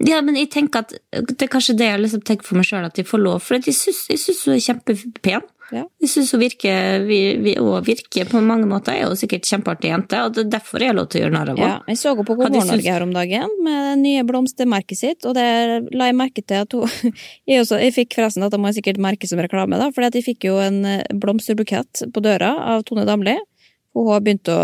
Ja, 0.02 0.22
men 0.26 0.38
jeg 0.40 0.50
tenker 0.54 0.84
at 0.84 0.94
det 1.14 1.46
er 1.46 1.52
kanskje 1.52 1.78
det 1.78 1.90
jeg 1.92 2.02
liksom 2.02 2.24
tenker 2.26 2.48
for 2.48 2.60
meg 2.60 2.68
sjøl, 2.68 2.86
at 2.88 2.98
de 2.98 3.06
får 3.08 3.22
lov. 3.22 3.44
For 3.46 3.60
jeg 3.60 3.76
syns 3.78 4.46
hun 4.48 4.56
er 4.56 4.64
kjempepen. 4.64 5.50
Ja. 5.74 5.84
Jeg 6.04 6.10
syns 6.12 6.32
hun 6.36 6.42
virker, 6.44 7.06
vi, 7.08 7.20
vi, 7.42 7.54
virker 7.88 8.28
på 8.30 8.42
mange 8.46 8.68
måter. 8.70 8.98
Jeg 8.98 9.06
er 9.06 9.14
jo 9.14 9.18
sikkert 9.18 9.48
kjempeartig 9.50 9.90
jente, 9.90 10.20
og 10.22 10.36
det 10.36 10.44
er 10.44 10.52
derfor 10.58 10.84
jeg 10.84 10.92
har 10.92 10.98
lov 10.98 11.08
til 11.10 11.22
å 11.22 11.24
gjøre 11.24 11.36
narr 11.36 11.54
av 11.54 11.62
henne. 11.62 11.78
Ja, 11.80 11.94
jeg 11.94 12.02
så 12.02 12.12
henne 12.12 12.26
på 12.28 12.36
God 12.38 12.54
morgen 12.54 12.72
Norge 12.74 12.96
her 12.96 13.06
om 13.06 13.14
dagen 13.16 13.56
med 13.66 13.80
det 13.88 13.96
nye 14.04 14.26
blomstermerket 14.28 15.00
sitt, 15.00 15.30
og 15.30 15.38
det 15.38 15.48
la 15.96 16.10
jeg 16.12 16.20
merke 16.20 16.44
til 16.44 16.66
at 16.66 16.78
hun 16.78 16.92
Jeg, 17.50 17.64
også, 17.64 17.80
jeg 17.82 17.96
fikk 17.96 18.18
forresten 18.18 18.46
at 18.46 18.54
det 18.54 18.60
må 18.62 18.70
jeg 18.70 18.82
sikkert 18.82 19.02
merke 19.02 19.30
som 19.30 19.42
reklame, 19.42 19.80
da, 19.80 19.90
for 19.96 20.06
jeg 20.06 20.26
fikk 20.26 20.48
jo 20.50 20.60
en 20.62 20.84
eh, 20.88 21.02
blomsterbukett 21.20 22.06
på 22.14 22.24
døra 22.24 22.54
av 22.76 22.86
Tone 22.88 23.08
Damli. 23.10 23.36
Hun 23.94 24.10
har 24.10 24.24
begynt 24.26 24.50
å 24.50 24.62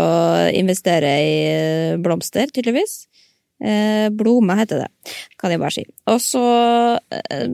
investere 0.56 1.10
i 1.22 1.34
eh, 1.50 1.98
blomster, 2.02 2.50
tydeligvis. 2.54 3.04
Eh, 3.60 4.08
Blome 4.16 4.56
heter 4.56 4.84
det, 4.84 5.14
kan 5.40 5.52
jeg 5.52 5.60
bare 5.60 5.74
si. 5.74 5.82
Og 6.08 6.20
så 6.24 6.44
eh, 7.12 7.44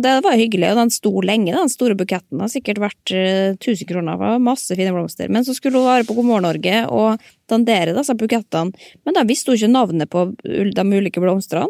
Det 0.00 0.14
var 0.24 0.38
hyggelig, 0.38 0.70
og 0.70 0.78
den 0.80 0.92
sto 0.94 1.12
lenge, 1.20 1.52
den 1.52 1.72
store 1.72 1.96
buketten. 1.98 2.40
har 2.40 2.48
sikkert 2.52 2.80
vært 2.80 3.12
1000 3.12 3.58
eh, 3.74 3.84
kroner. 3.88 4.20
Var 4.20 4.40
masse 4.40 4.76
fine 4.76 4.94
blomster. 4.96 5.28
Men 5.28 5.44
så 5.44 5.56
skulle 5.56 5.82
hun 5.82 5.90
være 5.90 6.08
på 6.08 6.16
God 6.16 6.30
morgen 6.30 6.48
Norge 6.48 6.84
og 6.88 7.28
dandere 7.50 7.96
disse 7.96 8.16
bukettene. 8.16 8.72
Men 9.04 9.18
da 9.18 9.26
visste 9.28 9.52
hun 9.52 9.60
ikke 9.60 9.74
navnet 9.74 10.10
på 10.10 10.30
de 10.40 10.86
ulike 10.96 11.20
blomstene 11.20 11.68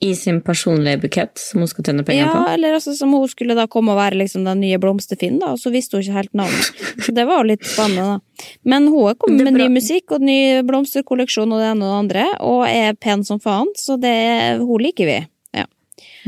i 0.00 0.14
sin 0.16 0.40
personlige 0.40 0.98
bukett 1.02 1.38
som 1.38 1.60
hun 1.60 1.68
skal 1.68 1.84
tjene 1.84 2.04
penger 2.04 2.24
ja, 2.24 2.30
på? 2.32 2.44
Ja, 2.46 2.54
eller 2.54 2.76
altså 2.78 2.94
som 2.96 3.12
hun 3.12 3.28
skulle 3.28 3.56
da 3.56 3.66
komme 3.68 3.92
og 3.92 3.98
være 4.00 4.16
liksom 4.22 4.46
den 4.48 4.62
nye 4.64 4.78
Blomsterfinn, 4.80 5.36
da, 5.42 5.52
og 5.52 5.60
så 5.60 5.72
visste 5.74 5.98
hun 5.98 6.06
ikke 6.06 6.16
helt 6.16 6.38
navnet. 6.40 6.70
Så 7.04 7.12
det 7.16 7.26
var 7.28 7.42
jo 7.42 7.50
litt 7.50 7.66
spennende, 7.68 8.16
da. 8.16 8.46
Men 8.68 8.88
hun 8.88 9.10
er 9.10 9.18
kommet 9.20 9.44
med 9.44 9.58
ny 9.58 9.66
musikk 9.72 10.14
og 10.16 10.24
ny 10.24 10.60
blomsterkolleksjon 10.68 11.52
og 11.52 11.60
det 11.60 11.68
ene 11.72 11.84
og 11.84 11.90
det 11.90 11.98
andre, 11.98 12.24
og 12.44 12.62
er 12.68 12.96
pen 13.00 13.24
som 13.28 13.40
faen, 13.40 13.68
så 13.76 13.96
det, 14.00 14.16
hun 14.60 14.80
liker 14.84 15.08
vi. 15.08 15.18
Ja. 15.56 15.66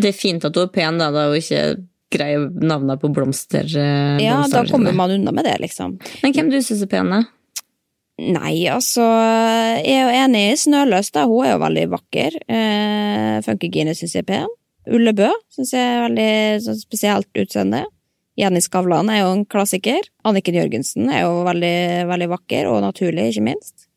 Det 0.01 0.13
er 0.13 0.17
fint 0.17 0.45
at 0.49 0.57
hun 0.57 0.69
er 0.69 0.73
pen, 0.73 1.01
da, 1.01 1.09
da 1.15 1.27
hun 1.31 1.41
ikke 1.41 1.63
greie 2.13 2.41
navnet 2.61 3.01
på 3.01 3.09
blomster. 3.13 3.65
eh, 3.65 4.21
Ja, 4.25 4.43
da 4.53 4.65
kommer 4.69 4.93
man 4.93 5.17
unna 5.17 5.33
med 5.33 5.49
det, 5.49 5.57
liksom. 5.65 5.97
Men 6.23 6.37
hvem 6.37 6.53
du 6.53 6.61
syns 6.61 6.85
er 6.85 7.09
da? 7.09 7.23
Nei, 8.21 8.69
altså 8.69 9.03
Jeg 9.81 9.95
er 9.97 10.03
jo 10.05 10.17
enig 10.25 10.43
i 10.51 10.57
Snøløs, 10.61 11.11
da. 11.15 11.25
Hun 11.27 11.47
er 11.47 11.55
jo 11.55 11.63
veldig 11.63 11.87
vakker. 11.95 12.37
Eh, 12.47 13.39
Funkygine 13.47 13.95
syns 13.97 14.15
jeg 14.19 14.27
er 14.27 14.29
pen. 14.29 14.53
Ullebø 14.93 15.31
syns 15.55 15.73
jeg 15.75 15.83
er 15.83 16.05
veldig 16.09 16.31
sånn 16.67 16.81
spesielt 16.83 17.31
utseende. 17.39 17.85
Jenny 18.39 18.63
Skavlan 18.65 19.11
er 19.13 19.23
jo 19.23 19.33
en 19.35 19.47
klassiker. 19.49 20.05
Anniken 20.29 20.57
Jørgensen 20.57 21.11
er 21.13 21.25
jo 21.27 21.43
veldig, 21.47 21.75
veldig 22.09 22.29
vakker, 22.33 22.69
og 22.71 22.81
naturlig, 22.85 23.29
ikke 23.33 23.45
minst. 23.51 23.89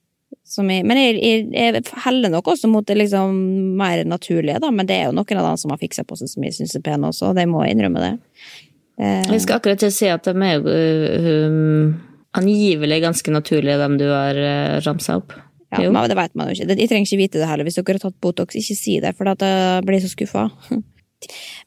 Jeg, 0.46 0.84
men 0.86 1.00
jeg, 1.00 1.16
jeg, 1.24 1.46
jeg 1.56 1.84
heller 2.04 2.30
nok 2.34 2.52
også 2.54 2.70
mot 2.70 2.86
det 2.86 2.98
liksom 3.00 3.36
mer 3.80 4.04
naturlige, 4.08 4.60
da. 4.62 4.70
Men 4.76 4.88
det 4.90 5.00
er 5.00 5.08
jo 5.08 5.16
noen 5.18 5.40
av 5.42 5.48
dem 5.50 5.62
som 5.62 5.74
har 5.74 5.82
fiksa 5.82 6.06
på 6.08 6.18
seg 6.20 6.30
som 6.32 6.46
jeg 6.46 6.58
syns 6.58 6.76
er 6.78 6.84
pene 6.86 7.10
også, 7.10 7.32
og 7.32 7.40
de 7.40 7.48
må 7.50 7.64
innrømme 7.68 8.04
det. 8.04 8.12
Eh, 9.00 9.24
Jeg 9.32 9.46
skal 9.46 9.58
akkurat 9.60 9.82
til 9.82 9.92
å 9.92 9.96
si 9.96 10.12
at 10.12 10.28
de 10.28 10.36
er 10.36 10.60
jo 10.60 10.76
øh, 10.76 11.96
angivelig 12.38 13.02
ganske 13.04 13.32
naturlig, 13.34 13.78
dem 13.82 13.98
du 14.02 14.06
har 14.12 14.36
uh, 14.38 14.80
ramsa 14.86 15.18
opp. 15.22 15.34
Ja, 15.74 15.82
Jo. 15.84 15.92
men 15.92 16.08
det 16.10 16.16
vet 16.18 16.36
man 16.36 16.48
jo 16.48 16.54
ikke. 16.56 16.68
de 16.70 16.76
Jeg 16.86 16.90
trenger 16.92 17.08
ikke 17.10 17.18
vite 17.24 17.40
det 17.42 17.48
heller. 17.50 17.66
Hvis 17.68 17.76
dere 17.80 17.96
har 17.98 18.04
tatt 18.06 18.20
Botox, 18.22 18.56
ikke 18.56 18.76
si 18.78 19.00
det, 19.04 19.16
for 19.18 19.26
da 19.34 19.82
blir 19.84 20.00
jeg 20.00 20.06
så 20.10 20.14
skuffa. 20.16 20.50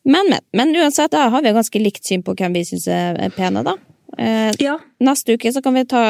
Men, 0.04 0.28
men. 0.30 0.40
Men 0.54 0.70
uansett, 0.76 1.10
da 1.10 1.24
har 1.32 1.42
vi 1.42 1.50
ganske 1.56 1.80
likt 1.82 2.04
syn 2.06 2.22
på 2.22 2.34
hvem 2.38 2.52
vi 2.54 2.60
syns 2.68 2.84
er 2.92 3.16
pene, 3.34 3.64
da. 3.66 3.72
Eh, 4.18 4.52
Ja. 4.60 4.76
neste 5.02 5.34
uke 5.34 5.50
så 5.52 5.62
kan 5.64 5.74
vi 5.74 5.82
ta 5.88 6.02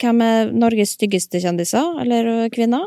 hvem 0.00 0.22
er 0.22 0.52
Norges 0.52 0.94
styggeste 0.96 1.40
kjendiser, 1.42 1.98
eller 2.04 2.48
kvinner. 2.54 2.84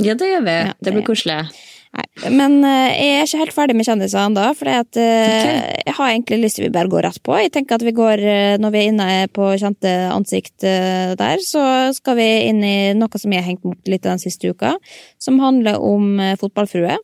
ja, 0.00 0.14
det 0.14 0.30
gjør 0.32 0.44
vi. 0.46 0.56
Ja, 0.70 0.72
det 0.80 0.92
blir 0.94 1.02
det- 1.02 1.06
koselig. 1.10 1.50
Nei, 1.90 2.30
men 2.30 2.60
eh, 2.62 2.92
jeg 2.94 3.14
er 3.16 3.24
ikke 3.26 3.40
helt 3.40 3.54
ferdig 3.56 3.74
med 3.74 3.86
kjendisene 3.88 4.36
da, 4.36 4.50
for 4.54 4.70
eh, 4.70 4.84
jeg 4.94 5.94
har 5.96 6.12
egentlig 6.12 6.38
lyst 6.44 6.60
til 6.60 6.68
vi 6.68 6.72
bare 6.74 6.90
går 6.92 7.02
rett 7.08 7.18
på. 7.26 7.34
Jeg 7.40 7.50
tenker 7.56 7.80
at 7.80 7.84
vi 7.86 7.94
går, 7.96 8.22
eh, 8.22 8.56
Når 8.62 8.74
vi 8.74 8.80
er 8.80 8.90
inne 8.92 9.08
på 9.34 9.48
kjente 9.58 9.90
ansikt 10.14 10.62
der, 10.62 11.42
så 11.42 11.62
skal 11.96 12.18
vi 12.20 12.28
inn 12.46 12.62
i 12.62 12.92
noe 12.94 13.18
som 13.18 13.32
jeg 13.34 13.42
har 13.42 13.50
hengt 13.50 13.66
mot 13.66 13.90
litt 13.90 14.06
den 14.06 14.22
siste 14.22 14.52
uka, 14.52 14.76
som 15.18 15.40
handler 15.42 15.82
om 15.82 16.20
fotballfrue. 16.38 16.98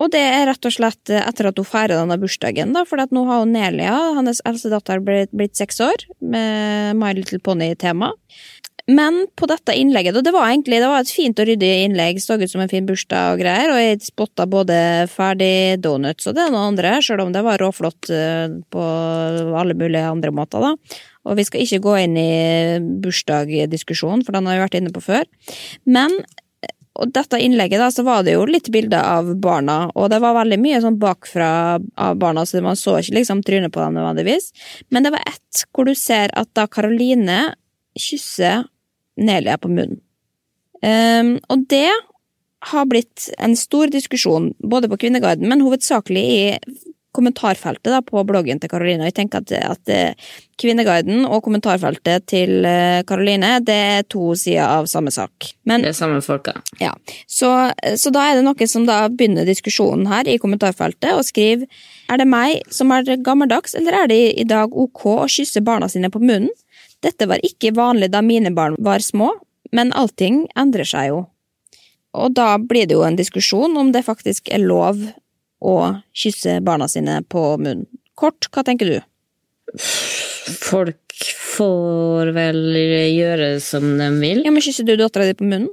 Og 0.00 0.08
det 0.14 0.20
er 0.22 0.46
rett 0.48 0.64
og 0.64 0.72
slett 0.72 1.10
etter 1.12 1.50
at 1.50 1.58
hun 1.60 1.66
feirer 1.68 1.98
denne 1.98 2.16
bursdagen, 2.20 2.72
da, 2.72 2.86
for 2.88 3.02
at 3.02 3.10
nå 3.12 3.26
har 3.28 3.42
hun 3.42 3.52
Nelia, 3.52 3.96
hennes 4.16 4.40
eldste 4.48 4.70
datter, 4.72 5.02
blitt, 5.04 5.32
blitt 5.36 5.58
seks 5.58 5.82
år, 5.84 6.06
med 6.24 6.96
My 6.96 7.12
Little 7.18 7.40
Pony-tema. 7.44 8.14
Men 8.90 9.22
på 9.38 9.46
dette 9.50 9.74
innlegget, 9.76 10.16
og 10.18 10.24
det 10.26 10.32
var 10.34 10.48
egentlig 10.48 10.80
det 10.82 10.88
var 10.90 11.04
et 11.04 11.12
fint 11.12 11.38
og 11.38 11.46
ryddig 11.46 11.70
innlegg, 11.84 12.18
så 12.22 12.38
ut 12.40 12.50
som 12.50 12.62
en 12.64 12.72
fin 12.72 12.88
bursdag 12.88 13.34
og 13.34 13.42
greier, 13.42 13.70
og 13.70 13.78
jeg 13.82 14.00
spotta 14.02 14.48
både 14.50 14.80
ferdig 15.12 15.78
donuts 15.84 16.26
og 16.30 16.36
det 16.38 16.48
og 16.50 16.58
andre, 16.62 16.96
selv 17.04 17.26
om 17.26 17.34
det 17.34 17.44
var 17.46 17.60
råflott 17.62 18.10
eh, 18.14 18.58
på 18.72 18.88
alle 19.60 19.76
mulige 19.78 20.08
andre 20.10 20.34
måter, 20.34 20.64
da. 20.64 21.00
Og 21.28 21.36
vi 21.36 21.44
skal 21.44 21.62
ikke 21.62 21.82
gå 21.84 21.96
inn 22.00 22.16
i 22.16 22.30
bursdagsdiskusjonen, 23.04 24.24
for 24.24 24.34
den 24.36 24.48
har 24.48 24.56
vi 24.56 24.64
vært 24.64 24.78
inne 24.80 24.94
på 24.94 25.04
før. 25.04 25.28
Men 25.84 26.22
og 27.00 27.12
dette 27.14 27.38
innlegget, 27.40 27.80
da, 27.80 27.88
så 27.94 28.02
var 28.04 28.24
det 28.26 28.34
jo 28.34 28.42
litt 28.48 28.68
bilder 28.72 29.04
av 29.06 29.30
barna, 29.40 29.78
og 29.94 30.10
det 30.12 30.18
var 30.20 30.34
veldig 30.40 30.58
mye 30.60 30.80
sånn 30.82 30.98
bakfra 31.00 31.52
av 31.78 32.18
barna, 32.20 32.44
så 32.44 32.60
man 32.64 32.76
så 32.76 32.98
ikke 32.98 33.20
liksom 33.20 33.44
trynet 33.46 33.72
på 33.72 33.80
dem 33.80 33.96
nødvendigvis. 33.96 34.50
Men 34.90 35.06
det 35.06 35.14
var 35.14 35.24
ett 35.30 35.64
hvor 35.70 35.88
du 35.88 35.94
ser 35.96 36.34
at 36.36 36.50
da 36.58 36.66
Karoline 36.70 37.54
kysser 37.98 38.66
Nelia 39.20 39.58
på 39.60 39.70
munnen. 39.72 40.00
Um, 40.80 41.34
og 41.52 41.66
det 41.68 41.90
har 42.70 42.86
blitt 42.88 43.28
en 43.40 43.56
stor 43.56 43.90
diskusjon, 43.92 44.52
både 44.60 44.88
på 44.88 44.98
Kvinneguiden, 45.04 45.48
men 45.48 45.64
hovedsakelig 45.64 46.24
i 46.24 46.40
kommentarfeltet 47.16 47.90
da, 47.90 47.98
på 48.06 48.22
bloggen 48.26 48.60
til 48.62 48.70
Karoline. 48.70 49.08
Jeg 49.08 49.16
tenker 49.16 49.42
at, 49.42 49.50
at 49.50 49.90
eh, 49.90 50.28
Kvinneguiden 50.60 51.24
og 51.26 51.42
kommentarfeltet 51.42 52.28
til 52.30 52.66
eh, 52.68 53.00
Karoline, 53.08 53.56
det 53.66 53.78
er 53.96 54.06
to 54.06 54.30
sider 54.38 54.68
av 54.68 54.86
samme 54.90 55.10
sak. 55.14 55.50
Men 55.66 55.82
Det 55.82 55.90
er 55.90 55.98
samme 55.98 56.20
folka. 56.22 56.54
ja, 56.80 56.92
så, 57.26 57.50
så 57.98 58.14
da 58.14 58.28
er 58.28 58.38
det 58.38 58.46
noen 58.46 58.70
som 58.70 58.86
da 58.86 59.02
begynner 59.10 59.48
diskusjonen 59.48 60.06
her 60.10 60.30
i 60.30 60.38
kommentarfeltet 60.38 61.10
og 61.16 61.26
skriver 61.26 61.66
Er 62.10 62.18
det 62.18 62.28
meg 62.30 62.62
som 62.70 62.90
er 62.94 63.08
gammeldags, 63.24 63.74
eller 63.78 64.04
er 64.04 64.10
det 64.10 64.22
i 64.38 64.46
dag 64.46 64.70
ok 64.70 65.06
å 65.16 65.30
kysse 65.30 65.62
barna 65.66 65.90
sine 65.90 66.12
på 66.14 66.22
munnen? 66.22 66.52
Dette 67.04 67.28
var 67.28 67.40
ikke 67.46 67.72
vanlig 67.76 68.10
da 68.12 68.20
mine 68.24 68.52
barn 68.52 68.76
var 68.78 69.00
små, 69.04 69.32
men 69.72 69.92
allting 69.96 70.44
endrer 70.58 70.88
seg 70.88 71.10
jo. 71.12 71.20
Og 72.16 72.34
da 72.34 72.56
blir 72.58 72.88
det 72.90 72.96
jo 72.96 73.04
en 73.06 73.18
diskusjon 73.18 73.76
om 73.78 73.92
det 73.94 74.04
faktisk 74.06 74.50
er 74.50 74.62
lov 74.64 75.00
å 75.60 75.76
kysse 76.16 76.58
barna 76.64 76.88
sine 76.90 77.20
på 77.30 77.44
munnen. 77.60 77.86
Kort, 78.18 78.50
hva 78.52 78.64
tenker 78.66 78.90
du? 78.90 78.98
Folk 80.60 81.24
får 81.56 82.32
vel 82.36 82.60
gjøre 83.14 83.52
som 83.64 83.86
de 84.00 84.08
vil. 84.20 84.42
Ja, 84.44 84.52
men 84.52 84.64
Kysser 84.64 84.84
du 84.88 84.96
dattera 84.98 85.28
di 85.28 85.36
på 85.38 85.46
munnen? 85.46 85.70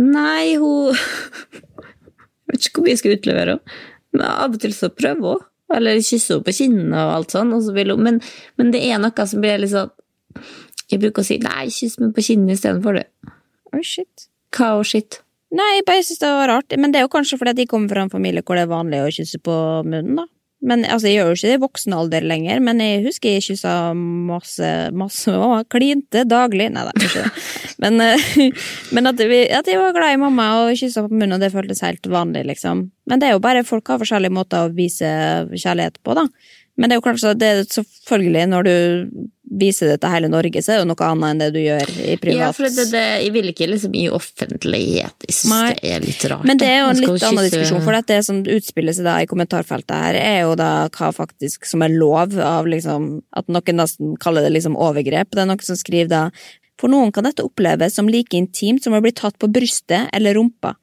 Nei, 0.00 0.56
hun 0.60 0.96
Jeg 2.52 2.58
vet 2.58 2.66
ikke 2.66 2.80
hvor 2.80 2.84
mye 2.84 2.92
jeg 2.92 3.00
skal 3.00 3.16
utlevere 3.16 3.56
henne. 3.56 3.80
Men 4.12 4.26
av 4.28 4.56
og 4.56 4.60
til 4.60 4.74
så 4.76 4.90
prøver 4.92 5.38
hun. 5.38 5.48
Eller 5.72 6.02
kysser 6.04 6.36
henne 6.36 6.44
på 6.44 6.52
kinnet 6.58 6.98
og 7.00 7.12
alt 7.16 7.32
sånn. 7.32 7.52
Og 7.56 7.64
så 7.64 7.72
hun. 7.72 8.02
Men, 8.04 8.20
men 8.60 8.72
det 8.74 8.82
er 8.84 9.00
noe 9.00 9.28
som 9.28 9.40
blir 9.40 9.62
litt 9.62 9.72
sånn 9.72 9.92
Jeg 10.90 11.00
bruker 11.00 11.22
å 11.22 11.26
si 11.26 11.38
'nei, 11.40 11.68
kyss 11.72 11.98
meg 12.00 12.14
på 12.14 12.24
kinnet 12.26 12.58
istedenfor 12.58 13.00
det'. 13.00 13.10
Oh 13.72 13.80
shit. 13.82 14.28
Hva 14.52 14.78
og 14.78 14.86
shit? 14.86 15.22
Nei, 15.52 15.70
jeg 15.78 15.86
bare 15.88 16.04
synes 16.04 16.20
det 16.20 16.28
var 16.32 16.48
rart. 16.48 16.76
Men 16.78 16.92
det 16.92 17.00
er 17.00 17.06
jo 17.06 17.12
kanskje 17.12 17.38
fordi 17.40 17.52
at 17.52 17.60
de 17.60 17.66
kommer 17.68 17.92
fra 17.92 18.04
en 18.04 18.12
familie 18.12 18.44
hvor 18.44 18.56
det 18.56 18.66
er 18.66 18.72
vanlig 18.72 19.02
å 19.04 19.12
kysse 19.12 19.40
på 19.44 19.56
munnen, 19.84 20.16
da. 20.22 20.28
Men 20.62 20.84
altså, 20.86 21.08
jeg 21.10 21.16
gjør 21.18 21.32
jo 21.32 21.36
ikke 21.36 21.48
det 21.48 21.56
i 21.56 21.62
voksen 21.64 21.94
alder 21.96 22.26
lenger, 22.30 22.60
men 22.62 22.78
jeg 22.78 23.00
husker 23.02 23.32
jeg 23.34 23.42
kyssa 23.48 23.72
masse, 23.98 24.68
masse, 24.94 25.32
mamma. 25.34 25.64
klinte 25.66 26.22
daglig. 26.30 26.68
Nei, 26.70 26.84
er 26.86 27.06
ikke 27.08 27.24
det. 27.24 27.46
Men, 27.82 27.96
eh, 27.98 28.60
men 28.94 29.10
at, 29.10 29.18
vi, 29.26 29.40
at 29.50 29.66
jeg 29.66 29.80
var 29.80 29.90
glad 29.96 30.14
i 30.14 30.18
mamma 30.22 30.44
og 30.60 30.76
kyssa 30.78 31.02
på 31.02 31.10
munnen, 31.10 31.32
og 31.34 31.42
det 31.42 31.48
føltes 31.50 31.80
helt 31.82 32.06
vanlig, 32.06 32.44
liksom. 32.46 32.84
Men 33.10 33.18
det 33.18 33.26
er 33.26 33.32
jo 33.34 33.40
bare 33.42 33.64
folk 33.66 33.90
har 33.90 33.98
forskjellige 33.98 34.36
måter 34.36 34.68
å 34.68 34.70
vise 34.76 35.08
kjærlighet 35.50 35.98
på, 36.06 36.14
da. 36.14 36.28
Men 36.76 36.88
det 36.88 36.94
er 36.94 37.00
jo 37.00 37.04
klart 37.04 37.20
så 37.20 37.34
det 37.36 37.48
er 37.48 37.62
selvfølgelig, 37.68 38.48
når 38.48 38.68
du 38.68 38.74
viser 39.60 39.90
det 39.90 39.98
til 40.00 40.12
hele 40.12 40.30
Norge, 40.32 40.62
så 40.64 40.72
er 40.72 40.78
det 40.78 40.84
jo 40.84 40.88
noe 40.88 41.08
annet 41.08 41.28
enn 41.28 41.40
det 41.42 41.48
du 41.52 41.58
gjør 41.60 41.90
i 41.92 42.14
privat. 42.20 42.38
Ja, 42.38 42.48
for 42.56 42.68
det, 42.72 42.86
det, 42.92 43.02
jeg 43.26 43.34
vil 43.34 43.50
ikke 43.50 43.68
liksom 43.68 43.96
i 43.98 44.06
offentlighet. 44.08 45.26
Jeg 45.28 45.36
synes 45.36 45.76
det 45.82 45.92
er 45.92 46.06
litt 46.06 46.24
rart. 46.32 46.46
Men 46.48 46.60
det 46.62 46.70
er 46.70 46.80
jo 46.80 46.88
en 46.88 47.02
litt 47.02 47.26
annen 47.28 47.48
diskusjon, 47.48 47.84
for 47.84 48.08
det 48.08 48.20
som 48.24 48.40
utspiller 48.56 48.96
seg 48.96 49.08
da 49.08 49.18
i 49.20 49.28
kommentarfeltet 49.28 49.92
her, 50.06 50.18
er 50.18 50.40
jo 50.46 50.56
da 50.58 50.70
hva 50.96 51.12
faktisk 51.14 51.68
som 51.68 51.84
er 51.84 51.92
lov 51.92 52.38
av 52.40 52.68
liksom 52.70 53.10
At 53.36 53.48
noen 53.52 53.76
nesten 53.76 54.16
kaller 54.22 54.46
det 54.46 54.54
liksom 54.54 54.78
overgrep. 54.80 55.32
Det 55.32 55.44
er 55.44 55.50
noen 55.50 55.64
som 55.64 55.76
skriver 55.78 56.08
da 56.10 56.22
For 56.80 56.92
noen 56.92 57.12
kan 57.14 57.26
dette 57.28 57.44
oppleves 57.44 57.98
som 57.98 58.08
like 58.10 58.36
intimt 58.38 58.84
som 58.84 58.96
å 58.96 59.02
bli 59.04 59.12
tatt 59.16 59.36
på 59.40 59.50
brystet 59.52 60.08
eller 60.16 60.38
rumpa. 60.38 60.74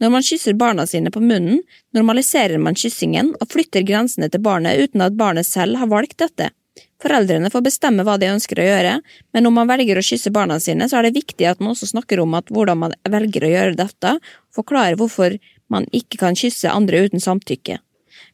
Når 0.00 0.10
man 0.10 0.24
kysser 0.26 0.56
barna 0.58 0.86
sine 0.88 1.12
på 1.14 1.20
munnen, 1.20 1.60
normaliserer 1.94 2.58
man 2.58 2.78
kyssingen 2.78 3.34
og 3.38 3.52
flytter 3.52 3.84
grensene 3.86 4.30
til 4.32 4.42
barnet 4.42 4.80
uten 4.80 5.04
at 5.04 5.18
barnet 5.18 5.46
selv 5.46 5.78
har 5.82 5.90
valgt 5.90 6.18
dette. 6.22 6.50
Foreldrene 7.02 7.50
får 7.50 7.64
bestemme 7.66 8.04
hva 8.06 8.14
de 8.18 8.30
ønsker 8.30 8.60
å 8.62 8.66
gjøre, 8.66 8.92
men 9.34 9.48
om 9.48 9.56
man 9.58 9.68
velger 9.70 9.98
å 9.98 10.04
kysse 10.06 10.30
barna 10.34 10.60
sine, 10.62 10.86
så 10.88 11.00
er 11.00 11.08
det 11.08 11.16
viktig 11.18 11.48
at 11.50 11.60
man 11.60 11.74
også 11.74 11.90
snakker 11.90 12.22
om 12.22 12.36
hvordan 12.48 12.78
man 12.78 12.94
velger 13.10 13.46
å 13.46 13.50
gjøre 13.50 13.78
dette, 13.80 14.14
og 14.16 14.60
forklarer 14.62 14.98
hvorfor 15.00 15.34
man 15.72 15.88
ikke 15.90 16.20
kan 16.20 16.38
kysse 16.38 16.70
andre 16.70 17.02
uten 17.08 17.22
samtykke. 17.22 17.80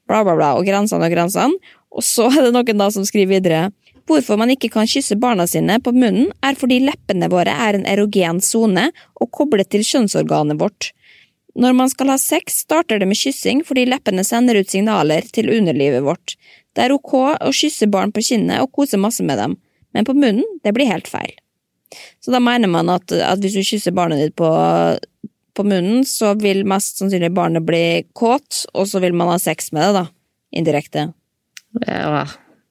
Bla, 0.09 0.23
bla, 0.25 0.35
bla, 0.37 0.55
og 0.59 0.69
grensene 0.69 1.09
og 1.09 1.13
grensene. 1.15 1.75
Og 1.89 2.05
så 2.05 2.29
er 2.29 2.49
det 2.49 2.55
noen 2.57 2.81
da 2.81 2.91
som 2.93 3.07
skriver 3.09 3.39
videre. 3.39 3.69
Hvorfor 4.09 4.39
man 4.41 4.53
ikke 4.53 4.71
kan 4.73 4.89
kysse 4.89 5.17
barna 5.21 5.47
sine 5.49 5.79
på 5.85 5.93
munnen, 5.97 6.31
er 6.45 6.57
fordi 6.57 6.81
leppene 6.85 7.29
våre 7.33 7.53
er 7.53 7.77
en 7.77 7.89
erogen 7.89 8.41
sone 8.45 8.89
og 9.21 9.31
koblet 9.37 9.69
til 9.73 9.85
kjønnsorganet 9.85 10.61
vårt. 10.61 10.93
Når 11.59 11.75
man 11.75 11.91
skal 11.91 12.13
ha 12.13 12.19
sex, 12.23 12.61
starter 12.65 13.01
det 13.01 13.09
med 13.11 13.19
kyssing 13.19 13.65
fordi 13.67 13.89
leppene 13.89 14.23
sender 14.27 14.61
ut 14.61 14.71
signaler 14.71 15.27
til 15.35 15.51
underlivet 15.51 16.05
vårt. 16.07 16.37
Det 16.77 16.85
er 16.87 16.95
ok 16.95 17.15
å 17.19 17.53
kysse 17.55 17.89
barn 17.91 18.13
på 18.15 18.23
kinnet 18.23 18.63
og 18.63 18.71
kose 18.77 19.01
masse 19.01 19.25
med 19.27 19.41
dem, 19.41 19.57
men 19.97 20.07
på 20.07 20.15
munnen, 20.15 20.47
det 20.63 20.75
blir 20.77 20.91
helt 20.91 21.11
feil. 21.11 21.33
Så 22.23 22.31
da 22.31 22.41
mener 22.43 22.71
man 22.71 22.91
at, 22.93 23.11
at 23.11 23.41
hvis 23.43 23.57
du 23.57 23.65
kysser 23.65 23.97
barnet 23.97 24.21
ditt 24.23 24.37
på, 24.39 24.51
på 25.57 25.65
munnen, 25.67 26.05
så 26.07 26.35
vil 26.39 26.63
mest 26.69 27.01
sannsynlig 27.01 27.33
barnet 27.35 27.67
bli 27.67 28.05
kåt, 28.15 28.67
og 28.75 28.87
så 28.91 29.03
vil 29.03 29.17
man 29.17 29.33
ha 29.33 29.39
sex 29.43 29.73
med 29.73 29.89
det, 29.89 30.05
da. 30.05 30.05
Indirekte. 30.55 31.09
Ja, 31.87 32.23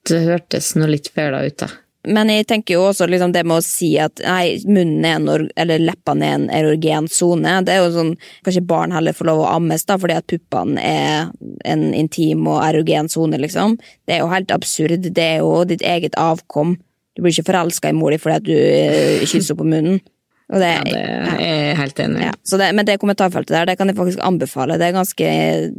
det 0.07 0.21
hørtes 0.23 0.71
nå 0.77 0.87
litt 0.89 1.11
feil 1.13 1.35
ut, 1.35 1.57
da. 1.65 1.71
Men 2.07 2.31
jeg 2.31 2.47
tenker 2.47 2.77
jo 2.77 2.85
også 2.87 3.07
liksom 3.09 3.33
det 3.35 3.43
med 3.47 3.59
å 3.59 3.65
si 3.65 3.91
at 4.01 4.21
nei, 4.23 4.57
munnen 4.65 5.05
er 5.05 5.17
en, 5.19 5.49
eller 5.59 5.83
leppene 5.83 6.27
er 6.27 6.37
en 6.37 6.47
erogen 6.53 7.09
sone. 7.11 7.57
Det 7.67 7.75
er 7.75 7.83
jo 7.83 7.93
sånn, 7.95 8.13
Kanskje 8.45 8.65
barn 8.67 8.95
heller 8.95 9.15
får 9.15 9.29
lov 9.29 9.43
å 9.43 9.51
ammes 9.51 9.85
da, 9.87 9.97
fordi 9.99 10.17
at 10.17 10.27
puppene 10.31 10.81
er 10.81 11.31
en 11.67 11.87
intim 11.97 12.47
og 12.47 12.61
erogen 12.65 13.09
sone, 13.11 13.39
liksom. 13.41 13.77
Det 14.07 14.17
er 14.17 14.23
jo 14.23 14.31
helt 14.31 14.53
absurd. 14.55 15.07
Det 15.07 15.29
er 15.37 15.41
jo 15.43 15.63
ditt 15.67 15.85
eget 15.85 16.17
avkom. 16.19 16.77
Du 17.17 17.23
blir 17.23 17.33
ikke 17.33 17.49
forelska 17.49 17.89
i 17.91 17.97
mor 17.97 18.13
di 18.13 18.21
fordi 18.21 18.37
at 18.37 18.45
du 18.45 18.53
eh, 18.55 19.25
kysser 19.25 19.57
på 19.57 19.65
munnen. 19.67 19.99
Og 20.47 20.61
det, 20.63 20.67
Ja, 20.71 20.83
det 20.87 20.99
er 21.43 21.57
jeg 21.67 21.77
helt 21.81 21.97
enig 21.99 22.21
i. 22.21 22.27
ja, 22.29 22.33
det, 22.61 22.67
men 22.77 22.87
det 22.87 22.99
kommentarfeltet 23.01 23.51
der, 23.51 23.65
det 23.67 23.77
kan 23.79 23.91
jeg 23.91 23.97
faktisk 23.97 24.21
anbefale. 24.23 24.77
Det 24.79 24.87
er 24.87 24.95
ganske 24.95 25.31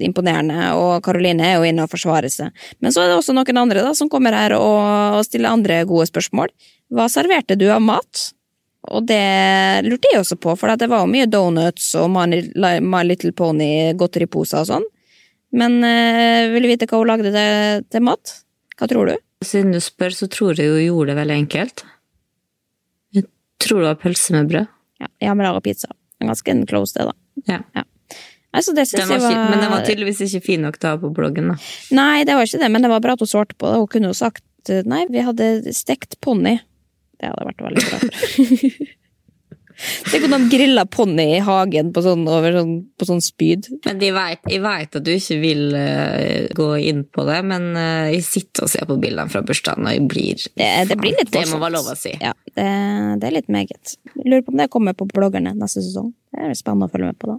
imponerende, 0.04 0.66
og 0.76 0.98
Karoline 1.06 1.46
er 1.46 1.54
jo 1.56 1.68
inne 1.70 1.86
og 1.86 1.92
forsvarer 1.94 2.28
seg. 2.32 2.52
Men 2.84 2.92
så 2.92 3.00
er 3.00 3.08
det 3.08 3.16
også 3.16 3.36
noen 3.36 3.62
andre 3.64 3.86
da, 3.86 3.94
som 3.96 4.10
kommer 4.12 4.36
her 4.36 4.52
og, 4.58 4.82
og 5.16 5.24
stiller 5.24 5.56
andre 5.56 5.80
gode 5.88 6.10
spørsmål. 6.10 6.52
Hva 6.92 7.08
serverte 7.12 7.56
du 7.56 7.64
av 7.72 7.80
mat? 7.84 8.26
Og 8.92 9.08
det 9.08 9.24
lurte 9.88 10.12
jeg 10.12 10.20
også 10.20 10.36
på, 10.40 10.54
for 10.56 10.76
det 10.80 10.88
var 10.88 11.02
jo 11.02 11.12
mye 11.16 11.28
donuts 11.28 11.90
og 11.98 12.12
My, 12.12 12.42
My 12.84 13.02
Little 13.08 13.32
Pony 13.36 13.94
godteriposer 13.98 14.62
og 14.62 14.68
sånn. 14.68 14.86
Men 15.56 15.80
øh, 15.80 16.52
vil 16.52 16.66
du 16.66 16.70
vite 16.70 16.88
hva 16.88 17.00
hun 17.00 17.08
lagde 17.08 17.32
til, 17.32 17.86
til 17.88 18.04
mat? 18.04 18.36
Hva 18.78 18.88
tror 18.90 19.10
du? 19.10 19.16
Siden 19.44 19.72
du 19.72 19.80
spør, 19.82 20.12
så 20.12 20.28
tror 20.30 20.58
jeg 20.58 20.70
hun 20.72 20.84
gjorde 20.84 21.12
det 21.12 21.20
veldig 21.22 21.38
enkelt. 21.44 21.84
Tror 23.64 23.82
det 23.82 23.92
var 23.92 24.02
pølse 24.02 24.34
med 24.36 24.50
brød. 24.50 24.68
Ja, 25.22 25.34
med 25.34 25.46
laga 25.46 25.62
pizza. 25.62 25.90
Ganske 26.22 26.54
close, 26.66 26.98
det, 26.98 27.06
da. 27.08 27.58
Ja. 27.74 27.84
Altså, 28.50 28.72
det 28.72 28.88
Den 28.90 29.08
var 29.08 29.20
jeg 29.20 29.30
ikke, 29.30 29.50
men 29.50 29.60
den 29.62 29.70
var 29.70 29.84
tydeligvis 29.86 30.20
ikke 30.24 30.44
fin 30.46 30.62
nok 30.64 30.78
til 30.80 30.88
å 30.88 30.92
ha 30.94 31.00
på 31.02 31.10
bloggen, 31.14 31.52
da. 31.52 31.56
Nei, 31.94 32.24
det 32.26 32.34
var 32.34 32.48
ikke 32.48 32.62
det, 32.62 32.70
men 32.72 32.84
det 32.84 32.90
var 32.90 33.02
bra 33.04 33.14
at 33.14 33.22
hun 33.22 33.30
svarte 33.30 33.58
på 33.58 33.68
det. 33.68 33.80
Hun 33.82 33.90
kunne 33.92 34.10
jo 34.10 34.16
sagt 34.16 34.72
eh, 34.72 34.86
nei, 34.88 35.04
vi 35.12 35.22
hadde 35.26 35.50
stekt 35.76 36.16
ponni. 36.24 36.56
Det 37.18 37.30
hadde 37.30 37.50
vært 37.50 37.66
veldig 37.66 37.84
bra. 37.90 38.88
Tenk 40.08 40.24
om 40.28 40.34
de 40.34 40.48
grilla 40.52 40.84
ponni 40.88 41.26
i 41.36 41.40
hagen 41.44 41.90
på 41.94 42.02
sånn, 42.04 42.24
sånn, 42.28 42.74
på 42.98 43.08
sånn 43.08 43.22
spyd. 43.24 43.68
Men 43.86 44.00
de 44.00 44.10
vet, 44.14 44.44
jeg 44.50 44.62
vet 44.64 44.98
at 45.00 45.06
du 45.06 45.10
ikke 45.14 45.38
vil 45.42 45.64
uh, 45.74 46.46
gå 46.56 46.68
inn 46.90 47.02
på 47.12 47.26
det, 47.28 47.38
men 47.48 47.70
uh, 47.76 48.08
jeg 48.12 48.24
sitter 48.26 48.66
og 48.66 48.72
ser 48.72 48.88
på 48.88 48.98
bildene 49.02 49.32
fra 49.32 49.42
bursdagen, 49.46 49.88
og 49.88 49.96
jeg 49.96 50.06
blir 50.10 50.46
Det, 50.48 50.70
det 50.90 50.98
blir 51.00 51.16
litt 51.18 51.32
Det 51.34 51.44
må 51.52 51.60
være 51.62 51.76
lov 51.76 51.92
å 51.92 51.98
si. 51.98 52.14
Ja, 52.22 52.32
det, 52.54 52.68
det 53.20 53.28
er 53.30 53.36
litt 53.40 53.52
meget. 53.52 53.98
Lurer 54.24 54.46
på 54.46 54.54
om 54.54 54.62
det 54.62 54.70
kommer 54.72 54.96
på 54.98 55.08
bloggerne 55.12 55.54
neste 55.58 55.84
sesong. 55.84 56.12
Det 56.32 56.48
er 56.48 56.58
spennende 56.58 56.88
å 56.88 56.92
følge 56.92 57.12
med 57.12 57.20
på 57.20 57.32
da. 57.32 57.38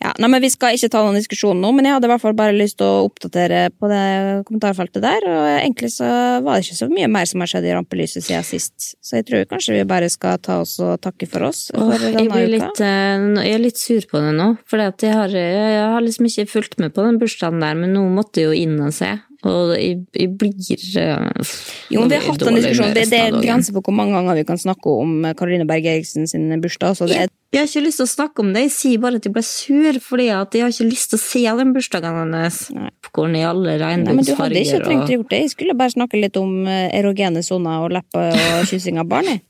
Ja, 0.00 0.12
nei, 0.18 0.28
men 0.30 0.42
Vi 0.44 0.50
skal 0.52 0.76
ikke 0.76 0.90
ta 0.92 1.02
noen 1.04 1.18
diskusjon 1.18 1.58
nå, 1.60 1.72
men 1.76 1.86
jeg 1.86 1.96
hadde 1.96 2.08
i 2.08 2.12
hvert 2.12 2.22
fall 2.22 2.36
bare 2.38 2.56
lyst 2.56 2.78
til 2.80 2.88
å 2.88 3.06
oppdatere 3.08 3.66
på 3.74 3.90
det 3.90 4.04
kommentarfeltet 4.48 5.02
der. 5.04 5.26
og 5.28 5.48
Egentlig 5.50 5.92
så 5.96 6.08
var 6.44 6.56
det 6.56 6.66
ikke 6.66 6.78
så 6.80 6.90
mye 6.92 7.10
mer 7.12 7.28
som 7.28 7.44
har 7.44 7.52
skjedd 7.52 7.68
i 7.68 7.74
rampelyset 7.76 8.26
siden 8.26 8.46
sist. 8.46 8.92
Så 9.04 9.18
jeg 9.18 9.28
tror 9.28 9.48
kanskje 9.50 9.78
vi 9.78 9.86
bare 9.90 10.10
skal 10.12 10.40
ta 10.42 10.60
oss 10.62 10.76
og 10.82 11.00
takke 11.04 11.28
for 11.30 11.48
oss 11.50 11.66
for 11.74 11.92
Åh, 11.92 12.06
jeg, 12.14 12.52
litt, 12.54 12.84
eh, 12.84 13.26
jeg 13.44 13.56
er 13.56 13.64
litt 13.64 13.80
sur 13.80 14.06
på 14.10 14.22
det 14.22 14.36
nå, 14.38 14.52
for 14.70 14.82
jeg, 14.82 14.96
jeg 15.02 15.88
har 15.94 16.04
liksom 16.04 16.30
ikke 16.30 16.48
fulgt 16.50 16.78
med 16.82 16.94
på 16.96 17.04
den 17.06 17.20
bursdagen 17.20 17.60
der, 17.62 17.76
men 17.78 17.94
nå 17.96 18.06
måtte 18.14 18.42
jeg 18.42 18.50
jo 18.50 18.62
inn 18.64 18.78
og 18.80 18.94
se, 18.96 19.12
og 19.48 19.72
jeg, 19.72 20.02
jeg 20.12 20.32
blir 20.36 20.52
uh, 20.52 21.52
Jo, 21.88 22.02
men 22.02 22.10
vi 22.12 22.18
har 22.18 22.26
hatt 22.26 22.42
jeg 22.42 22.50
en 22.50 22.58
diskusjon. 22.58 22.90
Det, 22.96 23.06
det 23.08 23.20
er 23.24 23.36
grenser 23.40 23.72
for 23.76 23.86
hvor 23.86 23.96
mange 23.96 24.12
ganger 24.18 24.36
vi 24.36 24.44
kan 24.48 24.60
snakke 24.60 24.92
om 24.92 25.22
Karoline 25.38 25.64
Berg 25.68 25.86
Eriksen 25.88 26.28
sin 26.28 26.50
bursdag. 26.60 26.98
Så 26.98 27.08
det 27.08 27.22
er, 27.22 27.32
Jeg 27.54 27.62
har 27.62 27.70
ikke 27.70 27.84
lyst 27.86 28.02
til 28.02 28.06
å 28.06 28.10
snakke 28.10 28.44
om 28.44 28.52
det, 28.52 28.66
jeg 28.66 28.74
sier 28.76 29.00
bare 29.00 29.16
at 29.16 29.24
jeg 29.26 29.32
ble 29.34 29.44
sur, 29.46 30.00
fordi 30.04 30.28
at 30.36 30.54
jeg 30.54 30.66
har 30.66 30.74
ikke 30.74 30.90
lyst 30.90 31.14
til 31.14 31.20
å 31.20 31.22
se 31.24 31.44
den 31.62 31.72
bursdagen 31.76 32.18
hennes. 32.20 32.60
Popkorn 33.00 33.38
i 33.38 33.46
alle 33.48 33.78
Nei, 33.80 33.96
men 34.12 34.26
du 34.26 34.34
hadde 34.38 34.60
ikke 34.60 34.82
trengt 34.84 35.08
å 35.08 35.14
gjøre 35.14 35.20
gjort 35.20 35.32
det. 35.32 35.40
Jeg 35.46 35.54
skulle 35.54 35.78
bare 35.78 35.94
snakke 35.96 36.20
litt 36.20 36.36
om 36.40 36.68
eh, 36.68 36.90
erogene 37.00 37.42
soner 37.46 37.86
og 37.86 37.94
lepper 37.96 38.36
og 38.36 38.66
kyssing 38.70 39.00
av 39.00 39.08
barn. 39.10 39.40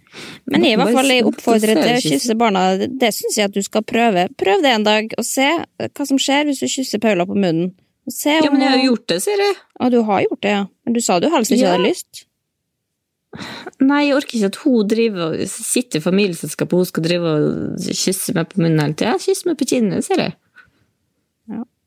Men 0.51 0.65
jeg, 0.67 0.75
i 0.75 0.81
hvert 0.81 0.97
fall 0.97 1.13
jeg 1.13 1.27
oppfordrer 1.29 1.83
til 1.83 1.93
å 1.97 2.01
kysse 2.05 2.39
barna. 2.39 2.65
Det, 2.81 2.91
det 3.01 3.13
syns 3.17 3.39
jeg 3.39 3.51
at 3.51 3.55
du 3.55 3.63
skal 3.67 3.85
prøve. 3.87 4.27
Prøv 4.39 4.65
det 4.65 4.75
en 4.75 4.87
dag, 4.87 5.13
og 5.19 5.27
se 5.27 5.51
hva 5.83 6.07
som 6.09 6.19
skjer 6.21 6.49
hvis 6.49 6.63
du 6.63 6.71
kysser 6.71 7.03
Paula 7.03 7.27
på 7.29 7.39
munnen. 7.39 7.73
Ja, 8.09 8.51
men 8.51 8.61
jeg 8.65 8.71
har 8.71 8.79
jo 8.81 8.91
gjort 8.95 9.07
det, 9.13 9.21
sier 9.23 9.37
jeg. 9.39 9.57
Ja, 9.81 9.89
du 9.93 10.03
har 10.03 10.23
gjort 10.25 10.41
det, 10.43 10.51
ja. 10.51 10.65
Men 10.85 10.95
du 10.97 11.01
sa 11.01 11.21
du 11.21 11.29
helst 11.31 11.53
ikke 11.53 11.61
Ja. 11.67 11.77
hadde 11.77 11.87
lyst. 11.89 12.25
Nei, 13.81 14.07
jeg 14.09 14.17
orker 14.17 14.35
ikke 14.41 14.49
at 14.51 14.57
hun 14.65 14.89
driver 14.91 15.21
og 15.29 15.49
sitter 15.49 16.01
i 16.01 16.03
familieselskapet 16.03 16.73
og 16.75 16.81
hun 16.83 16.87
skal 16.91 17.05
drive 17.05 17.23
og 17.31 17.79
kysse 17.79 18.35
meg 18.35 18.49
på 18.51 18.59
munnen 18.65 18.81
hele 18.83 18.95
tida. 18.99 19.13
Kyss 19.23 19.45
meg 19.47 19.57
på 19.61 19.69
kinnet, 19.71 20.03
sier 20.05 20.25
jeg. 20.25 20.35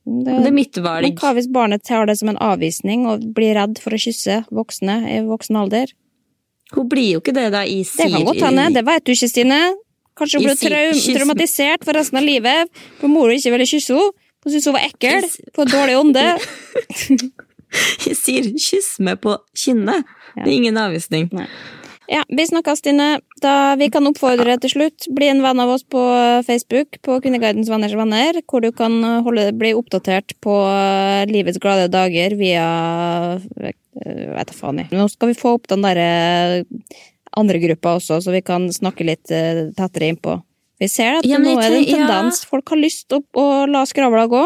Det, 0.06 0.26
Det 0.28 0.48
er 0.48 0.52
mitt 0.52 0.76
men 0.76 0.84
valg. 0.84 1.14
hva 1.20 1.34
hvis 1.36 1.48
barnet 1.52 1.84
tar 1.88 2.06
det 2.10 2.18
som 2.20 2.30
en 2.30 2.38
avvisning 2.44 3.06
og 3.08 3.22
blir 3.36 3.54
redd 3.56 3.78
for 3.80 3.92
å 3.96 4.00
kysse 4.00 4.42
voksne 4.52 4.98
i 5.08 5.20
voksen 5.24 5.56
alder? 5.56 5.92
Hun 6.74 6.90
blir 6.90 7.14
jo 7.14 7.20
ikke 7.22 7.34
det, 7.36 7.52
da. 7.54 7.64
Det 7.64 7.86
sier 7.88 8.10
kan 8.12 8.26
godt 8.28 8.42
hende, 8.44 8.74
det 8.74 8.84
vet 8.86 9.04
du 9.06 9.12
ikke, 9.14 9.30
Stine. 9.32 9.62
Kanskje 10.16 10.40
hun 10.40 10.44
ble 10.48 10.56
traum 10.60 10.94
kyss- 10.94 11.16
traumatisert 11.18 11.84
for 11.88 11.94
resten 11.94 12.18
av 12.20 12.24
livet, 12.28 12.70
for 13.00 13.08
mora 13.10 13.32
ikke 13.36 13.52
ville 13.56 13.66
kysse 13.70 13.96
henne. 13.96 14.12
Hun 14.44 14.52
syntes 14.52 14.68
hun 14.68 14.76
var 14.76 14.88
ekkel, 14.90 15.30
på 15.56 15.66
dårlig 15.70 15.98
ånde. 16.00 16.26
Jeg 18.06 18.18
sier 18.20 18.50
'kyss 18.54 19.00
meg 19.02 19.24
på 19.24 19.38
kinnet'. 19.58 20.06
Det 20.36 20.46
er 20.46 20.54
ingen 20.54 20.78
avvisning. 20.78 21.32
Ja, 22.12 22.22
vi 22.28 22.44
snakkes, 22.46 22.82
Stine. 22.84 23.22
Da 23.42 23.76
vi 23.80 23.88
kan 23.90 24.06
oppfordre 24.10 24.58
til 24.62 24.74
slutt, 24.74 25.08
bli 25.16 25.30
en 25.32 25.42
venn 25.42 25.62
av 25.64 25.72
oss 25.72 25.86
på 25.88 26.02
Facebook, 26.46 27.00
på 27.02 27.18
Kvinneguidens 27.24 27.72
venners 27.72 27.96
venner, 27.98 28.42
hvor 28.46 28.62
du 28.62 28.70
kan 28.76 29.00
holde, 29.26 29.48
bli 29.58 29.72
oppdatert 29.78 30.36
på 30.44 30.58
livets 31.32 31.62
glade 31.64 31.88
dager 31.94 32.36
via 32.40 32.68
Jeg 33.56 33.80
Vet 34.04 34.50
da 34.50 34.56
faen, 34.58 34.80
jeg. 34.82 34.90
Nå 34.92 35.06
skal 35.12 35.30
vi 35.30 35.38
få 35.38 35.54
opp 35.56 35.68
den 35.70 35.84
derre 35.86 36.74
andre 37.38 37.60
gruppa 37.62 37.94
også, 38.00 38.18
så 38.26 38.34
vi 38.34 38.42
kan 38.46 38.66
snakke 38.74 39.06
litt 39.06 39.32
eh, 39.32 39.70
tettere 39.78 40.10
innpå. 40.12 40.34
Vi 40.84 40.90
ser 40.92 41.20
at 41.22 41.28
Ja, 41.28 41.40
nå 41.40 41.56
er 41.62 41.70
det 41.72 41.82
en 41.86 42.02
tendens 42.04 42.44
ja. 42.44 42.50
Folk 42.52 42.74
har 42.74 42.82
lyst 42.82 43.08
til 43.14 43.24
å, 43.40 43.46
la 43.72 43.86
skravla 43.88 44.26
gå, 44.32 44.44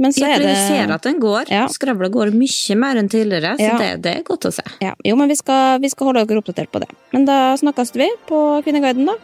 men 0.00 0.12
så 0.16 0.24
Ja, 0.24 0.32
er 0.36 0.44
det 0.44 0.50
jeg 0.54 0.62
ser 0.70 0.92
at 0.94 1.04
den 1.04 1.20
går. 1.20 1.50
Ja. 1.52 1.66
Skravla 1.72 2.08
går 2.12 2.32
mye 2.36 2.76
mer 2.80 3.00
enn 3.02 3.10
tidligere, 3.12 3.54
så 3.60 3.68
Ja. 3.68 3.78
det, 3.80 3.90
det 4.06 4.14
er 4.18 4.24
godt 4.24 4.48
å 4.48 4.52
se. 4.56 4.64
ja, 4.80 4.94
Jo, 5.04 5.16
men 5.20 5.28
vi 5.28 5.36
skal, 5.36 5.78
vi 5.84 5.92
skal 5.92 6.10
holde 6.12 6.24
dere 6.26 6.40
oppdatert 6.40 6.72
på 6.72 6.80
det. 6.80 6.88
Men 7.12 7.28
da 7.28 7.40
snakkes 7.60 7.92
vi 7.96 8.08
på 8.28 8.62
Kvinneguiden, 8.64 9.04
da. 9.12 9.16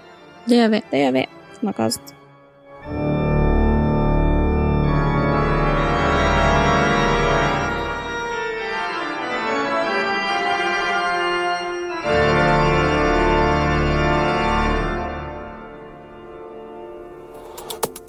Det 0.46 0.61
gjør 0.61 0.70
vi. 0.76 0.82
Det 0.92 1.05
gjør 1.07 1.12
vi. 1.20 1.26
Snakkes. 1.62 3.22